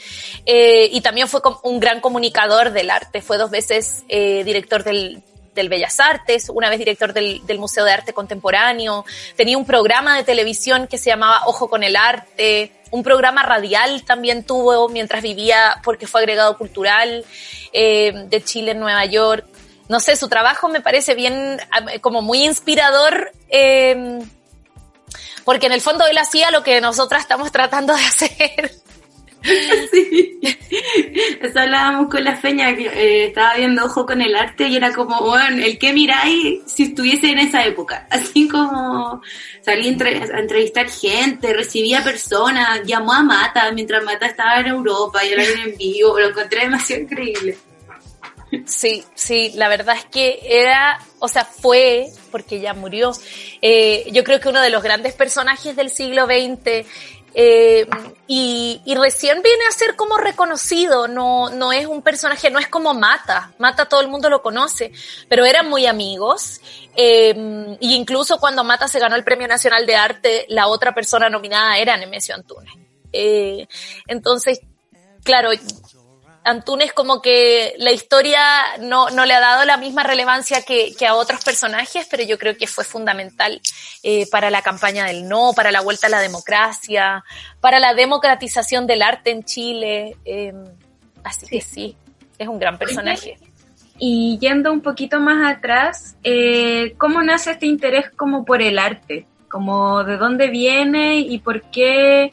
Eh, 0.47 0.89
y 0.91 1.03
también 1.03 1.29
fue 1.29 1.43
un 1.65 1.79
gran 1.81 2.01
comunicador 2.01 2.73
del 2.73 2.89
arte. 2.89 3.21
Fue 3.21 3.37
dos 3.37 3.51
veces 3.51 4.05
eh, 4.09 4.43
director 4.43 4.83
del, 4.85 5.23
del 5.55 5.69
Bellas 5.69 6.01
Artes, 6.01 6.49
una 6.49 6.71
vez 6.71 6.79
director 6.79 7.13
del, 7.13 7.45
del 7.47 7.59
Museo 7.59 7.85
de 7.85 7.93
Arte 7.93 8.15
Contemporáneo. 8.15 9.05
Tenía 9.37 9.59
un 9.59 9.67
programa 9.67 10.17
de 10.17 10.25
televisión 10.25 10.87
que 10.87 10.97
se 10.97 11.11
llamaba 11.11 11.43
Ojo 11.45 11.69
con 11.69 11.83
el 11.83 11.95
Arte. 11.95 12.73
Un 12.91 13.03
programa 13.03 13.43
radial 13.43 14.05
también 14.05 14.45
tuvo 14.45 14.89
mientras 14.89 15.23
vivía, 15.23 15.81
porque 15.83 16.07
fue 16.07 16.21
agregado 16.21 16.57
cultural 16.57 17.25
eh, 17.73 18.13
de 18.29 18.45
Chile 18.45 18.73
en 18.73 18.81
Nueva 18.81 19.05
York. 19.05 19.45
No 19.89 20.01
sé, 20.01 20.17
su 20.17 20.29
trabajo 20.29 20.69
me 20.69 20.81
parece 20.81 21.15
bien, 21.15 21.59
eh, 21.93 22.01
como 22.01 22.23
muy 22.23 22.45
inspirador, 22.45 23.33
eh, 23.49 24.21
porque 25.45 25.67
en 25.67 25.73
el 25.73 25.81
fondo 25.81 26.07
él 26.07 26.19
hacía 26.19 26.51
lo 26.51 26.63
que 26.63 26.81
nosotras 26.81 27.23
estamos 27.23 27.53
tratando 27.53 27.95
de 27.95 28.05
hacer. 28.05 28.73
Sí. 29.93 30.39
Eso 31.41 31.61
hablábamos 31.61 32.11
con 32.11 32.23
la 32.25 32.37
feña, 32.37 32.75
que 32.77 32.87
eh, 32.87 33.27
estaba 33.27 33.55
viendo 33.55 33.85
Ojo 33.85 34.05
con 34.05 34.21
el 34.21 34.35
arte 34.35 34.69
y 34.69 34.77
era 34.77 34.93
como, 34.93 35.21
bueno, 35.21 35.65
el 35.65 35.79
que 35.79 35.93
miráis 35.93 36.61
si 36.67 36.85
estuviese 36.85 37.31
en 37.31 37.39
esa 37.39 37.65
época. 37.65 38.07
Así 38.11 38.49
como 38.49 39.23
salí 39.63 39.87
a 39.89 39.91
entre- 39.93 40.19
a 40.23 40.39
entrevistar 40.39 40.89
gente, 40.91 41.53
recibía 41.53 42.03
personas, 42.03 42.83
llamó 42.85 43.13
a 43.13 43.23
Mata 43.23 43.71
mientras 43.73 44.05
Mata 44.05 44.27
estaba 44.27 44.61
en 44.61 44.67
Europa 44.67 45.25
y 45.25 45.33
hablaron 45.33 45.61
en 45.61 45.77
vivo, 45.77 46.19
lo 46.19 46.29
encontré 46.29 46.61
demasiado 46.63 47.03
increíble. 47.03 47.57
Sí, 48.65 49.03
sí, 49.15 49.53
la 49.57 49.69
verdad 49.69 49.97
es 49.97 50.05
que 50.05 50.39
era, 50.43 50.99
o 51.19 51.27
sea, 51.29 51.45
fue, 51.45 52.07
porque 52.31 52.61
ya 52.61 52.75
murió, 52.75 53.13
eh, 53.61 54.07
yo 54.13 54.23
creo 54.23 54.39
que 54.41 54.49
uno 54.49 54.61
de 54.63 54.71
los 54.71 54.85
grandes 54.85 55.15
personajes 55.15 55.75
del 55.75 55.91
siglo 55.91 56.27
XX 56.27 56.87
eh, 57.39 57.87
y, 58.27 58.81
y 58.87 58.95
recién 58.95 59.43
viene 59.43 59.63
a 59.69 59.73
ser 59.73 59.95
como 59.95 60.17
reconocido, 60.17 61.07
no, 61.07 61.51
no 61.51 61.71
es 61.71 61.87
un 61.87 62.01
personaje, 62.01 62.51
no 62.51 62.59
es 62.59 62.67
como 62.67 62.95
Mata, 62.95 63.53
Mata 63.59 63.85
todo 63.85 64.01
el 64.01 64.09
mundo 64.09 64.31
lo 64.31 64.41
conoce, 64.41 64.91
pero 65.29 65.45
eran 65.45 65.69
muy 65.69 65.85
amigos 65.85 66.63
eh, 66.97 67.77
y 67.79 67.95
incluso 67.95 68.39
cuando 68.39 68.65
Mata 68.65 68.89
se 68.89 68.99
ganó 68.99 69.17
el 69.17 69.23
Premio 69.23 69.47
Nacional 69.47 69.85
de 69.85 69.97
Arte, 69.97 70.47
la 70.49 70.69
otra 70.69 70.95
persona 70.95 71.29
nominada 71.29 71.77
era 71.77 71.95
Nemesio 71.99 72.35
Antunes. 72.35 72.73
Eh, 73.13 73.69
entonces, 74.07 74.61
claro, 75.23 75.51
Antunes 76.47 76.93
como 76.93 77.21
que 77.21 77.75
la 77.79 77.91
historia 77.91 78.41
no, 78.79 79.11
no 79.11 79.27
le 79.27 79.35
ha 79.35 79.41
dado 79.41 79.65
la 79.65 79.77
misma 79.77 80.05
relevancia 80.05 80.63
que, 80.63 80.95
que 80.97 81.07
a 81.07 81.17
otros 81.17 81.45
personajes, 81.45 82.07
pero 82.09 82.23
yo 82.23 82.39
creo 82.39 82.57
que 82.57 82.69
fue 82.69 82.85
fundamental 82.85 83.61
eh, 84.05 84.27
para 84.31 84.49
la 84.49 84.63
campaña 84.63 85.07
del 85.07 85.29
no, 85.29 85.53
para 85.57 85.73
la 85.73 85.81
vuelta 85.81 86.07
a 86.07 86.11
la 86.11 86.21
democracia, 86.21 87.25
para 87.61 87.81
la 87.81 87.95
democratización 87.95 88.87
del 88.87 89.03
arte 89.03 89.31
en 89.31 89.43
Chile. 89.43 90.17
eh, 90.25 90.53
así 91.25 91.47
que 91.47 91.61
sí, 91.61 91.97
es 92.39 92.47
un 92.47 92.61
gran 92.61 92.79
personaje. 92.79 93.39
Y 93.99 94.39
yendo 94.39 94.73
un 94.73 94.83
poquito 94.83 95.19
más 95.21 95.57
atrás, 95.57 96.17
eh, 96.23 96.95
¿cómo 96.99 97.23
nace 97.23 97.53
este 97.53 97.67
interés 97.67 98.11
como 98.11 98.45
por 98.45 98.63
el 98.63 98.79
arte? 98.79 99.27
Como 99.51 100.05
de 100.05 100.17
dónde 100.17 100.49
viene 100.49 101.17
y 101.17 101.39
por 101.39 101.63
qué 101.71 102.33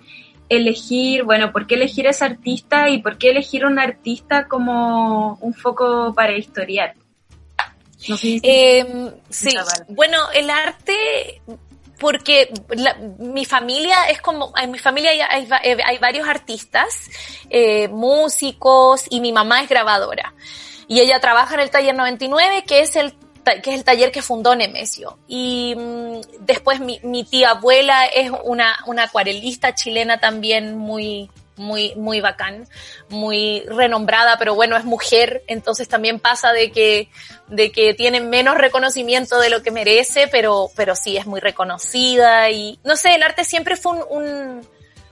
elegir, 0.58 1.24
bueno, 1.24 1.52
por 1.52 1.68
qué 1.68 1.76
elegir 1.76 2.08
a 2.08 2.12
ese 2.12 2.26
artista 2.26 2.90
y 2.90 3.02
por 3.02 3.18
qué 3.18 3.32
elegir 3.32 3.66
un 3.66 3.80
artista 3.80 4.48
como 4.48 5.36
un 5.42 5.54
foco 5.54 6.14
para 6.14 6.36
historiar. 6.38 6.96
No 8.08 8.18
sé 8.18 8.40
si- 8.40 8.42
Eh, 8.44 9.12
sí, 9.30 9.50
bueno, 9.90 10.18
el 10.34 10.50
arte, 10.50 11.42
porque 12.00 12.52
la- 12.70 12.96
mi 13.20 13.46
familia 13.46 14.10
es 14.10 14.22
como, 14.22 14.52
en 14.58 14.72
mi 14.72 14.80
familia 14.80 15.12
hay, 15.12 15.22
hay 15.22 15.46
va- 15.46 15.62
hay 15.86 15.98
varios 16.00 16.28
artistas, 16.28 17.10
eh, 17.50 17.88
músicos, 17.88 19.06
y 19.10 19.22
mi 19.22 19.32
mamá 19.32 19.62
es 19.62 19.70
grabadora. 19.70 20.34
Y 20.88 21.00
ella 21.00 21.20
trabaja 21.22 21.54
en 21.54 21.62
el 21.62 21.70
taller 21.70 21.96
99, 21.96 22.66
que 22.68 22.82
es 22.82 22.96
el 22.98 23.14
que 23.44 23.72
es 23.72 23.76
el 23.76 23.84
taller 23.84 24.12
que 24.12 24.22
fundó 24.22 24.56
Nemesio. 24.56 25.18
Y 25.28 25.76
mm, 25.76 26.22
después 26.42 26.80
mi, 26.80 27.24
tía 27.24 27.52
abuela 27.52 28.06
es 28.06 28.32
una, 28.44 28.78
una 28.86 29.04
acuarelista 29.04 29.76
chilena 29.76 30.20
también 30.20 30.78
muy, 30.78 31.30
muy, 31.56 31.94
muy 31.96 32.22
bacán, 32.22 32.68
muy 33.10 33.62
renombrada, 33.68 34.38
pero 34.38 34.56
bueno, 34.56 34.78
es 34.78 34.86
mujer, 34.86 35.44
entonces 35.48 35.88
también 35.88 36.20
pasa 36.20 36.54
de 36.54 36.72
que, 36.72 37.10
de 37.48 37.72
que 37.72 37.94
tiene 37.94 38.22
menos 38.22 38.58
reconocimiento 38.58 39.40
de 39.40 39.50
lo 39.50 39.62
que 39.62 39.72
merece, 39.72 40.28
pero, 40.28 40.70
pero 40.76 40.96
sí 40.96 41.18
es 41.18 41.26
muy 41.26 41.40
reconocida 41.40 42.50
y 42.50 42.80
no 42.84 42.96
sé, 42.96 43.16
el 43.16 43.24
arte 43.24 43.44
siempre 43.44 43.76
fue 43.76 44.04
un, 44.10 44.68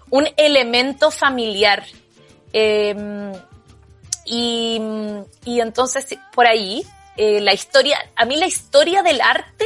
un, 0.09 0.27
elemento 0.37 1.11
familiar. 1.11 1.83
Eh, 2.53 2.95
y, 4.25 4.79
y 5.45 5.61
entonces 5.61 6.05
por 6.33 6.45
ahí 6.45 6.85
eh, 7.17 7.41
la 7.41 7.53
historia, 7.53 7.97
a 8.15 8.25
mí 8.25 8.37
la 8.37 8.47
historia 8.47 9.03
del 9.03 9.21
arte 9.21 9.65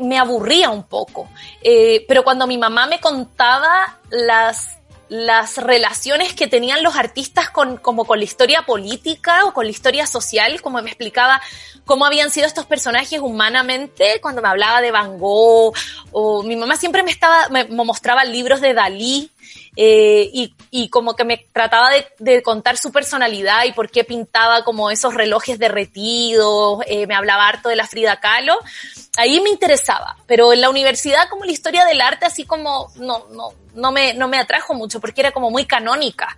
me, 0.00 0.18
aburría 0.18 0.70
un 0.70 0.84
poco, 0.84 1.28
Eh, 1.62 2.04
pero 2.08 2.22
cuando 2.24 2.46
mi 2.46 2.58
mamá 2.58 2.86
me 2.86 3.00
contaba 3.00 3.98
las, 4.10 4.78
las 5.08 5.56
relaciones 5.58 6.32
que 6.32 6.46
tenían 6.46 6.82
los 6.82 6.96
artistas 6.96 7.50
con, 7.50 7.76
como 7.76 8.04
con 8.04 8.18
la 8.18 8.24
historia 8.24 8.62
política 8.62 9.44
o 9.44 9.52
con 9.52 9.64
la 9.66 9.70
historia 9.70 10.06
social, 10.06 10.60
como 10.62 10.80
me 10.80 10.90
explicaba 10.90 11.40
cómo 11.84 12.06
habían 12.06 12.30
sido 12.30 12.46
estos 12.46 12.66
personajes 12.66 13.20
humanamente, 13.20 14.20
cuando 14.20 14.42
me 14.42 14.48
hablaba 14.48 14.80
de 14.80 14.90
Van 14.90 15.18
Gogh, 15.18 15.74
o 16.12 16.42
mi 16.42 16.56
mamá 16.56 16.76
siempre 16.76 17.02
me 17.02 17.10
estaba, 17.10 17.48
me 17.48 17.64
mostraba 17.64 18.24
libros 18.24 18.60
de 18.60 18.74
Dalí, 18.74 19.30
eh, 19.80 20.28
y, 20.32 20.56
y 20.72 20.88
como 20.88 21.14
que 21.14 21.22
me 21.22 21.46
trataba 21.52 21.90
de, 22.18 22.42
contar 22.42 22.76
su 22.76 22.90
personalidad 22.90 23.64
y 23.64 23.70
por 23.70 23.92
qué 23.92 24.02
pintaba 24.02 24.64
como 24.64 24.90
esos 24.90 25.14
relojes 25.14 25.60
derretidos, 25.60 26.80
eh, 26.88 27.06
me 27.06 27.14
hablaba 27.14 27.46
harto 27.46 27.68
de 27.68 27.76
la 27.76 27.86
Frida 27.86 28.18
Kahlo, 28.18 28.58
ahí 29.16 29.40
me 29.40 29.50
interesaba, 29.50 30.16
pero 30.26 30.52
en 30.52 30.62
la 30.62 30.68
universidad 30.68 31.28
como 31.30 31.44
la 31.44 31.52
historia 31.52 31.84
del 31.84 32.00
arte 32.00 32.26
así 32.26 32.44
como 32.44 32.90
no, 32.96 33.26
no, 33.30 33.50
no, 33.72 33.92
me, 33.92 34.14
no 34.14 34.26
me 34.26 34.38
atrajo 34.38 34.74
mucho 34.74 34.98
porque 34.98 35.20
era 35.20 35.30
como 35.30 35.48
muy 35.48 35.64
canónica. 35.64 36.36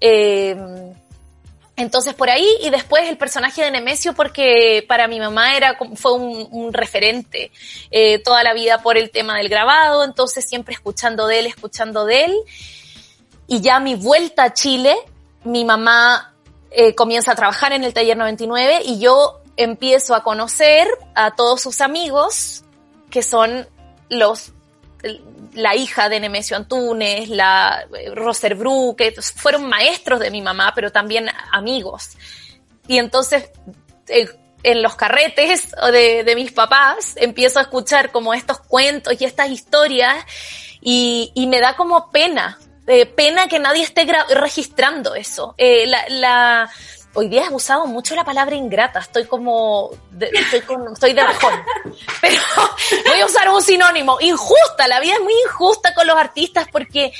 Eh, 0.00 0.54
entonces 1.76 2.14
por 2.14 2.30
ahí 2.30 2.48
y 2.62 2.70
después 2.70 3.08
el 3.08 3.18
personaje 3.18 3.62
de 3.62 3.70
Nemesio 3.70 4.14
porque 4.14 4.84
para 4.88 5.08
mi 5.08 5.20
mamá 5.20 5.56
era 5.56 5.78
fue 5.94 6.14
un, 6.14 6.48
un 6.50 6.72
referente 6.72 7.52
eh, 7.90 8.18
toda 8.20 8.42
la 8.42 8.54
vida 8.54 8.82
por 8.82 8.96
el 8.96 9.10
tema 9.10 9.36
del 9.36 9.48
grabado, 9.48 10.02
entonces 10.02 10.44
siempre 10.48 10.74
escuchando 10.74 11.26
de 11.26 11.40
él, 11.40 11.46
escuchando 11.46 12.06
de 12.06 12.24
él. 12.24 12.34
Y 13.46 13.60
ya 13.60 13.78
mi 13.78 13.94
vuelta 13.94 14.44
a 14.44 14.54
Chile, 14.54 14.96
mi 15.44 15.64
mamá 15.64 16.34
eh, 16.70 16.94
comienza 16.94 17.32
a 17.32 17.34
trabajar 17.36 17.72
en 17.72 17.84
el 17.84 17.94
taller 17.94 18.16
99 18.16 18.80
y 18.84 18.98
yo 18.98 19.40
empiezo 19.56 20.14
a 20.14 20.22
conocer 20.22 20.88
a 21.14 21.34
todos 21.34 21.60
sus 21.60 21.80
amigos 21.80 22.64
que 23.10 23.22
son 23.22 23.68
los 24.08 24.52
la 25.54 25.74
hija 25.74 26.08
de 26.08 26.20
Nemesio 26.20 26.56
Antunes, 26.56 27.28
la 27.28 27.86
eh, 27.98 28.10
Roser 28.14 28.54
Bru, 28.54 28.96
fueron 29.34 29.68
maestros 29.68 30.20
de 30.20 30.30
mi 30.30 30.42
mamá, 30.42 30.72
pero 30.74 30.92
también 30.92 31.28
amigos. 31.50 32.10
Y 32.86 32.98
entonces, 32.98 33.50
eh, 34.08 34.28
en 34.62 34.82
los 34.82 34.96
carretes 34.96 35.74
de, 35.92 36.32
mis 36.34 36.52
papás, 36.52 37.14
empiezo 37.16 37.58
a 37.58 37.62
escuchar 37.62 38.10
como 38.10 38.34
estos 38.34 38.60
cuentos 38.60 39.14
y 39.20 39.24
estas 39.24 39.50
historias 39.50 40.24
y, 40.80 41.32
me 41.48 41.60
da 41.60 41.76
como 41.76 42.10
pena, 42.10 42.58
eh, 42.86 43.06
pena 43.06 43.48
que 43.48 43.58
nadie 43.58 43.82
esté 43.82 44.06
registrando 44.34 45.14
eso. 45.14 45.54
La, 45.58 46.70
hoy 47.16 47.28
día 47.28 47.46
he 47.46 47.54
usado 47.54 47.86
mucho 47.86 48.14
la 48.14 48.24
palabra 48.24 48.54
ingrata, 48.54 49.00
estoy 49.00 49.24
como, 49.24 49.90
estoy, 50.20 50.60
con, 50.60 50.92
estoy 50.92 51.14
de 51.14 51.22
bajón, 51.22 51.54
pero 52.20 52.40
voy 53.06 53.20
a 53.20 53.26
usar 53.26 53.48
un 53.48 53.62
sinónimo, 53.62 54.18
injusta, 54.20 54.86
la 54.86 55.00
vida 55.00 55.14
es 55.14 55.20
muy 55.20 55.34
injusta 55.44 55.94
con 55.94 56.06
los 56.06 56.16
artistas 56.16 56.66
porque, 56.70 57.12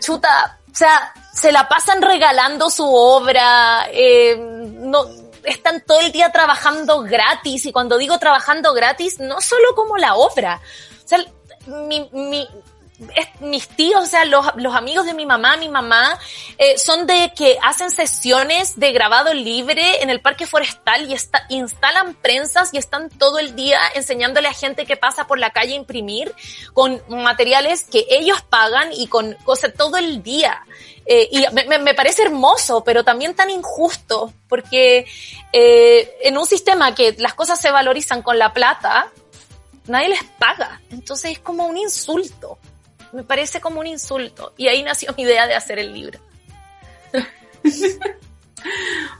chuta, 0.00 0.58
o 0.70 0.74
sea, 0.74 1.12
se 1.32 1.50
la 1.50 1.66
pasan 1.66 2.02
regalando 2.02 2.70
su 2.70 2.86
obra, 2.86 3.86
eh, 3.90 4.36
no, 4.38 5.06
están 5.44 5.82
todo 5.86 6.00
el 6.00 6.12
día 6.12 6.30
trabajando 6.30 7.00
gratis, 7.00 7.66
y 7.66 7.72
cuando 7.72 7.96
digo 7.96 8.18
trabajando 8.18 8.74
gratis, 8.74 9.18
no 9.18 9.40
solo 9.40 9.74
como 9.74 9.96
la 9.96 10.14
obra, 10.14 10.60
o 11.04 11.08
sea, 11.08 11.18
mi, 11.66 12.08
mi, 12.12 12.46
mis 13.40 13.68
tíos, 13.68 14.02
o 14.02 14.06
sea, 14.06 14.24
los, 14.24 14.46
amigos 14.74 15.06
de 15.06 15.14
mi 15.14 15.26
mamá, 15.26 15.56
mi 15.56 15.68
mamá, 15.68 16.18
eh, 16.58 16.78
son 16.78 17.06
de 17.06 17.32
que 17.36 17.58
hacen 17.62 17.90
sesiones 17.90 18.78
de 18.78 18.92
grabado 18.92 19.34
libre 19.34 20.02
en 20.02 20.10
el 20.10 20.20
parque 20.20 20.46
forestal 20.46 21.08
y 21.10 21.54
instalan 21.56 22.14
prensas 22.14 22.72
y 22.72 22.78
están 22.78 23.08
todo 23.10 23.38
el 23.38 23.56
día 23.56 23.80
enseñándole 23.94 24.48
a 24.48 24.52
gente 24.52 24.86
que 24.86 24.96
pasa 24.96 25.26
por 25.26 25.38
la 25.38 25.50
calle 25.50 25.72
a 25.74 25.76
imprimir 25.76 26.34
con 26.72 27.02
materiales 27.08 27.84
que 27.84 28.06
ellos 28.08 28.42
pagan 28.42 28.90
y 28.92 29.08
con 29.08 29.34
cosas 29.44 29.72
todo 29.76 29.96
el 29.96 30.22
día. 30.22 30.62
Eh, 31.04 31.28
y 31.32 31.44
me, 31.52 31.78
me, 31.78 31.94
parece 31.94 32.22
hermoso, 32.22 32.84
pero 32.84 33.02
también 33.02 33.34
tan 33.34 33.50
injusto, 33.50 34.32
porque 34.48 35.04
eh, 35.52 36.14
en 36.22 36.38
un 36.38 36.46
sistema 36.46 36.94
que 36.94 37.16
las 37.18 37.34
cosas 37.34 37.60
se 37.60 37.72
valorizan 37.72 38.22
con 38.22 38.38
la 38.38 38.52
plata, 38.52 39.10
nadie 39.88 40.10
les 40.10 40.22
paga. 40.38 40.80
Entonces 40.90 41.32
es 41.32 41.38
como 41.40 41.66
un 41.66 41.76
insulto 41.76 42.58
me 43.12 43.22
parece 43.22 43.60
como 43.60 43.80
un 43.80 43.86
insulto. 43.86 44.52
Y 44.56 44.68
ahí 44.68 44.82
nació 44.82 45.14
mi 45.16 45.22
idea 45.22 45.46
de 45.46 45.54
hacer 45.54 45.78
el 45.78 45.92
libro. 45.92 46.18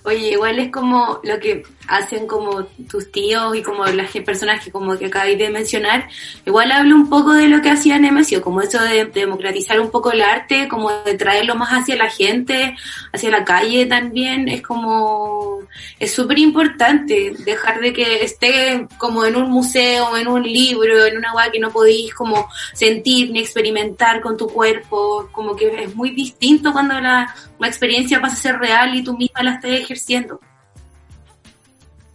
Oye, 0.04 0.32
igual 0.32 0.58
es 0.58 0.70
como 0.70 1.20
lo 1.22 1.38
que 1.38 1.62
hacen 1.86 2.26
como 2.26 2.64
tus 2.90 3.10
tíos 3.12 3.56
y 3.56 3.62
como 3.62 3.84
las 3.86 4.10
personas 4.24 4.64
que 4.64 4.72
como 4.72 4.96
que 4.98 5.06
acabáis 5.06 5.38
de 5.38 5.50
mencionar. 5.50 6.08
Igual 6.44 6.72
hablo 6.72 6.96
un 6.96 7.08
poco 7.08 7.32
de 7.32 7.48
lo 7.48 7.60
que 7.62 7.70
hacía 7.70 7.98
Nemesio, 7.98 8.42
como 8.42 8.60
eso 8.62 8.82
de 8.82 9.04
democratizar 9.06 9.80
un 9.80 9.90
poco 9.90 10.10
el 10.10 10.22
arte, 10.22 10.68
como 10.68 10.90
de 10.90 11.14
traerlo 11.14 11.54
más 11.54 11.70
hacia 11.70 11.96
la 11.96 12.10
gente, 12.10 12.76
hacia 13.12 13.30
la 13.30 13.44
calle 13.44 13.86
también. 13.86 14.48
Es 14.48 14.62
como, 14.62 15.60
es 15.98 16.12
súper 16.12 16.38
importante 16.38 17.34
dejar 17.44 17.80
de 17.80 17.92
que 17.92 18.24
esté 18.24 18.86
como 18.98 19.24
en 19.24 19.36
un 19.36 19.50
museo, 19.50 20.16
en 20.16 20.28
un 20.28 20.42
libro, 20.42 21.06
en 21.06 21.16
una 21.16 21.32
web 21.32 21.52
que 21.52 21.60
no 21.60 21.70
podéis 21.70 22.12
como 22.14 22.48
sentir 22.72 23.30
ni 23.30 23.40
experimentar 23.40 24.20
con 24.20 24.36
tu 24.36 24.48
cuerpo. 24.48 25.28
Como 25.32 25.54
que 25.54 25.84
es 25.84 25.94
muy 25.94 26.10
distinto 26.10 26.72
cuando 26.72 27.00
la, 27.00 27.32
la 27.58 27.68
experiencia 27.68 28.20
pasa 28.20 28.34
a 28.34 28.38
ser 28.38 28.58
real 28.58 28.94
y 28.96 29.04
tú 29.04 29.16
misma 29.22 29.42
la 29.42 29.54
estás 29.54 29.70
ejerciendo. 29.70 30.40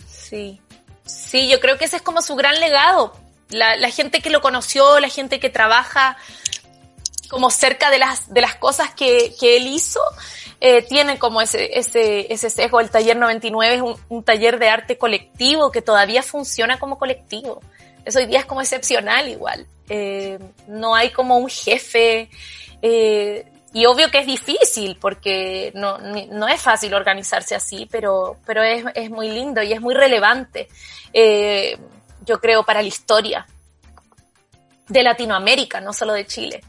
Sí, 0.08 0.62
sí, 1.05 1.47
yo 1.49 1.60
creo 1.60 1.78
que 1.78 1.86
ese 1.86 1.97
es 1.97 2.01
como 2.01 2.22
su 2.22 2.36
gran 2.36 2.60
legado. 2.60 3.18
La, 3.49 3.89
gente 3.91 4.22
que 4.22 4.30
lo 4.30 4.41
conoció, 4.41 4.99
la 4.99 5.08
gente 5.08 5.39
que 5.39 5.49
trabaja 5.49 6.18
como 7.30 7.49
cerca 7.49 7.89
de 7.89 7.99
las, 7.99 8.34
de 8.34 8.41
las 8.41 8.55
cosas 8.55 8.93
que, 8.93 9.34
que 9.39 9.58
él 9.58 9.68
hizo, 9.68 10.01
eh, 10.60 10.82
tiene 10.82 11.18
como 11.18 11.41
ese, 11.41 11.78
ese, 11.80 12.32
ese 12.34 12.49
sesgo. 12.49 12.82
El 12.82 12.89
taller 12.89 13.16
99 13.16 13.76
es 13.76 13.82
un, 13.82 13.95
un, 14.10 14.24
taller 14.24 14.60
de 14.60 14.68
arte 14.68 14.97
colectivo 14.97 15.72
que 15.72 15.82
todavía 15.82 16.24
funciona 16.24 16.78
como 16.78 16.97
colectivo. 16.97 17.62
Eso 18.03 18.20
hoy 18.20 18.26
día 18.26 18.39
es 18.39 18.45
como 18.45 18.62
excepcional 18.62 19.30
igual. 19.30 19.66
Eh, 19.89 20.39
no 20.68 20.95
hay 20.95 21.12
como 21.12 21.38
un 21.38 21.49
jefe. 21.49 22.30
Eh, 22.82 23.45
y 23.74 23.86
obvio 23.86 24.09
que 24.09 24.20
es 24.20 24.26
difícil 24.26 24.97
porque 24.99 25.72
no, 25.76 25.97
no 25.97 26.47
es 26.47 26.61
fácil 26.61 26.93
organizarse 26.93 27.55
así, 27.55 27.88
pero, 27.91 28.38
pero 28.45 28.63
es, 28.63 28.86
es 28.95 29.09
muy 29.09 29.30
lindo 29.30 29.61
y 29.61 29.74
es 29.74 29.82
muy 29.82 29.93
relevante, 29.93 30.68
eh, 31.13 31.78
yo 32.26 32.39
creo, 32.39 32.63
para 32.63 32.82
la 32.82 32.88
historia 32.88 33.45
de 34.88 35.03
Latinoamérica, 35.03 35.82
no 35.82 35.93
solo 35.93 36.13
de 36.13 36.26
Chile. 36.26 36.61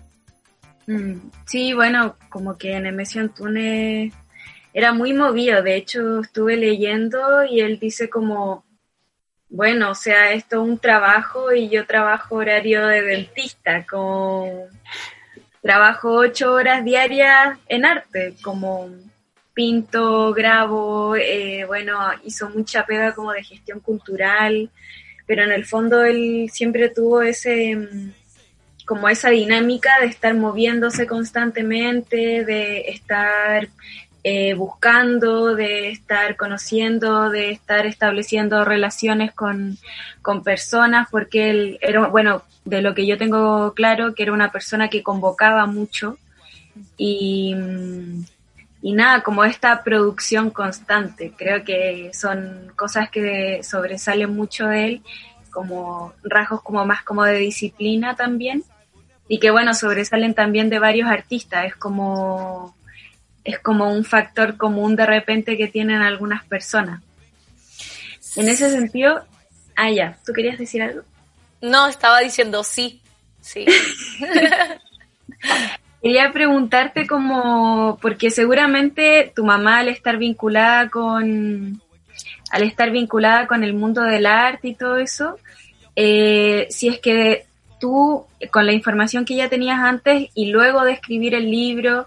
Mm, 0.87 1.31
sí, 1.47 1.73
bueno, 1.73 2.17
como 2.31 2.57
que 2.57 2.79
Nemesio 2.81 3.21
Antunes 3.21 4.13
era 4.73 4.93
muy 4.93 5.13
movido, 5.13 5.63
de 5.63 5.77
hecho 5.77 6.21
estuve 6.21 6.57
leyendo 6.57 7.45
y 7.45 7.61
él 7.61 7.79
dice 7.79 8.09
como, 8.09 8.65
bueno, 9.49 9.91
o 9.91 9.95
sea, 9.95 10.33
esto 10.33 10.63
es 10.63 10.69
un 10.69 10.79
trabajo 10.79 11.53
y 11.53 11.69
yo 11.69 11.87
trabajo 11.87 12.37
horario 12.37 12.87
de 12.87 13.03
dentista, 13.03 13.87
como 13.87 14.67
trabajo 15.63 16.13
ocho 16.13 16.53
horas 16.53 16.85
diarias 16.85 17.59
en 17.69 17.85
arte, 17.85 18.35
como 18.43 18.91
pinto, 19.55 20.33
grabo, 20.33 21.17
eh, 21.17 21.65
bueno, 21.67 21.99
hizo 22.25 22.49
mucha 22.51 22.87
pega 22.87 23.13
como 23.15 23.33
de 23.33 23.43
gestión 23.43 23.81
cultural, 23.81 24.71
pero 25.27 25.43
en 25.43 25.51
el 25.51 25.65
fondo 25.65 26.05
él 26.05 26.49
siempre 26.53 26.89
tuvo 26.89 27.23
ese 27.23 27.75
mm, 27.75 28.13
como 28.87 29.09
esa 29.09 29.29
dinámica 29.29 29.91
de 30.01 30.07
estar 30.07 30.33
moviéndose 30.35 31.07
constantemente, 31.07 32.45
de 32.45 32.89
estar 32.89 33.69
eh, 34.25 34.55
buscando, 34.55 35.55
de 35.55 35.91
estar 35.91 36.37
conociendo, 36.37 37.31
de 37.31 37.51
estar 37.51 37.87
estableciendo 37.87 38.65
relaciones 38.65 39.33
con, 39.33 39.79
con 40.23 40.43
personas, 40.43 41.09
porque 41.11 41.51
él 41.51 41.79
era, 41.81 42.09
bueno, 42.09 42.43
de 42.65 42.83
lo 42.83 42.95
que 42.95 43.07
yo 43.07 43.17
tengo 43.17 43.73
claro, 43.75 44.15
que 44.15 44.25
era 44.25 44.33
una 44.33 44.53
persona 44.53 44.89
que 44.89 45.03
convocaba 45.03 45.67
mucho 45.67 46.19
y, 46.97 47.55
y 48.83 48.93
nada, 48.93 49.23
como 49.23 49.45
esta 49.45 49.83
producción 49.83 50.51
constante, 50.51 51.33
creo 51.37 51.65
que 51.65 52.11
son 52.13 52.73
cosas 52.77 53.11
que 53.11 53.63
sobresalen 53.63 54.35
mucho 54.35 54.67
de 54.67 54.85
él, 54.87 55.03
como 55.51 56.13
rasgos 56.23 56.63
como 56.63 56.85
más 56.85 57.03
como 57.03 57.25
de 57.25 57.39
disciplina 57.39 58.15
también, 58.15 58.63
y 59.29 59.39
que 59.39 59.51
bueno, 59.51 59.75
sobresalen 59.75 60.35
también 60.35 60.71
de 60.71 60.79
varios 60.79 61.09
artistas, 61.09 61.67
es 61.67 61.77
como, 61.77 62.75
es 63.49 63.59
como 63.61 63.91
un 63.91 64.05
factor 64.05 64.59
común 64.59 64.95
de 64.95 65.07
repente 65.07 65.57
que 65.57 65.69
tienen 65.69 66.03
algunas 66.03 66.45
personas. 66.45 67.01
En 68.37 68.47
ese 68.47 68.71
sentido, 68.71 69.25
ah 69.75 69.91
ya, 69.91 70.19
¿tú 70.27 70.35
querías 70.35 70.59
decir 70.59 70.83
algo? 70.83 71.01
No, 71.63 71.89
estaba 71.89 72.21
diciendo 72.21 72.63
sí, 72.63 73.01
sí. 73.41 73.65
Quería 76.03 76.31
preguntarte 76.31 77.07
como, 77.07 77.99
porque 78.03 78.31
seguramente 78.31 79.33
tu 79.35 79.47
mamá 79.47 79.79
al 79.79 79.89
estar 79.89 80.19
vinculada 80.19 80.91
con, 80.91 81.81
al 82.51 82.63
estar 82.63 82.91
vinculada 82.91 83.47
con 83.47 83.65
el 83.65 83.73
mundo 83.73 84.03
del 84.03 84.27
arte 84.27 84.69
y 84.69 84.75
todo 84.75 84.99
eso, 84.99 85.39
eh, 85.97 86.67
si 86.69 86.89
es 86.89 86.99
que 87.01 87.47
tú, 87.81 88.27
con 88.51 88.67
la 88.67 88.73
información 88.73 89.25
que 89.25 89.37
ya 89.37 89.49
tenías 89.49 89.81
antes 89.81 90.29
y 90.35 90.51
luego 90.51 90.85
de 90.85 90.93
escribir 90.93 91.35
el 91.35 91.51
libro, 91.51 92.07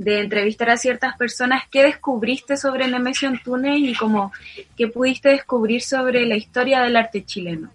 de 0.00 0.20
entrevistar 0.20 0.70
a 0.70 0.78
ciertas 0.78 1.14
personas, 1.18 1.64
¿qué 1.70 1.82
descubriste 1.82 2.56
sobre 2.56 2.88
Nemesio 2.88 3.28
Antunes 3.28 3.78
y 3.80 3.94
como 3.94 4.32
qué 4.74 4.88
pudiste 4.88 5.28
descubrir 5.28 5.82
sobre 5.82 6.24
la 6.24 6.36
historia 6.36 6.80
del 6.80 6.96
arte 6.96 7.22
chileno? 7.22 7.70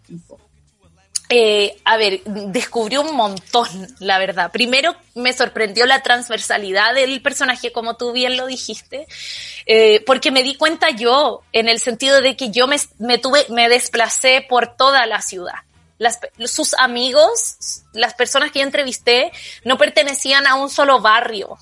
Eh, 1.30 1.78
a 1.86 1.98
ver, 1.98 2.24
descubrió 2.24 3.04
un 3.04 3.16
montón, 3.16 3.68
la 4.00 4.18
verdad. 4.18 4.52
Primero 4.52 4.96
me 5.14 5.34
sorprendió 5.34 5.86
la 5.86 6.02
transversalidad 6.02 6.96
del 6.96 7.22
personaje, 7.22 7.72
como 7.72 7.96
tú 7.96 8.12
bien 8.12 8.38
lo 8.38 8.48
dijiste, 8.48 9.06
eh, 9.68 10.04
porque 10.08 10.32
me 10.32 10.42
di 10.42 10.56
cuenta 10.56 10.90
yo, 10.90 11.44
en 11.52 11.70
el 11.70 11.80
sentido 11.80 12.22
de 12.22 12.36
que 12.36 12.50
yo 12.50 12.66
me, 12.66 12.78
me 12.98 13.20
tuve, 13.20 13.46
me 13.50 13.70
desplacé 13.70 14.44
por 14.50 14.76
toda 14.76 15.06
la 15.06 15.22
ciudad. 15.22 15.60
Sus 16.46 16.74
amigos, 16.74 17.84
las 17.94 18.16
personas 18.16 18.52
que 18.52 18.60
yo 18.60 18.66
entrevisté, 18.66 19.32
no 19.64 19.78
pertenecían 19.78 20.48
a 20.48 20.56
un 20.56 20.72
solo 20.72 21.02
barrio 21.02 21.60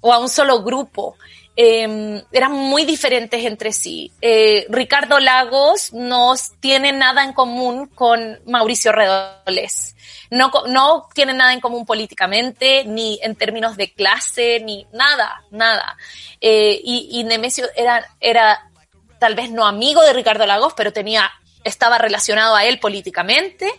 o 0.00 0.12
a 0.12 0.18
un 0.18 0.28
solo 0.28 0.62
grupo 0.62 1.16
eh, 1.60 2.22
eran 2.30 2.52
muy 2.52 2.84
diferentes 2.84 3.44
entre 3.44 3.72
sí. 3.72 4.12
Eh, 4.20 4.64
Ricardo 4.68 5.18
Lagos 5.18 5.92
no 5.92 6.34
tiene 6.60 6.92
nada 6.92 7.24
en 7.24 7.32
común 7.32 7.88
con 7.88 8.38
Mauricio 8.46 8.92
Redoles. 8.92 9.96
No, 10.30 10.52
no 10.68 11.08
tiene 11.12 11.34
nada 11.34 11.52
en 11.52 11.60
común 11.60 11.84
políticamente, 11.84 12.84
ni 12.84 13.18
en 13.24 13.34
términos 13.34 13.76
de 13.76 13.92
clase, 13.92 14.60
ni 14.60 14.86
nada, 14.92 15.42
nada. 15.50 15.96
Eh, 16.40 16.80
y, 16.84 17.08
y, 17.10 17.24
Nemesio 17.24 17.66
era, 17.74 18.06
era 18.20 18.70
tal 19.18 19.34
vez 19.34 19.50
no 19.50 19.66
amigo 19.66 20.02
de 20.02 20.12
Ricardo 20.12 20.46
Lagos, 20.46 20.74
pero 20.76 20.92
tenía 20.92 21.28
estaba 21.68 21.98
relacionado 21.98 22.56
a 22.56 22.64
él 22.64 22.80
políticamente, 22.80 23.70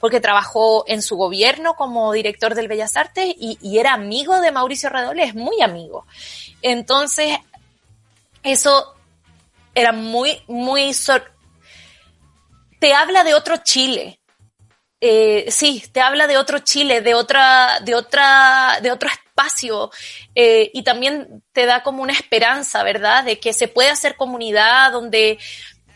porque 0.00 0.20
trabajó 0.20 0.84
en 0.88 1.02
su 1.02 1.16
gobierno 1.16 1.74
como 1.74 2.12
director 2.12 2.54
del 2.54 2.68
Bellas 2.68 2.96
Artes 2.96 3.34
y, 3.38 3.78
era 3.78 3.92
amigo 3.92 4.40
de 4.40 4.50
Mauricio 4.50 4.88
Redoles, 4.88 5.34
muy 5.34 5.60
amigo. 5.60 6.06
Entonces, 6.62 7.38
eso 8.42 8.94
era 9.74 9.92
muy, 9.92 10.42
muy... 10.48 10.92
sor- 10.94 11.32
te 12.80 12.94
habla 12.94 13.22
de 13.22 13.34
otro 13.34 13.58
Chile. 13.58 14.18
Eh, 15.00 15.46
sí, 15.50 15.84
te 15.92 16.00
habla 16.00 16.26
de 16.26 16.36
otro 16.36 16.60
Chile, 16.60 17.00
de 17.00 17.14
otra, 17.14 17.78
de 17.80 17.94
otra, 17.94 18.78
de 18.82 18.90
otro 18.90 19.08
espacio, 19.08 19.90
eh, 20.34 20.70
y 20.72 20.82
también 20.82 21.42
te 21.52 21.66
da 21.66 21.82
como 21.82 22.02
una 22.02 22.12
esperanza, 22.12 22.82
¿verdad? 22.82 23.24
De 23.24 23.40
que 23.40 23.52
se 23.52 23.66
puede 23.66 23.90
hacer 23.90 24.16
comunidad 24.16 24.92
donde 24.92 25.38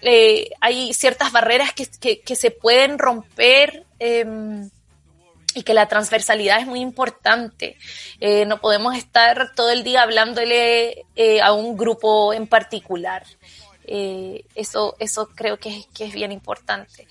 eh, 0.03 0.51
hay 0.61 0.93
ciertas 0.95 1.33
barreras 1.33 1.73
que, 1.73 1.87
que- 2.21 2.37
se 2.37 2.51
pueden 2.51 2.99
romper. 2.99 3.85
em, 3.99 4.69
y 5.55 5.63
que 5.63 5.73
la 5.73 5.89
transversalidad 5.89 6.61
es 6.61 6.67
muy 6.67 6.81
importante. 6.81 7.79
Eh, 8.21 8.45
no 8.45 8.61
podemos 8.61 8.95
estar 8.95 9.55
todo 9.55 9.71
el 9.71 9.85
día 9.85 10.03
hablándole 10.03 11.07
eh, 11.17 11.41
a 11.41 11.55
un 11.55 11.79
grupo 11.79 12.35
en 12.35 12.47
particular. 12.47 13.25
Eso, 13.87 14.97
eso 14.99 15.29
creo 15.35 15.59
que 15.59 15.71
es, 15.79 15.87
que 15.95 16.05
es 16.05 16.13
bien 16.13 16.31
importante. 16.31 17.09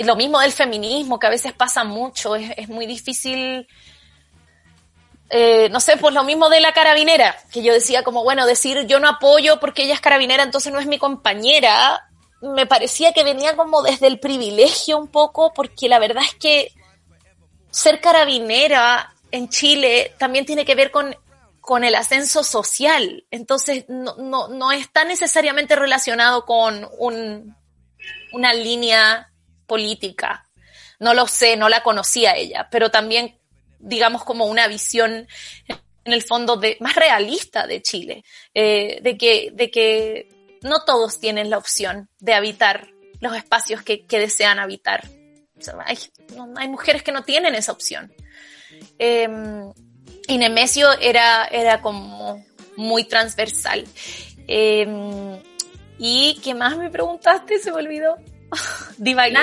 Lo 0.00 0.14
mismo 0.14 0.38
del 0.40 0.52
feminismo, 0.52 1.18
que 1.18 1.26
a 1.26 1.30
veces 1.30 1.54
pasa 1.54 1.84
mucho, 1.84 2.36
es, 2.36 2.52
es 2.58 2.68
muy 2.68 2.84
difícil. 2.84 3.66
Eh, 5.30 5.68
no 5.70 5.80
sé, 5.80 5.96
pues 5.96 6.14
lo 6.14 6.24
mismo 6.24 6.48
de 6.48 6.60
la 6.60 6.72
carabinera, 6.72 7.36
que 7.52 7.62
yo 7.62 7.72
decía 7.72 8.02
como, 8.02 8.22
bueno, 8.22 8.46
decir 8.46 8.86
yo 8.86 9.00
no 9.00 9.08
apoyo 9.08 9.58
porque 9.60 9.84
ella 9.84 9.94
es 9.94 10.00
carabinera, 10.00 10.42
entonces 10.42 10.72
no 10.72 10.78
es 10.78 10.86
mi 10.86 10.98
compañera, 10.98 12.08
me 12.40 12.66
parecía 12.66 13.12
que 13.12 13.24
venía 13.24 13.56
como 13.56 13.82
desde 13.82 14.06
el 14.06 14.20
privilegio 14.20 14.98
un 14.98 15.08
poco, 15.08 15.52
porque 15.52 15.88
la 15.88 15.98
verdad 15.98 16.22
es 16.24 16.34
que 16.34 16.72
ser 17.70 18.00
carabinera 18.00 19.12
en 19.30 19.48
Chile 19.48 20.14
también 20.18 20.46
tiene 20.46 20.64
que 20.64 20.74
ver 20.74 20.90
con, 20.90 21.16
con 21.60 21.84
el 21.84 21.94
ascenso 21.94 22.44
social. 22.44 23.24
Entonces, 23.30 23.84
no, 23.88 24.16
no, 24.16 24.48
no 24.48 24.72
está 24.72 25.04
necesariamente 25.04 25.76
relacionado 25.76 26.46
con 26.46 26.88
un, 26.98 27.56
una 28.32 28.54
línea 28.54 29.30
política. 29.66 30.46
No 30.98 31.12
lo 31.12 31.26
sé, 31.26 31.56
no 31.56 31.68
la 31.68 31.82
conocía 31.82 32.36
ella, 32.36 32.68
pero 32.70 32.90
también, 32.90 33.38
digamos, 33.86 34.24
como 34.24 34.46
una 34.46 34.68
visión 34.68 35.26
en 36.04 36.12
el 36.12 36.22
fondo 36.22 36.56
de, 36.56 36.76
más 36.80 36.94
realista 36.94 37.66
de 37.66 37.82
Chile, 37.82 38.24
eh, 38.54 38.98
de, 39.02 39.16
que, 39.16 39.50
de 39.52 39.70
que 39.70 40.28
no 40.62 40.84
todos 40.84 41.18
tienen 41.18 41.50
la 41.50 41.58
opción 41.58 42.08
de 42.20 42.34
habitar 42.34 42.88
los 43.20 43.36
espacios 43.36 43.82
que, 43.82 44.04
desean 44.08 44.58
habitar. 44.58 45.08
Hay, 45.86 46.68
mujeres 46.68 47.02
que 47.02 47.12
no 47.12 47.22
tienen 47.22 47.54
esa 47.54 47.72
opción. 47.72 48.12
Y 50.28 50.38
Nemesio 50.38 50.92
era, 51.00 51.44
era 51.44 51.80
como 51.80 52.44
muy 52.76 53.04
transversal. 53.04 53.84
Eh, 54.48 54.86
¿Y 55.98 56.38
qué 56.42 56.54
más 56.54 56.76
me 56.76 56.90
preguntaste? 56.90 57.58
Se 57.58 57.70
me 57.70 57.78
olvidó. 57.78 58.16
Divagué. 58.98 59.34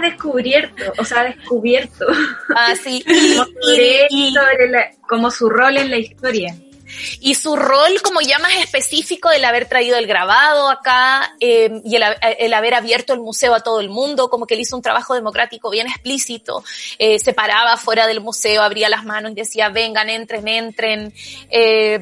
Descubierto, 0.00 0.92
o 0.98 1.04
sea, 1.04 1.24
descubierto. 1.24 2.06
Ah, 2.54 2.74
sí. 2.82 3.04
Y, 4.10 4.32
sobre, 4.34 4.68
la- 4.70 4.90
como 5.08 5.30
su 5.30 5.48
rol 5.48 5.76
en 5.76 5.90
la 5.90 5.98
historia. 5.98 6.54
y 7.20 7.34
su 7.34 7.54
rol 7.54 8.00
como 8.02 8.20
ya 8.22 8.38
más 8.38 8.54
específico 8.56 9.28
del 9.28 9.44
haber 9.44 9.68
traído 9.68 9.98
el 9.98 10.06
grabado 10.06 10.70
acá 10.70 11.34
eh, 11.38 11.70
y 11.84 11.96
el, 11.96 12.02
el 12.38 12.54
haber 12.54 12.72
abierto 12.74 13.12
el 13.12 13.20
museo 13.20 13.54
a 13.54 13.60
todo 13.60 13.80
el 13.80 13.90
mundo, 13.90 14.30
como 14.30 14.46
que 14.46 14.54
él 14.54 14.60
hizo 14.60 14.74
un 14.74 14.82
trabajo 14.82 15.14
democrático 15.14 15.68
bien 15.70 15.86
explícito, 15.86 16.64
eh, 16.98 17.18
se 17.18 17.34
paraba 17.34 17.76
fuera 17.76 18.06
del 18.06 18.20
museo, 18.22 18.62
abría 18.62 18.88
las 18.88 19.04
manos 19.04 19.32
y 19.32 19.34
decía, 19.34 19.68
vengan, 19.68 20.08
entren, 20.08 20.48
entren. 20.48 21.12
Eh, 21.50 22.00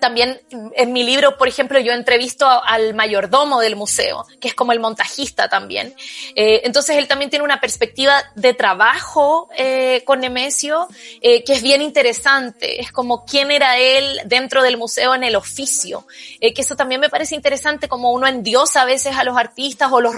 también 0.00 0.40
en 0.76 0.92
mi 0.92 1.04
libro, 1.04 1.36
por 1.36 1.48
ejemplo, 1.48 1.78
yo 1.78 1.92
entrevisto 1.92 2.46
al 2.46 2.94
mayordomo 2.94 3.60
del 3.60 3.76
museo, 3.76 4.26
que 4.40 4.48
es 4.48 4.54
como 4.54 4.72
el 4.72 4.80
montajista 4.80 5.48
también. 5.48 5.94
Eh, 6.34 6.62
entonces 6.64 6.96
él 6.96 7.06
también 7.06 7.30
tiene 7.30 7.44
una 7.44 7.60
perspectiva 7.60 8.22
de 8.34 8.54
trabajo 8.54 9.48
eh, 9.56 10.02
con 10.04 10.20
Nemesio 10.20 10.88
eh, 11.20 11.44
que 11.44 11.52
es 11.52 11.62
bien 11.62 11.82
interesante. 11.82 12.80
Es 12.80 12.90
como 12.90 13.24
quién 13.24 13.50
era 13.50 13.78
él 13.78 14.20
dentro 14.24 14.62
del 14.62 14.76
museo 14.76 15.14
en 15.14 15.24
el 15.24 15.36
oficio. 15.36 16.06
Que 16.40 16.62
eso 16.62 16.76
también 16.76 17.00
me 17.00 17.08
parece 17.08 17.34
interesante, 17.34 17.88
como 17.88 18.12
uno 18.12 18.26
endiosa 18.26 18.82
a 18.82 18.84
veces 18.84 19.16
a 19.16 19.24
los 19.24 19.36
artistas 19.36 19.90
o 19.90 20.00
los 20.00 20.14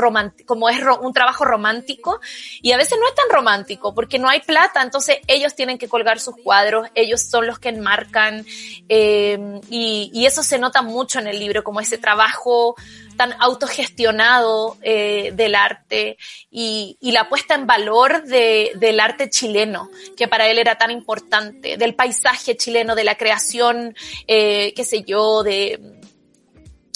como 0.47 0.69
es 0.69 0.79
un 1.01 1.13
trabajo 1.13 1.45
romántico 1.45 2.21
y 2.63 2.73
a 2.73 2.77
veces 2.77 2.99
no 2.99 3.07
es 3.09 3.15
tan 3.15 3.29
romántico 3.31 3.95
porque 3.95 4.19
no 4.19 4.29
hay 4.29 4.41
plata, 4.41 4.83
entonces 4.83 5.19
ellos 5.27 5.55
tienen 5.55 5.79
que 5.79 5.89
colgar 5.89 6.21
sus 6.21 6.37
cuadros, 6.37 6.89
ellos 6.95 7.23
son 7.23 7.47
los 7.47 7.59
que 7.59 7.71
enmarcan 7.71 8.47
y, 9.69 10.11
y 10.13 10.27
eso 10.27 10.43
se 10.43 10.59
nota 10.59 10.83
mucho 10.83 11.19
en 11.19 11.27
el 11.27 11.39
libro, 11.39 11.65
como 11.65 11.81
ese 11.81 11.99
trabajo 11.99 12.75
tan 13.17 13.35
autogestionado 13.39 14.77
eh, 14.83 15.33
del 15.35 15.55
arte 15.55 16.17
y, 16.51 16.97
la 17.01 17.29
puesta 17.29 17.55
en 17.55 17.67
valor 17.67 18.25
de, 18.25 18.73
del 18.77 19.01
arte 19.01 19.31
chileno, 19.31 19.89
que 20.17 20.29
para 20.29 20.49
él 20.49 20.59
era 20.59 20.77
tan 20.77 20.91
importante, 20.91 21.79
del 21.79 21.95
paisaje 21.95 22.57
chileno, 22.57 22.95
de 22.95 23.05
la 23.05 23.15
creación, 23.15 23.95
eh, 24.27 24.75
qué 24.75 24.85
sé 24.85 25.03
yo, 25.03 25.43
de, 25.43 25.81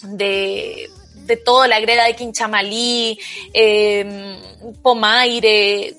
de, 0.03 0.91
la 1.69 1.81
greda 1.81 2.05
de 2.05 2.17
Quinchamalí, 2.17 3.19
eh, 3.55 4.37
Pomaire, 4.83 5.95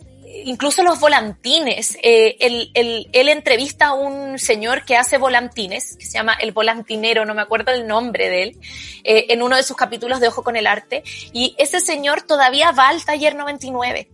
incluso 0.45 0.83
los 0.83 0.99
volantines. 0.99 1.97
Eh, 2.01 2.37
él, 2.39 2.71
él- 2.73 3.07
él 3.11 3.29
entrevista 3.29 3.87
a 3.87 3.93
un 3.93 4.37
señor 4.39 4.85
que 4.85 4.97
hace 4.97 5.17
volantines, 5.17 5.95
que 5.97 6.05
se 6.05 6.13
llama 6.13 6.33
El 6.33 6.51
Volantinero, 6.51 7.25
no 7.25 7.33
me 7.33 7.41
acuerdo 7.41 7.71
el 7.71 7.87
nombre 7.87 8.29
de 8.29 8.43
él, 8.43 8.57
eh, 9.03 9.27
en 9.29 9.41
uno 9.41 9.55
de 9.55 9.63
sus 9.63 9.75
capítulos 9.77 10.19
de 10.19 10.27
Ojo 10.27 10.43
con 10.43 10.55
el 10.55 10.67
Arte, 10.67 11.03
y 11.33 11.55
ese 11.57 11.79
señor 11.79 12.21
todavía 12.23 12.71
va 12.71 12.89
al 12.89 13.03
taller 13.03 13.35
99 13.35 14.09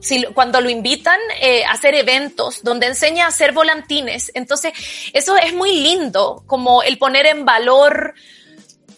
si, 0.00 0.22
cuando 0.34 0.60
lo 0.60 0.68
invitan 0.68 1.18
eh, 1.40 1.64
a 1.64 1.72
hacer 1.72 1.94
eventos 1.94 2.62
donde 2.62 2.86
enseña 2.86 3.24
a 3.24 3.28
hacer 3.28 3.52
volantines. 3.52 4.30
Entonces, 4.34 4.72
eso 5.14 5.36
es 5.38 5.54
muy 5.54 5.80
lindo, 5.80 6.44
como 6.46 6.82
el 6.82 6.98
poner 6.98 7.24
en 7.24 7.46
valor 7.46 8.12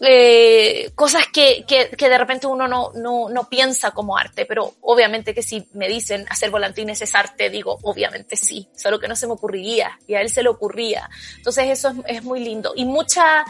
eh, 0.01 0.91
cosas 0.95 1.27
que, 1.33 1.65
que, 1.67 1.91
que 1.91 2.09
de 2.09 2.19
repente 2.19 2.47
uno 2.47 2.69
no, 2.69 2.93
no, 2.95 3.29
no 3.29 3.49
piensa 3.49 3.91
como 3.93 4.17
arte, 4.17 4.45
pero 4.47 4.75
obviamente 4.83 5.35
que 5.35 5.43
si 5.43 5.67
me 5.73 5.89
dicen 5.89 6.27
hacer 6.29 6.51
volantines 6.51 7.01
es 7.03 7.15
arte, 7.15 7.51
digo, 7.51 7.79
obviamente 7.83 8.37
sí, 8.37 8.69
solo 8.75 8.99
que 8.99 9.09
no 9.09 9.17
se 9.17 9.27
me 9.27 9.35
ocurriría 9.35 9.99
y 10.07 10.15
a 10.15 10.21
él 10.21 10.31
se 10.31 10.43
le 10.43 10.49
ocurría. 10.49 11.09
Entonces 11.37 11.69
eso 11.69 11.91
es, 12.07 12.17
es 12.17 12.25
muy 12.25 12.41
lindo. 12.41 12.73
Y 12.77 12.85
mucha, 12.85 13.45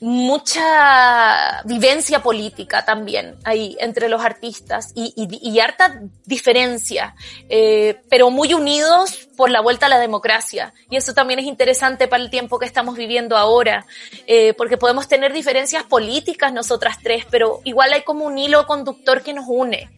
mucha 0.00 1.62
vivencia 1.64 2.22
política 2.22 2.84
también 2.84 3.36
ahí 3.44 3.76
entre 3.80 4.08
los 4.08 4.24
artistas 4.24 4.92
y, 4.94 5.12
y, 5.16 5.50
y 5.50 5.60
harta 5.60 6.00
diferencia, 6.24 7.14
eh, 7.48 8.00
pero 8.08 8.30
muy 8.30 8.54
unidos 8.54 9.28
por 9.36 9.50
la 9.50 9.60
vuelta 9.60 9.86
a 9.86 9.88
la 9.88 9.98
democracia. 9.98 10.72
Y 10.88 10.96
eso 10.96 11.14
también 11.14 11.40
es 11.40 11.46
interesante 11.46 12.06
para 12.06 12.22
el 12.22 12.30
tiempo 12.30 12.58
que 12.58 12.66
estamos 12.66 12.96
viviendo 12.96 13.36
ahora, 13.36 13.86
eh, 14.26 14.54
porque 14.54 14.76
podemos 14.76 15.08
tener 15.08 15.32
diferencias 15.32 15.82
políticas 15.84 16.52
nosotras 16.52 16.98
tres, 17.02 17.24
pero 17.28 17.60
igual 17.64 17.92
hay 17.92 18.02
como 18.02 18.24
un 18.24 18.38
hilo 18.38 18.66
conductor 18.66 19.22
que 19.22 19.32
nos 19.32 19.46
une. 19.48 19.90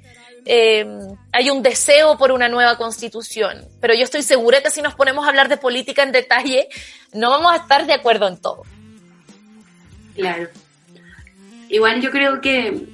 Eh, 0.46 0.86
hay 1.32 1.50
un 1.50 1.62
deseo 1.62 2.16
por 2.16 2.32
una 2.32 2.48
nueva 2.48 2.78
constitución, 2.78 3.68
pero 3.80 3.92
yo 3.92 4.04
estoy 4.04 4.22
segura 4.22 4.62
que 4.62 4.70
si 4.70 4.80
nos 4.80 4.94
ponemos 4.94 5.26
a 5.26 5.28
hablar 5.28 5.50
de 5.50 5.58
política 5.58 6.02
en 6.02 6.12
detalle, 6.12 6.68
no 7.12 7.28
vamos 7.28 7.52
a 7.52 7.56
estar 7.56 7.84
de 7.84 7.92
acuerdo 7.92 8.26
en 8.26 8.40
todo. 8.40 8.62
Claro. 10.20 10.48
Igual 11.70 12.00
yo 12.00 12.10
creo 12.10 12.40
que 12.40 12.86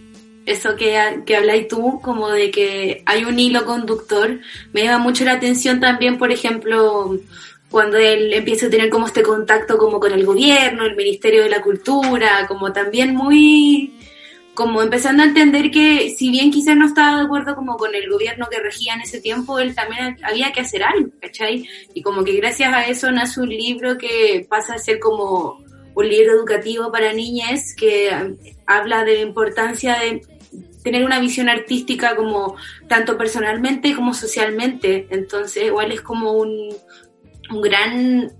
eso 0.47 0.77
que, 0.77 1.23
que 1.27 1.37
habláis 1.37 1.67
tú, 1.67 2.01
como 2.01 2.29
de 2.31 2.51
que 2.51 3.03
hay 3.05 3.25
un 3.25 3.39
hilo 3.39 3.65
conductor, 3.65 4.39
me 4.73 4.85
llama 4.85 4.99
mucho 4.99 5.25
la 5.25 5.33
atención 5.33 5.81
también, 5.81 6.19
por 6.19 6.31
ejemplo, 6.31 7.19
cuando 7.69 7.97
él 7.97 8.33
empieza 8.33 8.67
a 8.67 8.71
tener 8.71 8.89
como 8.89 9.07
este 9.07 9.23
contacto 9.23 9.77
como 9.77 9.99
con 9.99 10.13
el 10.13 10.25
gobierno, 10.25 10.85
el 10.85 10.95
Ministerio 10.95 11.43
de 11.43 11.51
la 11.51 11.63
Cultura, 11.63 12.47
como 12.47 12.73
también 12.73 13.15
muy 13.15 13.93
como 14.55 14.81
empezando 14.81 15.23
a 15.23 15.27
entender 15.27 15.71
que 15.71 16.09
si 16.17 16.31
bien 16.31 16.51
quizás 16.51 16.77
no 16.77 16.87
estaba 16.87 17.19
de 17.19 17.25
acuerdo 17.27 17.55
como 17.55 17.77
con 17.77 17.95
el 17.95 18.09
gobierno 18.09 18.49
que 18.51 18.59
regía 18.59 18.95
en 18.95 19.03
ese 19.03 19.21
tiempo, 19.21 19.59
él 19.59 19.75
también 19.75 20.17
había 20.23 20.51
que 20.51 20.63
hacer 20.63 20.83
algo, 20.83 21.11
¿cachai? 21.21 21.69
Y 21.93 22.03
como 22.03 22.25
que 22.25 22.33
gracias 22.33 22.73
a 22.73 22.87
eso 22.87 23.13
nace 23.13 23.41
un 23.41 23.51
libro 23.51 23.99
que 23.99 24.47
pasa 24.49 24.75
a 24.75 24.79
ser 24.79 24.99
como 24.99 25.66
un 25.97 26.09
libro 26.09 26.35
educativo 26.35 26.93
para 26.93 27.15
niñas 27.15 27.75
que 27.75 28.11
habla 28.67 29.03
de 29.03 29.15
la 29.15 29.21
importancia 29.21 29.99
de 29.99 30.21
tener 30.85 31.05
una 31.05 31.19
visión 31.19 31.49
artística 31.49 32.15
como 32.15 32.55
tanto 32.87 33.17
personalmente 33.17 33.95
como 33.95 34.13
socialmente. 34.13 35.09
Entonces 35.11 35.65
igual 35.65 35.91
es 35.91 36.03
como 36.03 36.33
un, 36.33 36.69
un 37.51 37.63
gran 37.63 38.31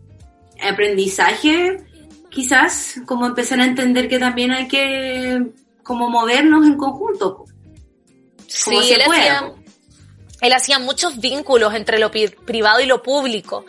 aprendizaje, 0.63 1.79
quizás, 2.29 3.01
como 3.07 3.27
empezar 3.27 3.59
a 3.61 3.65
entender 3.65 4.07
que 4.09 4.19
también 4.19 4.53
hay 4.53 4.69
que 4.69 5.47
como 5.83 6.11
movernos 6.11 6.67
en 6.67 6.77
conjunto. 6.77 7.37
Como 7.37 7.51
Sí, 8.47 8.83
se 8.83 8.95
él 8.95 9.03
pueda, 9.07 9.39
hacía, 9.39 9.49
po. 9.49 9.56
Él 10.41 10.53
hacía 10.53 10.79
muchos 10.79 11.19
vínculos 11.19 11.75
entre 11.75 11.99
lo 11.99 12.11
privado 12.11 12.81
y 12.81 12.87
lo 12.87 13.03
público. 13.03 13.65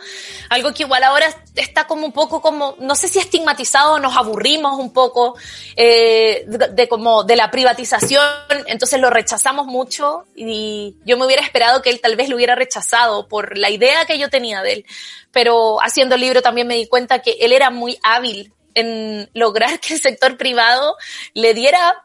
Algo 0.50 0.72
que 0.72 0.82
igual 0.82 1.02
ahora 1.02 1.26
está 1.54 1.86
como 1.86 2.04
un 2.04 2.12
poco 2.12 2.42
como, 2.42 2.76
no 2.78 2.94
sé 2.94 3.08
si 3.08 3.18
estigmatizado, 3.18 3.98
nos 3.98 4.16
aburrimos 4.16 4.78
un 4.78 4.92
poco 4.92 5.36
eh, 5.76 6.44
de, 6.46 6.68
de 6.68 6.88
como 6.88 7.24
de 7.24 7.36
la 7.36 7.50
privatización, 7.50 8.22
entonces 8.66 9.00
lo 9.00 9.08
rechazamos 9.08 9.66
mucho 9.66 10.24
y 10.36 10.96
yo 11.04 11.16
me 11.16 11.24
hubiera 11.24 11.42
esperado 11.42 11.80
que 11.80 11.90
él 11.90 12.00
tal 12.00 12.16
vez 12.16 12.28
lo 12.28 12.36
hubiera 12.36 12.54
rechazado 12.54 13.28
por 13.28 13.56
la 13.56 13.70
idea 13.70 14.04
que 14.04 14.18
yo 14.18 14.28
tenía 14.28 14.62
de 14.62 14.72
él. 14.74 14.86
Pero 15.32 15.82
haciendo 15.82 16.16
el 16.16 16.20
libro 16.20 16.42
también 16.42 16.66
me 16.66 16.76
di 16.76 16.86
cuenta 16.86 17.20
que 17.20 17.36
él 17.40 17.52
era 17.52 17.70
muy 17.70 17.98
hábil 18.02 18.52
en 18.74 19.30
lograr 19.32 19.80
que 19.80 19.94
el 19.94 20.00
sector 20.00 20.36
privado 20.36 20.96
le 21.32 21.54
diera 21.54 22.04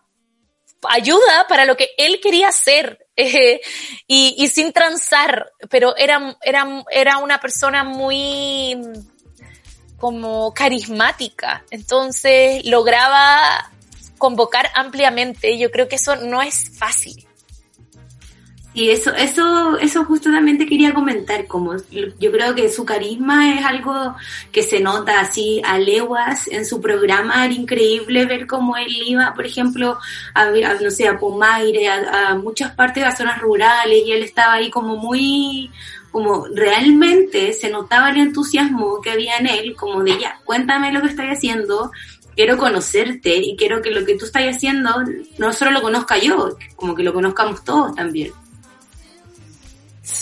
ayuda 0.90 1.46
para 1.48 1.66
lo 1.66 1.78
que 1.78 1.90
él 1.98 2.20
quería 2.22 2.50
hacer 2.50 3.03
eh, 3.16 3.62
y, 4.08 4.48
sin 4.48 4.74
transar, 4.74 5.52
pero 5.70 5.96
era, 5.96 6.36
era, 6.42 6.84
era 6.92 7.18
una 7.18 7.40
persona 7.40 7.84
muy 7.84 8.78
como 9.98 10.54
carismática, 10.54 11.64
entonces 11.72 12.66
lograba 12.66 13.72
convocar 14.18 14.70
ampliamente, 14.76 15.58
yo 15.58 15.72
creo 15.72 15.88
que 15.88 15.96
eso 15.96 16.16
no 16.16 16.42
es 16.42 16.78
fácil. 16.78 17.26
Y 18.76 18.90
eso, 18.90 19.14
eso, 19.14 19.78
eso 19.78 20.04
justamente 20.06 20.66
quería 20.66 20.96
comentar, 20.96 21.46
como 21.46 21.76
yo 22.20 22.32
creo 22.32 22.56
que 22.56 22.70
su 22.70 22.86
carisma 22.86 23.54
es 23.54 23.64
algo 23.64 24.16
que 24.52 24.64
se 24.64 24.80
nota 24.80 25.20
así 25.20 25.62
a 25.64 25.78
leguas 25.78 26.48
en 26.48 26.66
su 26.66 26.82
programa, 26.82 27.46
era 27.46 27.54
increíble 27.54 28.26
ver 28.26 28.48
cómo 28.48 28.76
él 28.76 28.92
iba, 29.06 29.32
por 29.36 29.46
ejemplo, 29.46 30.00
a, 30.34 30.50
no 30.82 30.90
sé, 30.90 31.08
a 31.08 31.20
Pomaire, 31.20 31.88
a, 31.88 32.30
a 32.30 32.36
muchas 32.36 32.72
partes 32.72 33.04
de 33.04 33.10
las 33.10 33.18
zonas 33.18 33.40
rurales, 33.40 34.04
y 34.08 34.12
él 34.12 34.24
estaba 34.24 34.54
ahí 34.54 34.72
como 34.72 34.96
muy, 34.96 35.70
como 36.12 36.48
realmente 36.48 37.54
se 37.54 37.70
notaba 37.70 38.10
el 38.10 38.18
entusiasmo 38.18 39.02
que 39.02 39.12
había 39.12 39.38
en 39.38 39.48
él, 39.48 39.76
como 39.76 40.02
de 40.04 40.20
ya, 40.20 40.40
cuéntame 40.46 40.92
lo 40.92 41.02
que 41.02 41.10
estoy 41.10 41.28
haciendo, 41.28 41.92
quiero 42.36 42.58
conocerte 42.58 43.36
y 43.36 43.56
quiero 43.56 43.84
que 43.84 43.92
lo 43.92 44.04
que 44.04 44.16
tú 44.16 44.26
estás 44.26 44.44
haciendo 44.48 44.90
no 45.38 45.54
solo 45.54 45.70
lo 45.70 45.84
conozca 45.84 46.18
yo, 46.18 46.58
como 46.76 46.96
que 46.96 47.04
lo 47.04 47.14
conozcamos 47.14 47.64
todos 47.64 47.94
también. 47.96 48.32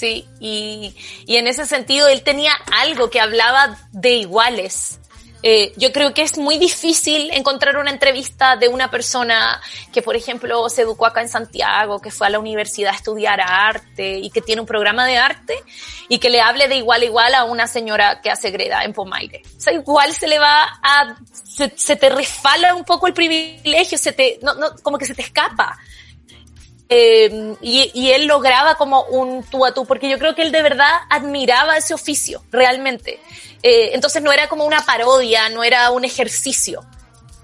Sí, 0.01 0.27
y, 0.39 0.95
y 1.27 1.37
en 1.37 1.45
ese 1.45 1.67
sentido 1.67 2.07
él 2.07 2.23
tenía 2.23 2.53
algo 2.71 3.11
que 3.11 3.19
hablaba 3.19 3.77
de 3.91 4.13
iguales. 4.13 4.99
Eh, 5.43 5.73
yo 5.77 5.91
creo 5.91 6.11
que 6.15 6.23
es 6.23 6.39
muy 6.39 6.57
difícil 6.57 7.29
encontrar 7.31 7.77
una 7.77 7.91
entrevista 7.91 8.55
de 8.55 8.67
una 8.67 8.89
persona 8.89 9.61
que, 9.93 10.01
por 10.01 10.15
ejemplo, 10.15 10.67
se 10.69 10.81
educó 10.81 11.05
acá 11.05 11.21
en 11.21 11.29
Santiago, 11.29 12.01
que 12.01 12.09
fue 12.09 12.25
a 12.25 12.29
la 12.31 12.39
universidad 12.39 12.93
a 12.93 12.95
estudiar 12.95 13.41
arte 13.41 14.17
y 14.17 14.31
que 14.31 14.41
tiene 14.41 14.61
un 14.61 14.67
programa 14.67 15.05
de 15.05 15.17
arte 15.17 15.53
y 16.09 16.17
que 16.17 16.31
le 16.31 16.41
hable 16.41 16.67
de 16.67 16.77
igual 16.77 17.03
a 17.03 17.05
igual 17.05 17.35
a 17.35 17.43
una 17.43 17.67
señora 17.67 18.21
que 18.21 18.31
hace 18.31 18.49
greda 18.49 18.83
en 18.83 18.93
Pomaire. 18.93 19.43
O 19.55 19.61
sea, 19.61 19.71
igual 19.71 20.11
se 20.13 20.27
le 20.27 20.39
va 20.39 20.79
a, 20.81 21.15
se, 21.31 21.71
se 21.77 21.95
te 21.95 22.09
resfala 22.09 22.73
un 22.73 22.85
poco 22.85 23.05
el 23.05 23.13
privilegio, 23.13 23.99
se 23.99 24.13
te, 24.13 24.39
no, 24.41 24.55
no, 24.55 24.75
como 24.81 24.97
que 24.97 25.05
se 25.05 25.13
te 25.13 25.21
escapa. 25.21 25.77
Eh, 26.93 27.55
y, 27.61 27.89
y, 27.93 28.11
él 28.11 28.27
lograba 28.27 28.75
como 28.75 29.03
un 29.03 29.45
tú 29.45 29.65
a 29.65 29.73
tú, 29.73 29.85
porque 29.85 30.09
yo 30.09 30.19
creo 30.19 30.35
que 30.35 30.41
él 30.41 30.51
de 30.51 30.61
verdad 30.61 30.91
admiraba 31.09 31.77
ese 31.77 31.93
oficio, 31.93 32.43
realmente. 32.51 33.21
Eh, 33.63 33.91
entonces 33.93 34.21
no 34.21 34.29
era 34.33 34.49
como 34.49 34.65
una 34.65 34.85
parodia, 34.85 35.47
no 35.47 35.63
era 35.63 35.89
un 35.91 36.03
ejercicio, 36.03 36.83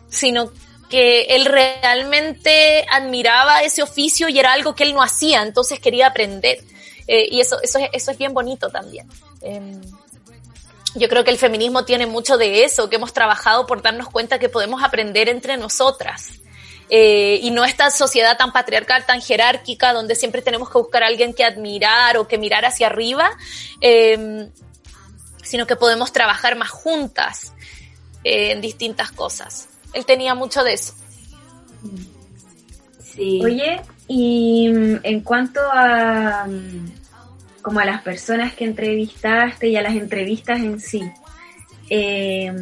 sino 0.09 0.51
que 0.89 1.27
él 1.29 1.45
realmente 1.45 2.85
admiraba 2.91 3.61
ese 3.61 3.81
oficio 3.81 4.27
y 4.27 4.37
era 4.37 4.51
algo 4.51 4.75
que 4.75 4.83
él 4.83 4.93
no 4.93 5.01
hacía, 5.01 5.43
entonces 5.43 5.79
quería 5.79 6.07
aprender. 6.07 6.59
Eh, 7.07 7.29
y 7.31 7.39
eso, 7.39 7.57
eso, 7.61 7.79
es, 7.79 7.89
eso 7.93 8.11
es 8.11 8.17
bien 8.17 8.33
bonito 8.33 8.69
también. 8.69 9.07
Em, 9.41 9.79
yo 10.95 11.07
creo 11.07 11.23
que 11.23 11.31
el 11.31 11.37
feminismo 11.37 11.85
tiene 11.85 12.05
mucho 12.05 12.37
de 12.37 12.65
eso, 12.65 12.89
que 12.89 12.97
hemos 12.97 13.13
trabajado 13.13 13.65
por 13.65 13.81
darnos 13.81 14.09
cuenta 14.09 14.39
que 14.39 14.49
podemos 14.49 14.83
aprender 14.83 15.29
entre 15.29 15.55
nosotras. 15.55 16.31
Eh, 16.89 17.39
y 17.41 17.51
no 17.51 17.65
esta 17.65 17.91
sociedad 17.91 18.37
tan 18.37 18.53
patriarcal, 18.53 19.05
tan 19.05 19.21
jerárquica, 19.21 19.93
donde 19.93 20.15
siempre 20.15 20.41
tenemos 20.41 20.69
que 20.69 20.77
buscar 20.77 21.03
a 21.03 21.07
alguien 21.07 21.33
que 21.33 21.43
admirar 21.43 22.17
o 22.17 22.27
que 22.27 22.37
mirar 22.37 22.65
hacia 22.65 22.87
arriba, 22.87 23.29
eh, 23.81 24.49
sino 25.43 25.67
que 25.67 25.75
podemos 25.75 26.13
trabajar 26.13 26.55
más 26.55 26.69
juntas 26.69 27.53
eh, 28.23 28.51
en 28.51 28.61
distintas 28.61 29.11
cosas. 29.11 29.69
Él 29.93 30.05
tenía 30.05 30.35
mucho 30.35 30.63
de 30.63 30.73
eso. 30.73 30.93
Sí. 33.01 33.41
Oye, 33.43 33.81
y 34.07 34.67
en 34.67 35.21
cuanto 35.21 35.59
a 35.61 36.47
como 37.61 37.81
a 37.81 37.85
las 37.85 38.01
personas 38.01 38.53
que 38.53 38.63
entrevistaste 38.63 39.67
y 39.67 39.75
a 39.75 39.81
las 39.81 39.93
entrevistas 39.93 40.59
en 40.59 40.79
sí, 40.79 41.03
eh, 41.89 42.53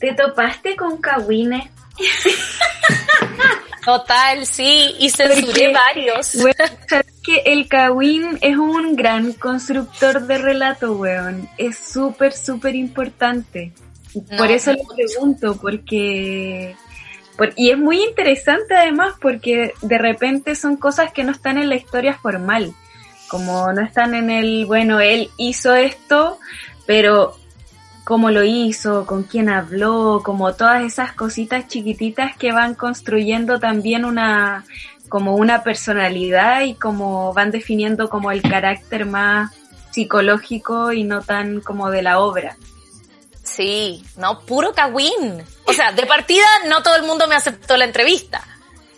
¿te 0.00 0.12
topaste 0.14 0.74
con 0.74 1.00
Kawine? 1.00 1.70
Total, 3.84 4.46
sí, 4.46 4.94
y 5.00 5.10
censuré 5.10 5.42
Porque, 5.42 5.72
varios. 5.72 6.36
Bueno, 6.36 6.64
sabes 6.88 7.12
que 7.22 7.42
el 7.46 7.66
Kawin 7.66 8.38
es 8.40 8.56
un 8.56 8.94
gran 8.94 9.32
constructor 9.32 10.26
de 10.26 10.38
relato, 10.38 10.92
weón. 10.92 11.48
Es 11.58 11.78
súper, 11.78 12.32
súper 12.32 12.76
importante. 12.76 13.72
No, 14.14 14.36
por 14.36 14.50
eso 14.50 14.72
no. 14.72 14.78
le 14.78 14.84
pregunto, 14.94 15.56
porque... 15.60 16.76
Por, 17.36 17.54
y 17.56 17.70
es 17.70 17.78
muy 17.78 18.04
interesante 18.04 18.76
además 18.76 19.14
porque 19.20 19.72
de 19.80 19.98
repente 19.98 20.54
son 20.54 20.76
cosas 20.76 21.12
que 21.12 21.24
no 21.24 21.32
están 21.32 21.58
en 21.58 21.68
la 21.68 21.76
historia 21.76 22.14
formal. 22.14 22.74
Como 23.28 23.72
no 23.72 23.82
están 23.82 24.14
en 24.14 24.30
el, 24.30 24.66
bueno, 24.66 25.00
él 25.00 25.30
hizo 25.38 25.74
esto, 25.74 26.38
pero 26.86 27.36
cómo 28.04 28.30
lo 28.30 28.44
hizo, 28.44 29.06
con 29.06 29.22
quién 29.22 29.48
habló, 29.48 30.22
como 30.24 30.54
todas 30.54 30.84
esas 30.84 31.12
cositas 31.12 31.68
chiquititas 31.68 32.36
que 32.36 32.52
van 32.52 32.74
construyendo 32.74 33.58
también 33.58 34.04
una 34.04 34.64
como 35.08 35.34
una 35.36 35.62
personalidad 35.62 36.62
y 36.62 36.74
como 36.74 37.34
van 37.34 37.50
definiendo 37.50 38.08
como 38.08 38.30
el 38.30 38.40
carácter 38.40 39.04
más 39.04 39.52
psicológico 39.90 40.90
y 40.92 41.04
no 41.04 41.20
tan 41.20 41.60
como 41.60 41.90
de 41.90 42.00
la 42.00 42.18
obra. 42.18 42.56
Sí, 43.42 44.02
no, 44.16 44.40
puro 44.40 44.72
cagüín. 44.72 45.44
O 45.66 45.72
sea, 45.74 45.92
de 45.92 46.06
partida 46.06 46.46
no 46.66 46.82
todo 46.82 46.96
el 46.96 47.02
mundo 47.02 47.26
me 47.28 47.34
aceptó 47.34 47.76
la 47.76 47.84
entrevista. 47.84 48.42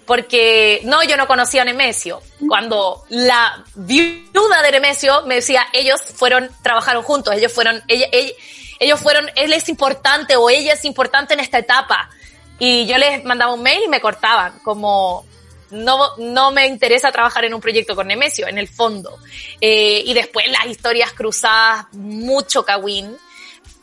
Porque, 0.06 0.82
no, 0.84 1.02
yo 1.02 1.16
no 1.16 1.26
conocía 1.26 1.62
a 1.62 1.64
Nemesio. 1.64 2.20
Cuando 2.46 3.04
la 3.08 3.64
viuda 3.74 4.62
de 4.62 4.72
Nemesio 4.72 5.22
me 5.26 5.36
decía, 5.36 5.66
ellos 5.72 6.00
fueron, 6.00 6.50
trabajaron 6.62 7.02
juntos, 7.02 7.34
ellos 7.34 7.52
fueron, 7.52 7.82
ella, 7.88 8.06
ella, 8.12 8.32
ellos 8.78 9.00
fueron, 9.00 9.30
él 9.36 9.52
es 9.52 9.68
importante 9.68 10.36
o 10.36 10.50
ella 10.50 10.74
es 10.74 10.84
importante 10.84 11.34
en 11.34 11.40
esta 11.40 11.58
etapa. 11.58 12.10
Y 12.58 12.86
yo 12.86 12.98
les 12.98 13.24
mandaba 13.24 13.52
un 13.52 13.62
mail 13.62 13.82
y 13.84 13.88
me 13.88 14.00
cortaban, 14.00 14.58
como 14.60 15.24
no, 15.70 16.16
no 16.18 16.52
me 16.52 16.66
interesa 16.66 17.10
trabajar 17.10 17.44
en 17.44 17.54
un 17.54 17.60
proyecto 17.60 17.94
con 17.96 18.06
Nemesio, 18.06 18.46
en 18.46 18.58
el 18.58 18.68
fondo. 18.68 19.18
Eh, 19.60 20.02
y 20.04 20.14
después 20.14 20.50
las 20.50 20.66
historias 20.66 21.12
cruzadas, 21.12 21.86
mucho 21.92 22.64
Kawin. 22.64 23.16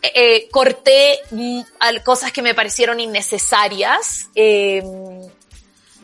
Eh, 0.01 0.47
corté 0.49 1.19
cosas 2.03 2.31
que 2.31 2.41
me 2.41 2.55
parecieron 2.55 2.99
innecesarias. 2.99 4.29
Eh, 4.35 4.81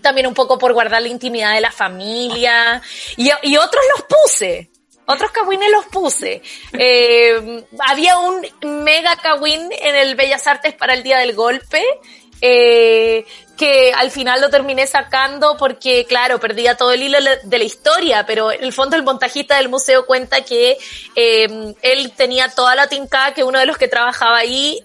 también 0.02 0.28
un 0.28 0.34
poco 0.34 0.58
por 0.58 0.74
guardar 0.74 1.02
la 1.02 1.08
intimidad 1.08 1.54
de 1.54 1.62
la 1.62 1.72
familia. 1.72 2.82
Y, 3.16 3.32
y 3.44 3.58
otros 3.58 3.84
los 3.96 4.06
puse. 4.06 4.70
Otros 5.10 5.32
cagüines 5.32 5.72
los 5.72 5.86
puse. 5.86 6.42
Eh, 6.74 7.64
había 7.80 8.20
un 8.20 8.46
mega 8.84 9.16
cagüín 9.16 9.70
en 9.72 9.96
el 9.96 10.16
Bellas 10.16 10.46
Artes 10.48 10.74
para 10.74 10.94
el 10.94 11.02
Día 11.02 11.20
del 11.20 11.34
Golpe, 11.34 11.82
eh, 12.42 13.26
que 13.58 13.94
al 13.94 14.12
final 14.12 14.42
lo 14.42 14.50
terminé 14.50 14.86
sacando 14.86 15.56
porque, 15.56 16.06
claro, 16.06 16.42
perdía 16.42 16.76
todo 16.76 16.92
el 16.92 17.04
hilo 17.04 17.20
de 17.42 17.58
la 17.58 17.64
historia, 17.64 18.26
pero 18.26 18.52
en 18.52 18.66
el 18.66 18.74
fondo 18.74 18.98
el 18.98 19.04
montajista 19.04 19.56
del 19.56 19.70
museo 19.70 20.06
cuenta 20.06 20.42
que 20.42 20.78
eh, 21.16 21.74
él 21.82 22.12
tenía 22.18 22.50
toda 22.50 22.76
la 22.76 22.88
tinca, 22.88 23.34
que 23.34 23.46
uno 23.46 23.60
de 23.60 23.66
los 23.66 23.78
que 23.78 23.88
trabajaba 23.88 24.38
ahí 24.38 24.84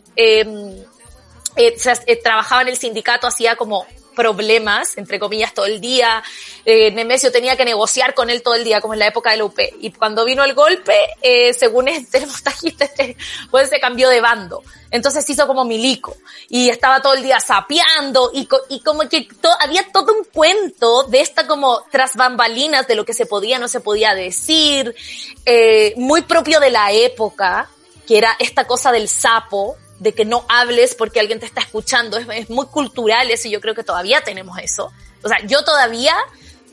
trabajaba 2.23 2.63
en 2.63 2.69
el 2.69 2.77
sindicato, 2.77 3.27
hacía 3.27 3.57
como 3.57 3.89
problemas, 4.15 4.97
entre 4.97 5.19
comillas, 5.19 5.55
todo 5.55 5.67
el 5.67 5.81
día. 5.81 6.23
Eh, 6.65 6.91
Nemesio 6.91 7.33
tenía 7.33 7.57
que 7.57 7.65
negociar 7.65 8.15
con 8.15 8.31
él 8.31 8.43
todo 8.43 8.55
el 8.55 8.65
día, 8.65 8.81
como 8.81 8.95
en 8.95 9.01
la 9.01 9.07
época 9.07 9.31
del 9.31 9.43
UP. 9.43 9.59
Y 9.81 9.91
cuando 9.93 10.25
vino 10.25 10.45
el 10.45 10.55
golpe, 10.55 10.95
eh, 11.21 11.53
según 11.55 11.89
este 11.89 12.21
montajista, 12.27 12.85
este, 12.85 13.17
pues 13.51 13.69
se 13.69 13.81
cambió 13.81 14.09
de 14.09 14.21
bando. 14.21 14.63
Entonces 14.91 15.29
hizo 15.29 15.47
como 15.47 15.65
milico. 15.65 16.17
Y 16.49 16.69
estaba 16.69 17.01
todo 17.01 17.15
el 17.15 17.23
día 17.23 17.41
sapeando 17.41 18.31
y, 18.33 18.49
y 18.69 18.81
como 18.81 19.09
que 19.09 19.29
to, 19.41 19.49
había 19.61 19.91
todo 19.91 20.13
un 20.13 20.25
cuento 20.25 21.05
de 21.05 21.21
esta 21.21 21.47
como 21.47 21.83
tras 21.91 22.15
bambalinas 22.15 22.87
de 22.87 22.95
lo 22.95 23.05
que 23.05 23.15
se 23.15 23.27
podía, 23.27 23.59
no 23.59 23.69
se 23.69 23.81
podía 23.81 24.15
decir, 24.15 24.95
eh, 25.47 25.95
muy 25.97 26.23
propio 26.23 26.61
de 26.61 26.71
la 26.71 26.93
época, 26.93 27.69
que 28.07 28.19
era 28.19 28.37
esta 28.39 28.67
cosa 28.67 28.93
del 28.93 29.09
sapo, 29.09 29.77
de 30.03 30.13
que 30.13 30.25
no 30.25 30.45
hables 30.49 30.97
porque 30.97 31.21
alguien 31.21 31.39
te 31.39 31.47
está 31.47 31.61
escuchando. 31.61 32.19
Es, 32.19 32.51
muy 32.51 32.67
cultural 32.67 33.31
eso 33.31 33.47
y 33.47 33.53
yo 33.53 33.61
creo 33.61 33.75
que 33.75 33.85
todavía 33.85 34.21
tenemos 34.23 34.59
eso. 34.59 34.93
O 35.23 35.29
sea, 35.29 35.39
yo 35.47 35.63
todavía, 35.65 36.17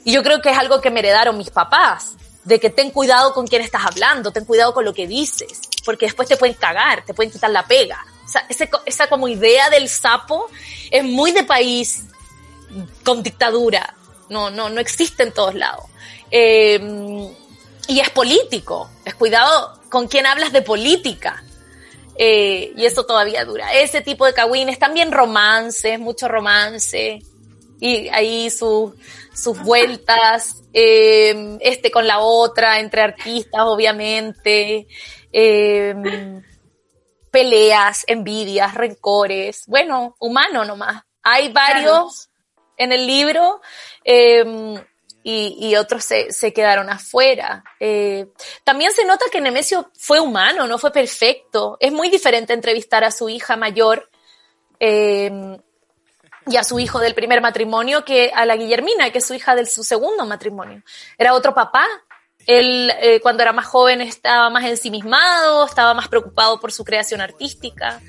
y 0.03 0.11
yo 0.11 0.23
creo 0.23 0.41
que 0.41 0.49
es 0.49 0.57
algo 0.57 0.82
que 0.82 0.89
me 0.89 0.99
heredaron 0.99 1.38
mis 1.38 1.51
papás, 1.51 2.15
de 2.43 2.59
que 2.59 2.71
ten 2.71 2.89
cuidado 2.89 3.34
con 3.36 3.45
quién 3.45 3.61
estás 3.61 3.86
hablando, 3.86 4.32
ten 4.32 4.45
cuidado 4.45 4.73
con 4.73 4.84
lo 4.84 4.93
que 4.93 5.05
dices, 5.05 5.61
porque 5.86 6.07
después 6.07 6.27
te 6.27 6.38
pueden 6.38 6.55
cagar, 6.55 7.05
te 7.05 7.13
pueden 7.13 7.32
quitar 7.32 7.51
la 7.51 7.67
pega. 7.67 8.03
O 8.25 8.27
sea, 8.27 8.43
ese, 8.49 8.67
esa 8.88 9.07
como 9.07 9.27
idea 9.27 9.69
del 9.69 9.88
sapo 9.88 10.49
es 10.89 11.03
muy 11.03 11.32
de 11.32 11.43
país 11.43 12.05
con 13.03 13.21
dictadura. 13.21 13.93
No, 14.30 14.49
no, 14.49 14.69
no 14.69 14.82
existe 14.82 15.21
en 15.21 15.34
todos 15.34 15.53
lados. 15.53 15.86
Eh, 16.32 16.80
y 17.88 17.99
es 17.99 18.09
político. 18.09 18.89
Es 19.05 19.13
cuidado 19.13 19.80
con 19.89 20.07
quién 20.07 20.25
hablas 20.25 20.51
de 20.51 20.63
política. 20.63 21.43
Eh, 22.22 22.74
y 22.76 22.86
eso 22.86 23.05
todavía 23.05 23.45
dura. 23.45 23.74
Ese 23.74 24.01
tipo 24.01 24.26
de 24.26 24.34
cagüines, 24.34 24.78
también 24.78 25.13
romances, 25.13 25.97
mucho 25.97 26.28
romance. 26.28 27.20
Y 27.80 28.09
ahí 28.09 28.49
sus 28.49 28.91
sus 29.34 29.63
vueltas, 29.63 30.63
eh, 30.74 31.57
este 31.61 31.91
con 31.91 32.05
la 32.05 32.20
otra, 32.20 32.82
entre 32.82 33.01
artistas, 33.01 33.61
obviamente. 33.63 34.86
Eh, 35.32 36.41
peleas, 37.32 38.03
envidias, 38.05 38.76
rencores. 38.76 39.63
Bueno, 39.67 40.17
humano 40.20 40.65
nomás. 40.65 41.03
Hay 41.24 41.53
varios 41.53 42.30
en 42.76 42.91
el 42.91 43.07
libro. 43.07 43.61
Y, 45.32 45.75
otros 45.75 46.03
se, 46.03 46.32
se, 46.32 46.53
quedaron 46.53 46.89
afuera. 46.89 47.63
Eh, 47.80 48.27
también 48.63 48.91
se 48.91 49.05
nota 49.05 49.25
que 49.32 49.39
Nemesio 49.39 49.91
fue 49.95 50.19
humano, 50.19 50.65
no 50.65 50.80
fue 50.80 50.91
perfecto. 50.91 51.77
Es 51.80 51.91
muy 51.91 52.09
diferente 52.09 52.53
entrevistar 52.53 53.03
a 53.03 53.11
su 53.11 53.30
hija 53.30 53.55
mayor 53.55 54.09
eh, 54.80 55.30
y 56.47 56.57
a 56.57 56.63
su 56.63 56.80
hijo 56.80 56.99
del 56.99 57.13
primer 57.13 57.41
matrimonio 57.41 58.03
que 58.03 58.32
a 58.34 58.43
la 58.47 58.55
Guillermina, 58.55 59.11
que 59.11 59.19
es 59.19 59.27
su 59.27 59.36
hija 59.36 59.55
de 59.55 59.67
su 59.67 59.84
segundo 59.84 60.25
matrimonio. 60.25 60.82
Era 61.15 61.36
otro 61.36 61.53
papá. 61.53 61.86
Él, 62.47 62.91
eh, 62.99 63.19
cuando 63.21 63.43
era 63.43 63.53
más 63.53 63.67
joven, 63.67 64.01
estaba 64.01 64.49
más 64.49 64.65
ensimismado, 64.65 65.65
estaba 65.65 65.93
más 65.93 66.07
preocupado 66.07 66.59
por 66.59 66.71
su 66.71 66.84
creación 66.84 67.21
artística. 67.21 68.01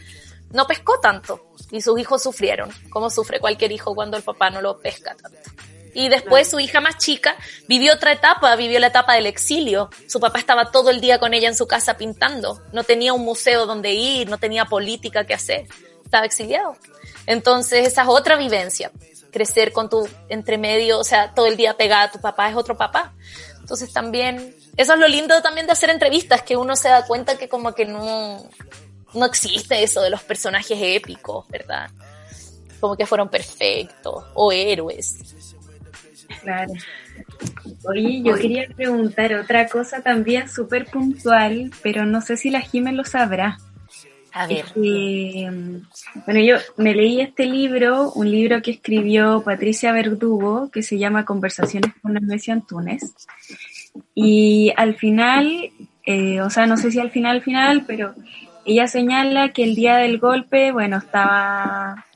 No 0.52 0.66
pescó 0.66 0.98
tanto 1.00 1.52
y 1.70 1.82
sus 1.82 2.00
hijos 2.00 2.22
sufrieron, 2.22 2.70
como 2.88 3.10
sufre 3.10 3.40
cualquier 3.40 3.72
hijo 3.72 3.94
cuando 3.94 4.16
el 4.16 4.22
papá 4.22 4.48
no 4.48 4.62
lo 4.62 4.78
pesca 4.78 5.14
tanto. 5.14 5.50
Y 5.94 6.08
después 6.08 6.48
su 6.48 6.60
hija 6.60 6.80
más 6.80 6.98
chica 6.98 7.36
vivió 7.66 7.94
otra 7.94 8.12
etapa, 8.12 8.54
vivió 8.56 8.78
la 8.78 8.88
etapa 8.88 9.14
del 9.14 9.26
exilio. 9.26 9.90
Su 10.06 10.20
papá 10.20 10.38
estaba 10.38 10.70
todo 10.70 10.90
el 10.90 11.00
día 11.00 11.18
con 11.18 11.34
ella 11.34 11.48
en 11.48 11.56
su 11.56 11.66
casa 11.66 11.96
pintando. 11.96 12.62
No 12.72 12.84
tenía 12.84 13.12
un 13.12 13.24
museo 13.24 13.66
donde 13.66 13.92
ir, 13.92 14.28
no 14.28 14.38
tenía 14.38 14.64
política 14.64 15.24
que 15.24 15.34
hacer. 15.34 15.66
Estaba 16.04 16.26
exiliado. 16.26 16.76
Entonces 17.26 17.86
esa 17.86 18.02
es 18.02 18.08
otra 18.08 18.36
vivencia. 18.36 18.90
Crecer 19.32 19.72
con 19.72 19.88
tu 19.88 20.08
entremedio, 20.28 20.98
o 20.98 21.04
sea, 21.04 21.34
todo 21.34 21.46
el 21.46 21.56
día 21.56 21.76
pegada 21.76 22.04
a 22.04 22.10
tu 22.10 22.20
papá 22.20 22.48
es 22.48 22.56
otro 22.56 22.76
papá. 22.76 23.12
Entonces 23.60 23.92
también, 23.92 24.56
eso 24.76 24.94
es 24.94 24.98
lo 24.98 25.06
lindo 25.06 25.40
también 25.42 25.66
de 25.66 25.72
hacer 25.72 25.90
entrevistas, 25.90 26.42
que 26.42 26.56
uno 26.56 26.74
se 26.74 26.88
da 26.88 27.06
cuenta 27.06 27.38
que 27.38 27.48
como 27.48 27.72
que 27.72 27.86
no, 27.86 28.44
no 29.14 29.26
existe 29.26 29.82
eso 29.82 30.02
de 30.02 30.10
los 30.10 30.22
personajes 30.22 30.76
épicos, 30.80 31.46
¿verdad? 31.48 31.88
Como 32.80 32.96
que 32.96 33.06
fueron 33.06 33.28
perfectos 33.28 34.24
o 34.34 34.50
héroes. 34.50 35.16
Claro. 36.42 36.72
Oye, 37.84 38.22
yo 38.22 38.34
quería 38.36 38.66
preguntar 38.74 39.34
otra 39.34 39.66
cosa 39.68 40.02
también 40.02 40.48
súper 40.48 40.86
puntual, 40.86 41.70
pero 41.82 42.04
no 42.06 42.20
sé 42.20 42.36
si 42.36 42.50
la 42.50 42.60
Jiménez 42.60 42.96
lo 42.96 43.04
sabrá. 43.04 43.58
A 44.32 44.46
ver. 44.46 44.64
Eh, 44.76 45.50
bueno, 46.24 46.40
yo 46.40 46.56
me 46.76 46.94
leí 46.94 47.20
este 47.20 47.46
libro, 47.46 48.12
un 48.12 48.30
libro 48.30 48.62
que 48.62 48.72
escribió 48.72 49.42
Patricia 49.42 49.92
Verdugo, 49.92 50.70
que 50.70 50.82
se 50.82 50.98
llama 50.98 51.24
Conversaciones 51.24 51.92
con 52.00 52.14
Nemesia 52.14 52.54
Antunes. 52.54 53.14
Y 54.14 54.72
al 54.76 54.94
final, 54.94 55.70
eh, 56.06 56.40
o 56.40 56.50
sea, 56.50 56.66
no 56.66 56.76
sé 56.76 56.92
si 56.92 57.00
al 57.00 57.10
final, 57.10 57.36
al 57.36 57.42
final, 57.42 57.84
pero 57.86 58.14
ella 58.64 58.86
señala 58.86 59.52
que 59.52 59.64
el 59.64 59.74
día 59.74 59.96
del 59.96 60.18
golpe, 60.18 60.70
bueno, 60.70 60.98
estaba 60.98 62.06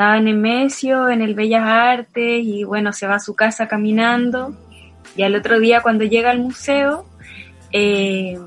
estaba 0.00 0.16
en 0.16 0.24
Nemesio, 0.24 1.10
en 1.10 1.20
el 1.20 1.34
Bellas 1.34 1.62
Artes, 1.62 2.42
y 2.42 2.64
bueno, 2.64 2.90
se 2.90 3.06
va 3.06 3.16
a 3.16 3.20
su 3.20 3.36
casa 3.36 3.68
caminando. 3.68 4.56
Y 5.14 5.24
al 5.24 5.34
otro 5.34 5.60
día, 5.60 5.82
cuando 5.82 6.04
llega 6.04 6.30
al 6.30 6.38
museo, 6.38 7.04
eh, 7.70 8.38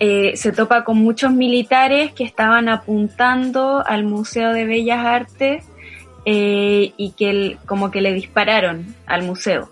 eh, 0.00 0.32
se 0.34 0.50
topa 0.50 0.82
con 0.82 0.98
muchos 0.98 1.30
militares 1.30 2.10
que 2.14 2.24
estaban 2.24 2.68
apuntando 2.68 3.84
al 3.86 4.02
Museo 4.02 4.52
de 4.52 4.64
Bellas 4.64 5.06
Artes 5.06 5.64
eh, 6.24 6.92
y 6.96 7.12
que 7.12 7.56
como 7.64 7.92
que 7.92 8.00
le 8.00 8.12
dispararon 8.12 8.96
al 9.06 9.22
museo. 9.22 9.70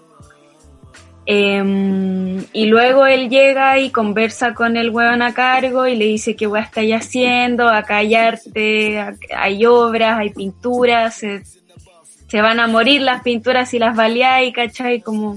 Eh, 1.31 2.43
y 2.55 2.67
luego 2.67 3.07
él 3.07 3.29
llega 3.29 3.79
y 3.79 3.91
conversa 3.91 4.55
con 4.55 4.79
el 4.79 4.89
hueón 4.89 5.21
a 5.21 5.35
cargo 5.35 5.87
y 5.87 5.95
le 5.95 6.07
dice 6.07 6.35
que 6.35 6.47
a 6.47 6.61
estáis 6.61 6.95
haciendo, 6.95 7.69
acá 7.69 7.99
hay 7.99 8.15
arte, 8.15 8.99
hay 9.37 9.67
obras, 9.67 10.19
hay 10.19 10.31
pinturas, 10.31 11.17
se, 11.17 12.41
van 12.41 12.61
a 12.61 12.67
morir 12.67 13.03
las 13.03 13.23
pinturas 13.23 13.75
y 13.75 13.79
las 13.79 13.95
baleáis, 13.95 14.55
¿cachai? 14.55 15.03
Como, 15.03 15.37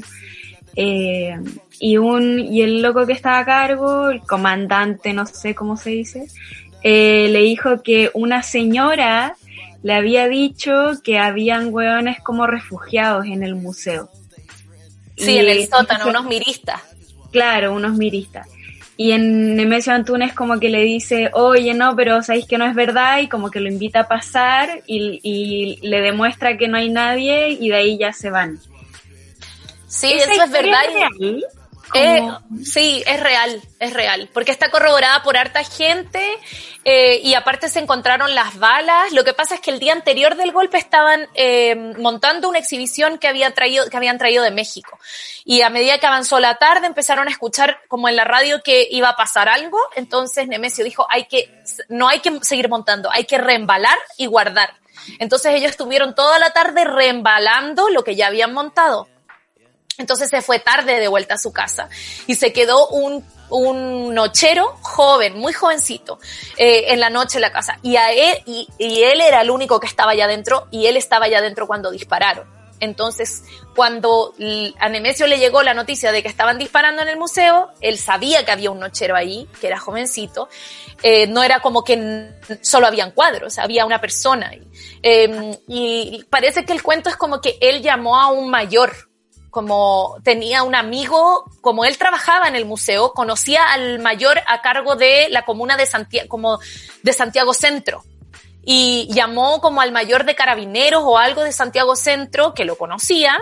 eh, 0.77 1.37
y 1.77 1.97
un, 1.97 2.39
y 2.39 2.61
el 2.61 2.81
loco 2.81 3.05
que 3.05 3.11
estaba 3.11 3.39
a 3.39 3.45
cargo, 3.45 4.11
el 4.11 4.21
comandante, 4.21 5.11
no 5.11 5.25
sé 5.25 5.55
cómo 5.55 5.75
se 5.75 5.89
dice, 5.89 6.27
eh, 6.83 7.27
le 7.29 7.41
dijo 7.41 7.83
que 7.83 8.11
una 8.13 8.43
señora 8.43 9.35
le 9.83 9.93
había 9.93 10.29
dicho 10.29 10.73
que 11.03 11.19
habían 11.19 11.73
hueones 11.73 12.21
como 12.21 12.47
refugiados 12.47 13.25
en 13.25 13.43
el 13.43 13.55
museo. 13.55 14.09
Sí, 15.25 15.37
en 15.37 15.49
el 15.49 15.67
sótano, 15.67 16.07
unos 16.07 16.25
miristas. 16.25 16.81
Claro, 17.31 17.73
unos 17.73 17.97
miristas. 17.97 18.47
Y 18.97 19.13
en 19.13 19.55
Nemesio 19.55 19.93
Antunes 19.93 20.33
como 20.33 20.59
que 20.59 20.69
le 20.69 20.83
dice, 20.83 21.31
oye, 21.33 21.73
no, 21.73 21.95
pero 21.95 22.21
sabéis 22.21 22.45
que 22.45 22.57
no 22.57 22.65
es 22.65 22.75
verdad 22.75 23.19
y 23.19 23.29
como 23.29 23.49
que 23.49 23.59
lo 23.59 23.67
invita 23.67 24.01
a 24.01 24.07
pasar 24.07 24.83
y, 24.85 25.19
y 25.23 25.87
le 25.87 26.01
demuestra 26.01 26.57
que 26.57 26.67
no 26.67 26.77
hay 26.77 26.89
nadie 26.89 27.49
y 27.59 27.69
de 27.69 27.75
ahí 27.75 27.97
ya 27.97 28.13
se 28.13 28.29
van. 28.29 28.59
Sí, 29.87 30.11
eso 30.13 30.43
es 30.43 30.51
verdad. 30.51 30.83
Real? 31.19 31.45
Eh, 31.93 32.29
sí, 32.63 33.03
es 33.05 33.19
real, 33.19 33.61
es 33.79 33.93
real, 33.93 34.29
porque 34.33 34.51
está 34.51 34.69
corroborada 34.69 35.23
por 35.23 35.35
harta 35.35 35.63
gente 35.63 36.21
eh, 36.85 37.19
y 37.23 37.33
aparte 37.33 37.69
se 37.69 37.79
encontraron 37.79 38.33
las 38.33 38.57
balas. 38.57 39.11
Lo 39.11 39.23
que 39.23 39.33
pasa 39.33 39.55
es 39.55 39.61
que 39.61 39.71
el 39.71 39.79
día 39.79 39.93
anterior 39.93 40.35
del 40.35 40.51
golpe 40.51 40.77
estaban 40.77 41.27
eh, 41.33 41.75
montando 41.97 42.47
una 42.49 42.59
exhibición 42.59 43.17
que, 43.17 43.27
había 43.27 43.53
traído, 43.53 43.89
que 43.89 43.97
habían 43.97 44.17
traído 44.17 44.43
de 44.43 44.51
México 44.51 44.99
y 45.43 45.61
a 45.61 45.69
medida 45.69 45.97
que 45.97 46.07
avanzó 46.07 46.39
la 46.39 46.55
tarde 46.55 46.87
empezaron 46.87 47.27
a 47.27 47.31
escuchar 47.31 47.79
como 47.87 48.07
en 48.07 48.15
la 48.15 48.23
radio 48.23 48.61
que 48.63 48.87
iba 48.89 49.09
a 49.09 49.15
pasar 49.15 49.49
algo. 49.49 49.79
Entonces 49.95 50.47
Nemesio 50.47 50.85
dijo, 50.85 51.05
hay 51.09 51.25
que, 51.25 51.53
no 51.89 52.07
hay 52.07 52.19
que 52.19 52.39
seguir 52.41 52.69
montando, 52.69 53.09
hay 53.11 53.25
que 53.25 53.37
reembalar 53.37 53.97
y 54.17 54.27
guardar. 54.27 54.75
Entonces 55.19 55.53
ellos 55.55 55.71
estuvieron 55.71 56.15
toda 56.15 56.39
la 56.39 56.51
tarde 56.51 56.83
reembalando 56.83 57.89
lo 57.89 58.03
que 58.03 58.15
ya 58.15 58.27
habían 58.27 58.53
montado. 58.53 59.07
Entonces 59.97 60.29
se 60.29 60.41
fue 60.41 60.59
tarde 60.59 60.99
de 60.99 61.07
vuelta 61.07 61.35
a 61.35 61.37
su 61.37 61.51
casa 61.51 61.89
y 62.25 62.35
se 62.35 62.53
quedó 62.53 62.87
un, 62.87 63.25
un 63.49 64.13
nochero 64.13 64.77
joven, 64.81 65.37
muy 65.37 65.53
jovencito, 65.53 66.19
eh, 66.57 66.85
en 66.87 66.99
la 66.99 67.09
noche 67.09 67.37
en 67.37 67.41
la 67.41 67.51
casa. 67.51 67.77
Y, 67.83 67.97
a 67.97 68.11
él, 68.11 68.41
y, 68.45 68.67
y, 68.77 69.03
él 69.03 69.21
era 69.21 69.41
el 69.41 69.51
único 69.51 69.79
que 69.79 69.87
estaba 69.87 70.11
allá 70.11 70.25
adentro 70.25 70.67
y 70.71 70.87
él 70.87 70.97
estaba 70.97 71.25
allá 71.25 71.39
adentro 71.39 71.67
cuando 71.67 71.91
dispararon. 71.91 72.61
Entonces, 72.81 73.43
cuando 73.75 74.33
a 74.79 74.89
Nemesio 74.89 75.27
le 75.27 75.37
llegó 75.37 75.61
la 75.61 75.75
noticia 75.75 76.11
de 76.11 76.23
que 76.23 76.27
estaban 76.27 76.57
disparando 76.57 77.03
en 77.03 77.09
el 77.09 77.17
museo, 77.17 77.69
él 77.79 77.99
sabía 77.99 78.43
que 78.43 78.51
había 78.51 78.71
un 78.71 78.79
nochero 78.79 79.15
ahí, 79.15 79.47
que 79.61 79.67
era 79.67 79.79
jovencito. 79.79 80.49
Eh, 81.03 81.27
no 81.27 81.43
era 81.43 81.59
como 81.59 81.83
que 81.83 82.31
solo 82.61 82.87
habían 82.87 83.11
cuadros, 83.11 83.59
había 83.59 83.85
una 83.85 84.01
persona 84.01 84.49
ahí. 84.49 84.67
Eh, 85.03 85.59
y 85.67 86.25
parece 86.31 86.65
que 86.65 86.73
el 86.73 86.81
cuento 86.81 87.09
es 87.09 87.17
como 87.17 87.39
que 87.39 87.55
él 87.61 87.83
llamó 87.83 88.19
a 88.19 88.31
un 88.31 88.49
mayor, 88.49 89.10
como 89.51 90.17
tenía 90.23 90.63
un 90.63 90.75
amigo, 90.75 91.45
como 91.59 91.83
él 91.85 91.97
trabajaba 91.97 92.47
en 92.47 92.55
el 92.55 92.65
museo, 92.65 93.11
conocía 93.13 93.71
al 93.71 93.99
mayor 93.99 94.39
a 94.47 94.61
cargo 94.61 94.95
de 94.95 95.27
la 95.29 95.43
comuna 95.43 95.75
de 95.77 95.85
Santiago, 95.85 96.29
como 96.29 96.59
de 97.03 97.13
Santiago 97.13 97.53
Centro. 97.53 98.03
Y 98.63 99.09
llamó 99.11 99.59
como 99.59 99.81
al 99.81 99.91
mayor 99.91 100.23
de 100.25 100.35
carabineros 100.35 101.03
o 101.05 101.17
algo 101.17 101.43
de 101.43 101.51
Santiago 101.51 101.95
Centro, 101.95 102.53
que 102.53 102.63
lo 102.63 102.77
conocía. 102.77 103.37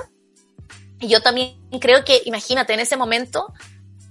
Y 0.99 1.09
yo 1.09 1.21
también 1.21 1.55
creo 1.79 2.03
que, 2.03 2.23
imagínate, 2.25 2.73
en 2.73 2.79
ese 2.79 2.97
momento, 2.97 3.53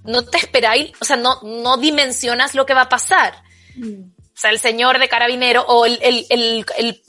no 0.05 0.23
te 0.23 0.37
esperáis, 0.37 0.91
o 1.01 1.05
sea, 1.05 1.17
no, 1.17 1.41
no 1.43 1.77
dimensionas 1.77 2.55
lo 2.55 2.65
que 2.65 2.73
va 2.73 2.83
a 2.83 2.89
pasar. 2.89 3.43
Mm. 3.75 4.11
O 4.21 4.41
sea, 4.41 4.51
el 4.51 4.59
señor 4.59 4.99
de 4.99 5.09
carabinero 5.09 5.63
o 5.67 5.85
el, 5.85 5.99
el, 6.01 6.25
el, 6.29 6.65
el 6.77 7.03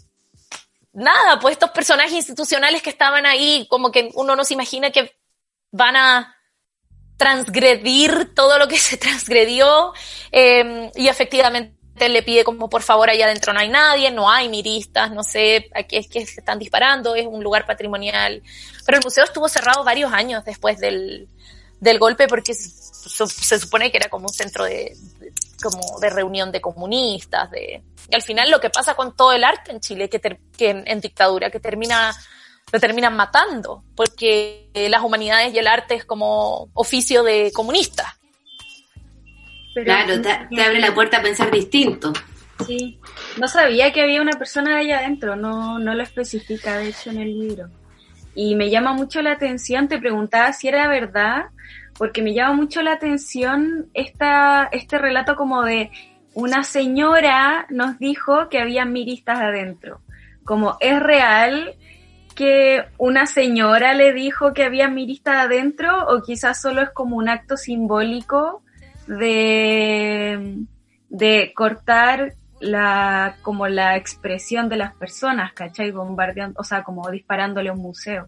nada, 0.93 1.39
pues 1.41 1.53
estos 1.53 1.71
personajes 1.71 2.13
institucionales 2.13 2.83
que 2.83 2.91
estaban 2.91 3.27
ahí, 3.27 3.67
como 3.71 3.91
que 3.91 4.11
uno 4.15 4.37
no 4.37 4.45
se 4.45 4.55
imagina 4.55 4.91
que 4.91 5.13
van 5.71 5.97
a 5.97 6.37
transgredir 7.17 8.35
todo 8.35 8.59
lo 8.59 8.67
que 8.67 8.79
se 8.79 8.97
transgredió 8.97 9.93
eh, 10.33 10.91
y 10.95 11.09
efectivamente 11.09 11.81
le 12.09 12.23
pide 12.23 12.45
como 12.45 12.71
por 12.71 12.83
favor 12.83 13.11
allá 13.11 13.27
adentro 13.27 13.53
no 13.53 13.61
hay 13.61 13.69
nadie, 13.69 14.11
no 14.11 14.31
hay 14.31 14.49
miristas, 14.49 15.11
no 15.13 15.23
sé, 15.23 15.69
aquí 15.75 15.99
es 15.99 16.09
que 16.09 16.25
se 16.25 16.41
están 16.41 16.59
disparando, 16.59 17.15
es 17.15 17.27
un 17.27 17.43
lugar 17.45 17.67
patrimonial. 17.67 18.43
Pero 18.87 18.99
el 18.99 19.05
museo 19.05 19.25
estuvo 19.25 19.49
cerrado 19.49 19.85
varios 19.85 20.11
años 20.13 20.45
después 20.45 20.79
del, 20.79 21.29
del 21.79 21.99
golpe 21.99 22.27
porque 22.27 22.55
se, 22.55 23.59
supone 23.59 23.91
que 23.91 23.99
era 23.99 24.09
como 24.09 24.27
un 24.29 24.33
centro 24.33 24.65
de- 24.65 24.97
como 25.61 25.99
de 26.01 26.11
reunión 26.11 26.51
de 26.53 26.61
comunistas, 26.61 27.51
de, 27.51 27.83
y 28.09 28.15
al 28.15 28.23
final 28.23 28.51
lo 28.51 28.61
que 28.61 28.71
pasa 28.71 28.95
con 28.95 29.15
todo 29.17 29.33
el 29.33 29.45
arte 29.45 29.71
en 29.73 29.81
Chile, 29.81 30.09
que, 30.09 30.19
ter- 30.19 30.41
que 30.57 30.71
en, 30.71 30.83
en 30.87 31.01
dictadura, 31.01 31.51
que 31.51 31.61
termina, 31.61 32.13
lo 32.73 32.81
terminan 32.81 33.15
matando, 33.17 33.85
porque 33.95 34.71
eh, 34.75 34.89
las 34.89 35.03
humanidades 35.03 35.53
y 35.55 35.59
el 35.59 35.67
arte 35.67 35.95
es 35.95 36.05
como 36.05 36.69
oficio 36.75 37.23
de 37.23 37.51
comunistas. 37.55 38.07
Pero- 39.75 39.85
Claro, 39.87 40.21
te, 40.21 40.55
te 40.55 40.63
abre 40.63 40.81
la 40.81 40.95
puerta 40.95 41.19
a 41.19 41.23
pensar 41.23 41.51
distinto. 41.51 42.13
Sí, 42.67 43.01
no 43.39 43.49
sabía 43.49 43.93
que 43.93 44.03
había 44.03 44.21
una 44.21 44.39
persona 44.39 44.77
ahí 44.79 44.91
adentro, 44.93 45.35
no, 45.37 45.79
no 45.79 45.95
lo 45.95 46.03
especifica 46.03 46.77
de 46.79 46.89
hecho 46.89 47.11
en 47.11 47.19
el 47.19 47.39
libro. 47.39 47.71
Y 48.35 48.55
me 48.55 48.69
llama 48.71 48.93
mucho 48.93 49.23
la 49.23 49.33
atención, 49.33 49.89
te 49.89 49.99
preguntaba 49.99 50.53
si 50.53 50.69
era 50.69 50.87
verdad, 50.89 51.47
porque 52.01 52.23
me 52.23 52.33
llama 52.33 52.55
mucho 52.55 52.81
la 52.81 52.93
atención 52.95 53.91
esta, 53.93 54.71
este 54.73 54.97
relato 54.97 55.37
como 55.37 55.63
de 55.65 55.91
una 56.33 56.63
señora 56.63 57.67
nos 57.69 57.99
dijo 57.99 58.49
que 58.49 58.59
había 58.59 58.87
miristas 58.87 59.39
adentro. 59.39 60.01
Como 60.43 60.79
es 60.81 60.99
real 60.99 61.75
que 62.35 62.87
una 62.97 63.27
señora 63.27 63.93
le 63.93 64.15
dijo 64.15 64.55
que 64.55 64.65
había 64.65 64.89
miristas 64.89 65.45
adentro 65.45 66.07
o 66.09 66.23
quizás 66.23 66.63
solo 66.63 66.81
es 66.81 66.89
como 66.89 67.17
un 67.17 67.29
acto 67.29 67.59
simbólico 67.59 68.63
de, 69.07 70.57
de 71.11 71.53
cortar 71.55 72.33
la 72.61 73.37
como 73.43 73.69
la 73.69 73.99
expresión 73.99 74.71
de 74.71 74.77
las 74.77 74.95
personas, 74.95 75.53
¿cachai? 75.53 75.91
Bombardeando, 75.91 76.59
o 76.61 76.65
sea, 76.65 76.83
como 76.83 77.11
disparándole 77.11 77.69
a 77.69 77.75
un 77.75 77.83
museo. 77.83 78.27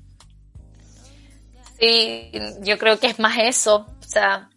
Sí, 1.82 2.30
yo 2.60 2.78
creo 2.78 3.00
que 3.00 3.08
es 3.08 3.18
más 3.18 3.36
eso. 3.38 3.88
O 4.00 4.08
sea, 4.08 4.48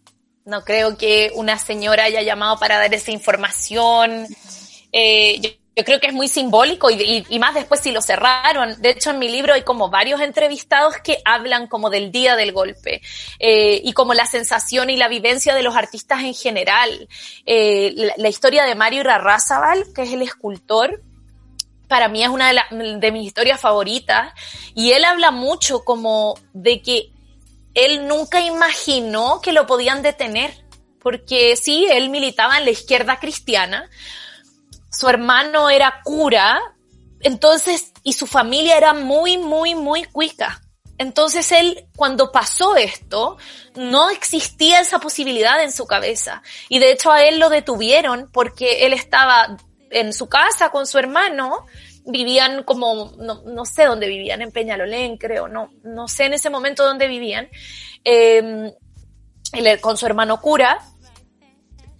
no 0.44 0.62
creo 0.64 0.96
que 0.96 1.32
una 1.34 1.58
señora 1.58 2.04
haya 2.04 2.22
llamado 2.22 2.56
para 2.56 2.78
dar 2.78 2.94
esa 2.94 3.10
información. 3.10 4.28
Eh, 4.92 5.40
yo, 5.40 5.50
yo 5.74 5.84
creo 5.84 5.98
que 5.98 6.06
es 6.06 6.12
muy 6.12 6.28
simbólico 6.28 6.88
y, 6.88 6.94
y- 7.02 7.26
y 7.28 7.38
más 7.40 7.54
después 7.54 7.80
si 7.80 7.90
lo 7.90 8.00
cerraron. 8.00 8.80
De 8.80 8.90
hecho, 8.90 9.10
en 9.10 9.18
mi 9.18 9.28
libro 9.28 9.54
hay 9.54 9.62
como 9.62 9.90
varios 9.90 10.20
entrevistados 10.20 10.98
que 11.02 11.18
hablan 11.24 11.66
como 11.66 11.90
del 11.90 12.12
día 12.12 12.36
del 12.36 12.52
golpe 12.52 13.02
eh, 13.40 13.80
y 13.82 13.92
como 13.92 14.14
la 14.14 14.26
sensación 14.26 14.88
y 14.88 14.96
la 14.96 15.08
vivencia 15.08 15.52
de 15.52 15.64
los 15.64 15.74
artistas 15.74 16.20
en 16.22 16.32
general. 16.32 17.08
Eh, 17.44 17.92
la, 17.96 18.14
la 18.18 18.28
historia 18.28 18.62
de 18.64 18.76
Mario 18.76 19.00
Irarrázaval, 19.00 19.84
que 19.92 20.02
es 20.02 20.12
el 20.12 20.22
escultor, 20.22 21.02
para 21.88 22.06
mí 22.08 22.22
es 22.22 22.28
una 22.28 22.46
de, 22.48 22.54
la- 22.54 22.68
de 22.70 23.10
mis 23.12 23.26
historias 23.26 23.60
favoritas 23.60 24.32
y 24.76 24.92
él 24.92 25.04
habla 25.04 25.32
mucho 25.32 25.84
como 25.84 26.38
de 26.52 26.80
que 26.82 27.10
él 27.76 28.08
nunca 28.08 28.40
imaginó 28.40 29.40
que 29.42 29.52
lo 29.52 29.66
podían 29.66 30.02
detener, 30.02 30.64
porque 30.98 31.56
sí, 31.56 31.86
él 31.90 32.08
militaba 32.08 32.58
en 32.58 32.64
la 32.64 32.70
izquierda 32.70 33.20
cristiana, 33.20 33.88
su 34.90 35.08
hermano 35.08 35.68
era 35.68 36.00
cura, 36.02 36.58
entonces, 37.20 37.92
y 38.02 38.14
su 38.14 38.26
familia 38.26 38.78
era 38.78 38.94
muy, 38.94 39.36
muy, 39.36 39.74
muy 39.74 40.04
cuica. 40.04 40.62
Entonces 40.96 41.52
él, 41.52 41.86
cuando 41.94 42.32
pasó 42.32 42.76
esto, 42.76 43.36
no 43.74 44.08
existía 44.08 44.80
esa 44.80 44.98
posibilidad 44.98 45.62
en 45.62 45.70
su 45.70 45.86
cabeza. 45.86 46.42
Y 46.70 46.78
de 46.78 46.92
hecho 46.92 47.12
a 47.12 47.24
él 47.24 47.38
lo 47.38 47.50
detuvieron 47.50 48.30
porque 48.32 48.86
él 48.86 48.94
estaba 48.94 49.58
en 49.90 50.14
su 50.14 50.30
casa 50.30 50.70
con 50.70 50.86
su 50.86 50.98
hermano, 50.98 51.66
vivían 52.06 52.62
como, 52.62 53.12
no, 53.18 53.42
no 53.42 53.64
sé 53.64 53.84
dónde 53.84 54.06
vivían, 54.06 54.40
en 54.42 54.52
Peñalolén 54.52 55.16
creo, 55.16 55.48
no, 55.48 55.70
no 55.82 56.08
sé 56.08 56.26
en 56.26 56.34
ese 56.34 56.50
momento 56.50 56.84
dónde 56.84 57.08
vivían, 57.08 57.48
eh, 58.04 58.72
él, 59.52 59.80
con 59.80 59.96
su 59.96 60.06
hermano 60.06 60.40
cura. 60.40 60.78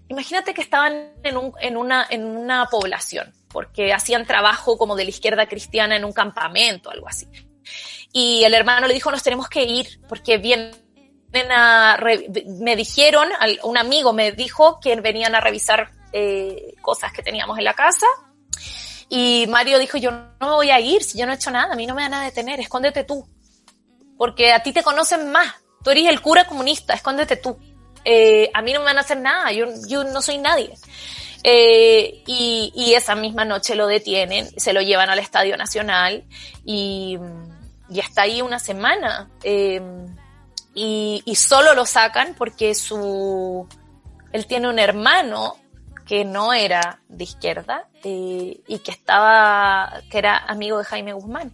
Imagínate 0.08 0.54
que 0.54 0.62
estaban 0.62 1.12
en, 1.22 1.36
un, 1.36 1.52
en, 1.60 1.76
una, 1.76 2.06
en 2.08 2.24
una 2.24 2.66
población, 2.66 3.32
porque 3.48 3.92
hacían 3.92 4.24
trabajo 4.24 4.78
como 4.78 4.94
de 4.94 5.04
la 5.04 5.10
izquierda 5.10 5.46
cristiana 5.46 5.96
en 5.96 6.04
un 6.04 6.12
campamento, 6.12 6.90
algo 6.90 7.08
así. 7.08 7.26
Y 8.12 8.44
el 8.44 8.54
hermano 8.54 8.86
le 8.86 8.94
dijo, 8.94 9.10
nos 9.10 9.22
tenemos 9.22 9.48
que 9.48 9.64
ir, 9.64 10.00
porque 10.08 10.38
vienen 10.38 10.72
a, 11.50 11.98
me 12.60 12.76
dijeron, 12.76 13.28
un 13.64 13.76
amigo 13.76 14.12
me 14.12 14.32
dijo 14.32 14.78
que 14.80 14.94
venían 15.00 15.34
a 15.34 15.40
revisar 15.40 15.90
eh, 16.12 16.74
cosas 16.80 17.12
que 17.12 17.22
teníamos 17.22 17.58
en 17.58 17.64
la 17.64 17.74
casa. 17.74 18.06
Y 19.08 19.46
Mario 19.48 19.78
dijo, 19.78 19.98
yo 19.98 20.10
no 20.10 20.28
me 20.40 20.54
voy 20.54 20.70
a 20.70 20.80
ir, 20.80 21.02
si 21.02 21.18
yo 21.18 21.26
no 21.26 21.32
he 21.32 21.36
hecho 21.36 21.50
nada, 21.50 21.72
a 21.72 21.76
mí 21.76 21.86
no 21.86 21.94
me 21.94 22.02
van 22.02 22.14
a 22.14 22.24
detener, 22.24 22.60
escóndete 22.60 23.04
tú. 23.04 23.28
Porque 24.18 24.52
a 24.52 24.62
ti 24.62 24.72
te 24.72 24.82
conocen 24.82 25.30
más, 25.30 25.54
tú 25.84 25.90
eres 25.90 26.08
el 26.08 26.20
cura 26.20 26.46
comunista, 26.46 26.94
escóndete 26.94 27.36
tú. 27.36 27.56
Eh, 28.04 28.50
a 28.54 28.62
mí 28.62 28.72
no 28.72 28.80
me 28.80 28.86
van 28.86 28.98
a 28.98 29.02
hacer 29.02 29.18
nada, 29.18 29.52
yo, 29.52 29.66
yo 29.88 30.04
no 30.04 30.22
soy 30.22 30.38
nadie. 30.38 30.74
Eh, 31.44 32.22
y, 32.26 32.72
y 32.74 32.94
esa 32.94 33.14
misma 33.14 33.44
noche 33.44 33.76
lo 33.76 33.86
detienen, 33.86 34.48
se 34.58 34.72
lo 34.72 34.80
llevan 34.80 35.10
al 35.10 35.18
Estadio 35.18 35.56
Nacional 35.56 36.24
y, 36.64 37.18
y 37.88 38.00
está 38.00 38.22
ahí 38.22 38.42
una 38.42 38.58
semana. 38.58 39.30
Eh, 39.44 39.80
y, 40.74 41.22
y 41.24 41.34
solo 41.36 41.74
lo 41.74 41.86
sacan 41.86 42.34
porque 42.36 42.74
su 42.74 43.66
él 44.32 44.46
tiene 44.46 44.68
un 44.68 44.78
hermano 44.78 45.56
que 46.06 46.24
no 46.24 46.52
era 46.52 47.00
de 47.08 47.24
izquierda 47.24 47.88
eh, 48.04 48.60
y 48.66 48.78
que 48.78 48.92
estaba 48.92 50.02
que 50.10 50.18
era 50.18 50.38
amigo 50.38 50.78
de 50.78 50.84
Jaime 50.84 51.12
Guzmán. 51.12 51.52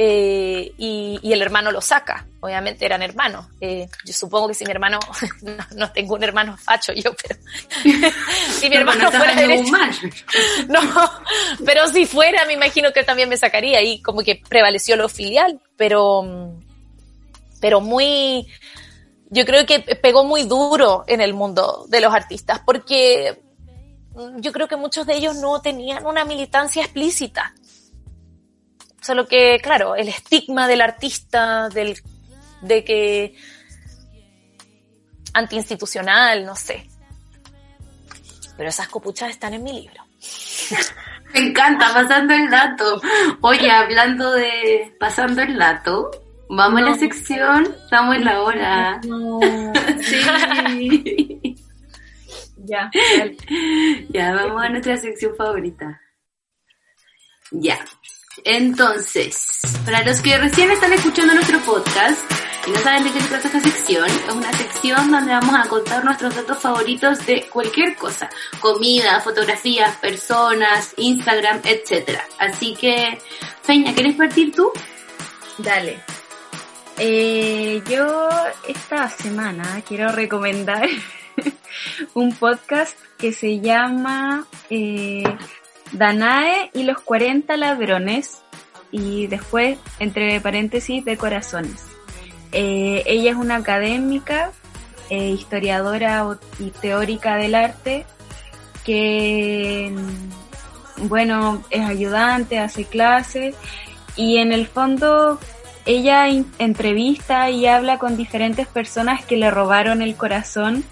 Eh, 0.00 0.74
y, 0.78 1.18
y 1.22 1.32
el 1.32 1.42
hermano 1.42 1.72
lo 1.72 1.80
saca. 1.80 2.24
Obviamente 2.40 2.84
eran 2.84 3.02
hermanos. 3.02 3.46
Eh, 3.60 3.88
yo 4.04 4.12
supongo 4.12 4.48
que 4.48 4.54
si 4.54 4.64
mi 4.64 4.70
hermano 4.70 5.00
no, 5.42 5.56
no 5.74 5.92
tengo 5.92 6.14
un 6.14 6.22
hermano 6.22 6.56
facho 6.56 6.92
yo 6.92 7.10
pero 7.20 7.40
si 8.52 8.70
mi 8.70 8.76
hermano 8.76 9.10
fuera 9.10 9.34
derecho 9.34 9.62
Guzmán. 9.64 9.90
no, 10.68 10.80
pero 11.64 11.88
si 11.88 12.06
fuera, 12.06 12.44
me 12.44 12.52
imagino 12.52 12.92
que 12.92 13.02
también 13.02 13.28
me 13.28 13.36
sacaría 13.36 13.82
y 13.82 14.00
como 14.00 14.22
que 14.22 14.40
prevaleció 14.48 14.94
lo 14.94 15.08
filial, 15.08 15.60
pero, 15.76 16.54
pero 17.60 17.80
muy, 17.80 18.46
yo 19.30 19.44
creo 19.44 19.66
que 19.66 19.80
pegó 19.80 20.22
muy 20.22 20.44
duro 20.44 21.04
en 21.08 21.20
el 21.20 21.34
mundo 21.34 21.86
de 21.88 22.00
los 22.00 22.14
artistas, 22.14 22.60
porque 22.64 23.47
yo 24.36 24.52
creo 24.52 24.68
que 24.68 24.76
muchos 24.76 25.06
de 25.06 25.14
ellos 25.14 25.36
no 25.36 25.60
tenían 25.60 26.06
una 26.06 26.24
militancia 26.24 26.82
explícita. 26.82 27.54
Solo 29.00 29.26
que, 29.26 29.58
claro, 29.62 29.94
el 29.94 30.08
estigma 30.08 30.68
del 30.68 30.80
artista, 30.80 31.68
del, 31.68 32.00
de 32.62 32.84
que 32.84 33.36
antiinstitucional, 35.34 36.44
no 36.44 36.56
sé. 36.56 36.88
Pero 38.56 38.68
esas 38.68 38.88
copuchas 38.88 39.30
están 39.30 39.54
en 39.54 39.62
mi 39.62 39.72
libro. 39.72 40.04
Me 41.34 41.40
encanta, 41.40 41.92
pasando 41.92 42.34
el 42.34 42.50
dato. 42.50 43.00
Oye, 43.42 43.70
hablando 43.70 44.32
de 44.32 44.96
pasando 44.98 45.42
el 45.42 45.58
dato, 45.58 46.10
vamos 46.48 46.80
a 46.80 46.84
la 46.84 46.94
sección, 46.96 47.74
estamos 47.84 48.16
en 48.16 48.24
la 48.24 48.42
hora. 48.42 49.00
No, 49.06 49.40
Sí. 50.00 51.54
ya. 52.68 52.90
dale. 53.18 53.36
Ya, 54.10 54.32
vamos 54.32 54.62
a 54.62 54.68
nuestra 54.68 54.96
sección 54.96 55.34
favorita. 55.36 56.00
Ya. 57.50 57.84
Entonces, 58.44 59.60
para 59.84 60.04
los 60.04 60.20
que 60.20 60.38
recién 60.38 60.70
están 60.70 60.92
escuchando 60.92 61.34
nuestro 61.34 61.58
podcast 61.60 62.20
y 62.66 62.70
no 62.70 62.78
saben 62.78 63.04
de 63.04 63.12
qué 63.12 63.20
se 63.20 63.28
trata 63.28 63.48
esta 63.48 63.60
sección, 63.60 64.06
es 64.06 64.34
una 64.34 64.52
sección 64.52 65.10
donde 65.10 65.32
vamos 65.32 65.54
a 65.54 65.68
contar 65.68 66.04
nuestros 66.04 66.34
datos 66.36 66.58
favoritos 66.58 67.26
de 67.26 67.46
cualquier 67.52 67.96
cosa. 67.96 68.28
Comida, 68.60 69.20
fotografías, 69.20 69.96
personas, 69.96 70.94
Instagram, 70.96 71.60
etcétera. 71.64 72.24
Así 72.38 72.74
que, 72.74 73.18
Feña, 73.62 73.94
¿quieres 73.94 74.14
partir 74.14 74.54
tú? 74.54 74.70
Dale. 75.58 76.00
Eh, 76.98 77.80
yo 77.88 78.28
esta 78.66 79.08
semana 79.08 79.82
quiero 79.86 80.10
recomendar 80.10 80.88
un 82.14 82.32
podcast 82.32 82.98
que 83.18 83.32
se 83.32 83.60
llama 83.60 84.46
eh, 84.70 85.24
Danae 85.92 86.70
y 86.74 86.84
los 86.84 87.00
40 87.00 87.56
ladrones 87.56 88.42
y 88.90 89.26
después, 89.26 89.78
entre 89.98 90.40
paréntesis, 90.40 91.04
de 91.04 91.16
corazones. 91.16 91.84
Eh, 92.52 93.02
ella 93.06 93.32
es 93.32 93.36
una 93.36 93.56
académica, 93.56 94.52
eh, 95.10 95.28
historiadora 95.28 96.38
y 96.58 96.70
teórica 96.70 97.36
del 97.36 97.54
arte 97.54 98.06
que, 98.84 99.92
mm, 99.94 101.08
bueno, 101.08 101.62
es 101.70 101.84
ayudante, 101.84 102.58
hace 102.58 102.84
clases 102.84 103.54
y 104.16 104.38
en 104.38 104.52
el 104.52 104.66
fondo 104.66 105.38
ella 105.88 106.28
entrevista 106.58 107.48
y 107.48 107.66
habla 107.66 107.98
con 107.98 108.18
diferentes 108.18 108.66
personas 108.66 109.24
que 109.24 109.38
le 109.38 109.50
robaron 109.50 110.02
el 110.02 110.16
corazón 110.16 110.84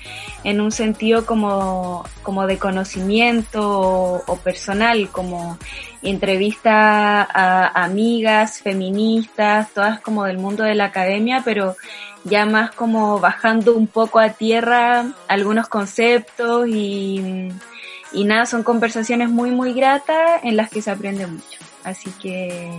en 0.43 0.63
un 0.63 0.73
sentido 0.73 1.27
como, 1.27 2.03
como 2.23 2.47
de 2.47 2.57
conocimiento 2.57 3.79
o, 3.79 4.23
o 4.27 4.37
personal, 4.39 5.11
como 5.11 5.59
entrevista 6.01 7.23
a 7.23 7.85
amigas 7.85 8.63
feministas, 8.63 9.69
todas 9.75 10.01
como 10.01 10.25
del 10.25 10.39
mundo 10.39 10.65
de 10.65 10.75
la 10.75 10.87
academia, 10.87 11.43
pero 11.45 11.77
ya 12.25 12.47
más 12.47 12.71
como 12.71 13.21
bajando 13.21 13.77
un 13.77 13.89
poco 13.89 14.19
a 14.19 14.31
tierra 14.31 15.13
algunos 15.29 15.69
conceptos 15.69 16.69
y, 16.69 17.51
y 18.13 18.25
nada, 18.25 18.47
son 18.47 18.63
conversaciones 18.63 19.29
muy, 19.29 19.51
muy 19.51 19.75
gratas 19.75 20.43
en 20.43 20.57
las 20.57 20.71
que 20.71 20.81
se 20.81 20.91
aprende 20.91 21.27
mucho. 21.27 21.59
Así 21.85 22.11
que 22.13 22.71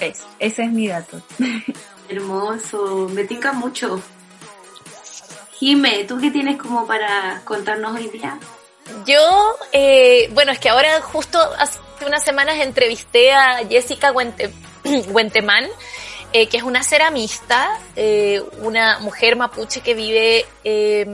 es, 0.00 0.22
ese 0.38 0.62
es 0.64 0.72
mi 0.72 0.88
dato. 0.88 1.20
Hermoso, 2.08 3.08
me 3.08 3.24
tinca 3.24 3.52
mucho. 3.52 4.02
Jime, 5.58 6.04
¿tú 6.04 6.18
qué 6.18 6.30
tienes 6.30 6.56
como 6.56 6.86
para 6.86 7.42
contarnos 7.44 7.94
hoy 7.94 8.08
día? 8.08 8.38
Yo, 9.06 9.56
eh, 9.72 10.28
bueno, 10.32 10.52
es 10.52 10.58
que 10.58 10.70
ahora 10.70 11.00
justo 11.02 11.38
hace 11.58 11.78
unas 12.06 12.24
semanas 12.24 12.56
entrevisté 12.58 13.32
a 13.32 13.58
Jessica 13.68 14.10
Guente, 14.10 14.50
Guentemán, 14.84 15.66
eh, 16.32 16.48
que 16.48 16.56
es 16.56 16.62
una 16.62 16.82
ceramista, 16.82 17.78
eh, 17.96 18.42
una 18.62 19.00
mujer 19.00 19.36
mapuche 19.36 19.80
que 19.80 19.94
vive 19.94 20.46
eh, 20.64 21.04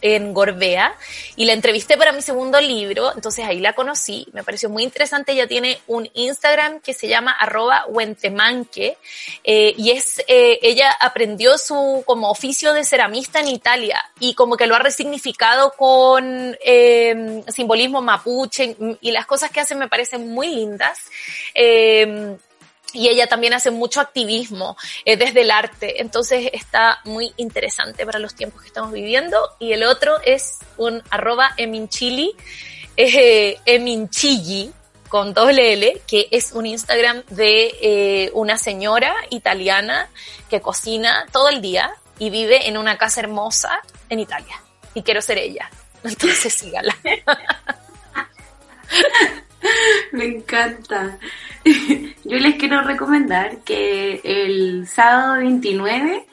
en 0.00 0.32
Gorbea, 0.32 0.94
y 1.36 1.44
la 1.44 1.52
entrevisté 1.52 1.96
para 1.96 2.12
mi 2.12 2.22
segundo 2.22 2.60
libro, 2.60 3.12
entonces 3.14 3.44
ahí 3.44 3.60
la 3.60 3.74
conocí, 3.74 4.26
me 4.32 4.42
pareció 4.42 4.68
muy 4.70 4.82
interesante, 4.82 5.32
ella 5.32 5.46
tiene 5.46 5.80
un 5.86 6.08
Instagram 6.14 6.80
que 6.80 6.92
se 6.92 7.08
llama 7.08 7.32
arroba 7.32 7.86
Huentemanque, 7.88 8.96
eh, 9.44 9.74
y 9.76 9.90
es, 9.90 10.22
eh, 10.28 10.58
ella 10.62 10.90
aprendió 11.00 11.58
su 11.58 12.02
como 12.06 12.30
oficio 12.30 12.72
de 12.72 12.84
ceramista 12.84 13.40
en 13.40 13.48
Italia, 13.48 14.00
y 14.18 14.34
como 14.34 14.56
que 14.56 14.66
lo 14.66 14.74
ha 14.74 14.80
resignificado 14.80 15.72
con 15.72 16.56
eh, 16.64 17.42
simbolismo 17.48 18.02
mapuche, 18.02 18.76
y 19.00 19.10
las 19.10 19.26
cosas 19.26 19.50
que 19.50 19.60
hace 19.60 19.74
me 19.74 19.88
parecen 19.88 20.28
muy 20.28 20.48
lindas. 20.48 20.98
Eh, 21.54 22.36
y 22.92 23.08
ella 23.08 23.26
también 23.26 23.52
hace 23.52 23.70
mucho 23.70 24.00
activismo 24.00 24.76
eh, 25.04 25.16
desde 25.16 25.42
el 25.42 25.50
arte, 25.50 26.00
entonces 26.00 26.50
está 26.52 27.00
muy 27.04 27.32
interesante 27.36 28.04
para 28.04 28.18
los 28.18 28.34
tiempos 28.34 28.62
que 28.62 28.68
estamos 28.68 28.92
viviendo. 28.92 29.38
Y 29.58 29.72
el 29.72 29.84
otro 29.84 30.20
es 30.24 30.58
un 30.76 31.02
arroba 31.10 31.54
eminchili, 31.56 32.34
eh, 32.96 33.58
eminchilli, 33.64 34.72
con 35.08 35.34
doble 35.34 35.72
L, 35.72 36.02
que 36.06 36.28
es 36.30 36.52
un 36.52 36.66
Instagram 36.66 37.24
de 37.30 37.74
eh, 37.82 38.30
una 38.32 38.56
señora 38.56 39.12
italiana 39.30 40.08
que 40.48 40.60
cocina 40.60 41.26
todo 41.32 41.48
el 41.48 41.60
día 41.60 41.90
y 42.18 42.30
vive 42.30 42.68
en 42.68 42.76
una 42.76 42.96
casa 42.96 43.20
hermosa 43.20 43.80
en 44.08 44.20
Italia. 44.20 44.62
Y 44.94 45.02
quiero 45.02 45.20
ser 45.20 45.38
ella. 45.38 45.68
Entonces 46.04 46.54
sígala. 46.54 46.96
Me 50.12 50.24
encanta. 50.24 51.18
Yo 52.24 52.38
les 52.38 52.56
quiero 52.56 52.82
recomendar 52.82 53.58
que 53.58 54.20
el 54.24 54.86
sábado 54.86 55.38
29 55.38 56.26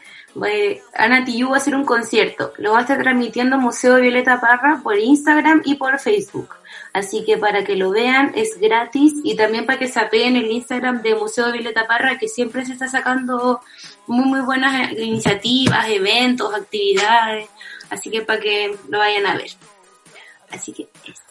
eh, 0.46 0.82
Ana 0.94 1.26
Tijoux 1.26 1.52
va 1.52 1.56
a 1.56 1.58
hacer 1.58 1.76
un 1.76 1.86
concierto. 1.86 2.54
Lo 2.58 2.74
va 2.74 2.80
a 2.80 2.82
estar 2.82 3.00
transmitiendo 3.00 3.58
Museo 3.58 3.96
Violeta 3.96 4.40
Parra 4.40 4.82
por 4.84 4.98
Instagram 4.98 5.62
y 5.66 5.76
por 5.76 6.00
Facebook. 6.00 6.56
Así 6.94 7.24
que 7.26 7.38
para 7.38 7.64
que 7.64 7.76
lo 7.76 7.92
vean 7.92 8.34
es 8.36 8.60
gratis 8.60 9.14
y 9.24 9.36
también 9.36 9.66
para 9.66 9.80
que 9.80 9.88
se 9.88 10.00
apeguen 10.00 10.36
el 10.36 10.52
Instagram 10.52 11.02
de 11.02 11.16
Museo 11.16 11.52
Violeta 11.52 11.88
Parra 11.88 12.18
que 12.18 12.28
siempre 12.28 12.66
se 12.66 12.74
está 12.74 12.88
sacando 12.88 13.62
muy 14.06 14.26
muy 14.26 14.42
buenas 14.42 14.92
eh, 14.92 15.04
iniciativas, 15.04 15.88
eventos, 15.90 16.54
actividades. 16.54 17.50
Así 17.90 18.12
que 18.12 18.22
para 18.22 18.40
que 18.40 18.78
lo 18.90 19.00
vayan 19.00 19.26
a 19.26 19.38
ver. 19.38 19.52
Así 20.50 20.72
que 20.72 20.88
eso. 21.04 21.27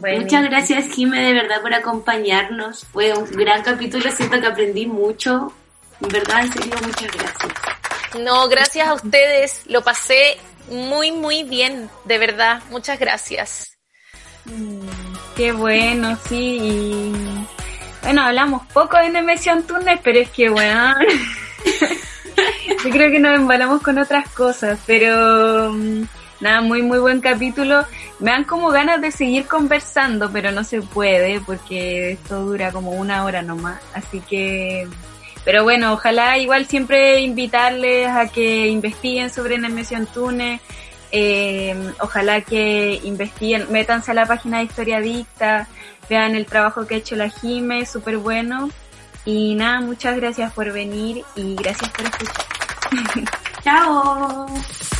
Muchas 0.00 0.44
gracias, 0.44 0.86
Jime, 0.94 1.20
de 1.20 1.34
verdad, 1.34 1.60
por 1.60 1.74
acompañarnos. 1.74 2.86
Fue 2.86 3.12
un 3.12 3.30
gran 3.30 3.62
capítulo, 3.62 4.10
siento 4.10 4.40
que 4.40 4.46
aprendí 4.46 4.86
mucho. 4.86 5.52
En 6.00 6.08
verdad, 6.08 6.40
en 6.40 6.52
serio, 6.52 6.74
muchas 6.82 7.10
gracias. 7.12 7.52
No, 8.20 8.48
gracias 8.48 8.88
a 8.88 8.94
ustedes. 8.94 9.62
Lo 9.66 9.82
pasé 9.82 10.38
muy, 10.70 11.12
muy 11.12 11.42
bien, 11.42 11.90
de 12.04 12.18
verdad. 12.18 12.62
Muchas 12.70 12.98
gracias. 12.98 13.76
Qué 15.36 15.52
bueno, 15.52 16.18
sí. 16.28 16.58
Y... 16.62 17.46
Bueno, 18.02 18.22
hablamos 18.22 18.66
poco 18.72 18.96
de 18.96 19.10
Nemesión 19.10 19.64
Túnez, 19.64 20.00
pero 20.02 20.18
es 20.20 20.30
que, 20.30 20.48
bueno, 20.48 20.94
yo 22.84 22.90
creo 22.90 23.10
que 23.10 23.18
nos 23.18 23.34
embalamos 23.38 23.82
con 23.82 23.98
otras 23.98 24.28
cosas, 24.30 24.78
pero 24.86 25.72
mm, 25.72 26.04
nada, 26.40 26.60
muy, 26.60 26.82
muy 26.82 26.98
buen 26.98 27.20
capítulo. 27.20 27.84
Me 28.18 28.30
dan 28.30 28.44
como 28.44 28.70
ganas 28.70 29.00
de 29.00 29.10
seguir 29.10 29.46
conversando, 29.46 30.30
pero 30.30 30.52
no 30.52 30.64
se 30.64 30.82
puede 30.82 31.40
porque 31.40 32.12
esto 32.12 32.44
dura 32.44 32.72
como 32.72 32.92
una 32.92 33.24
hora 33.24 33.42
nomás. 33.42 33.80
Así 33.94 34.20
que, 34.20 34.88
pero 35.44 35.62
bueno, 35.62 35.92
ojalá 35.92 36.38
igual 36.38 36.66
siempre 36.66 37.20
invitarles 37.20 38.08
a 38.08 38.28
que 38.28 38.68
investiguen 38.68 39.30
sobre 39.30 39.58
Nemesión 39.58 40.06
Túnez. 40.06 40.60
Eh, 41.12 41.74
ojalá 42.00 42.40
que 42.40 43.00
investiguen, 43.04 43.66
métanse 43.70 44.12
a 44.12 44.14
la 44.14 44.26
página 44.26 44.58
de 44.58 44.64
Historia 44.64 45.00
Dicta, 45.00 45.66
vean 46.08 46.36
el 46.36 46.46
trabajo 46.46 46.86
que 46.86 46.94
ha 46.94 46.98
hecho 46.98 47.16
la 47.16 47.28
Jime, 47.28 47.84
súper 47.84 48.18
bueno. 48.18 48.70
Y 49.24 49.54
nada, 49.54 49.80
muchas 49.80 50.16
gracias 50.16 50.52
por 50.52 50.72
venir 50.72 51.24
y 51.34 51.54
gracias 51.56 51.90
por 51.90 52.06
escuchar. 52.06 52.46
Chao. 53.62 54.46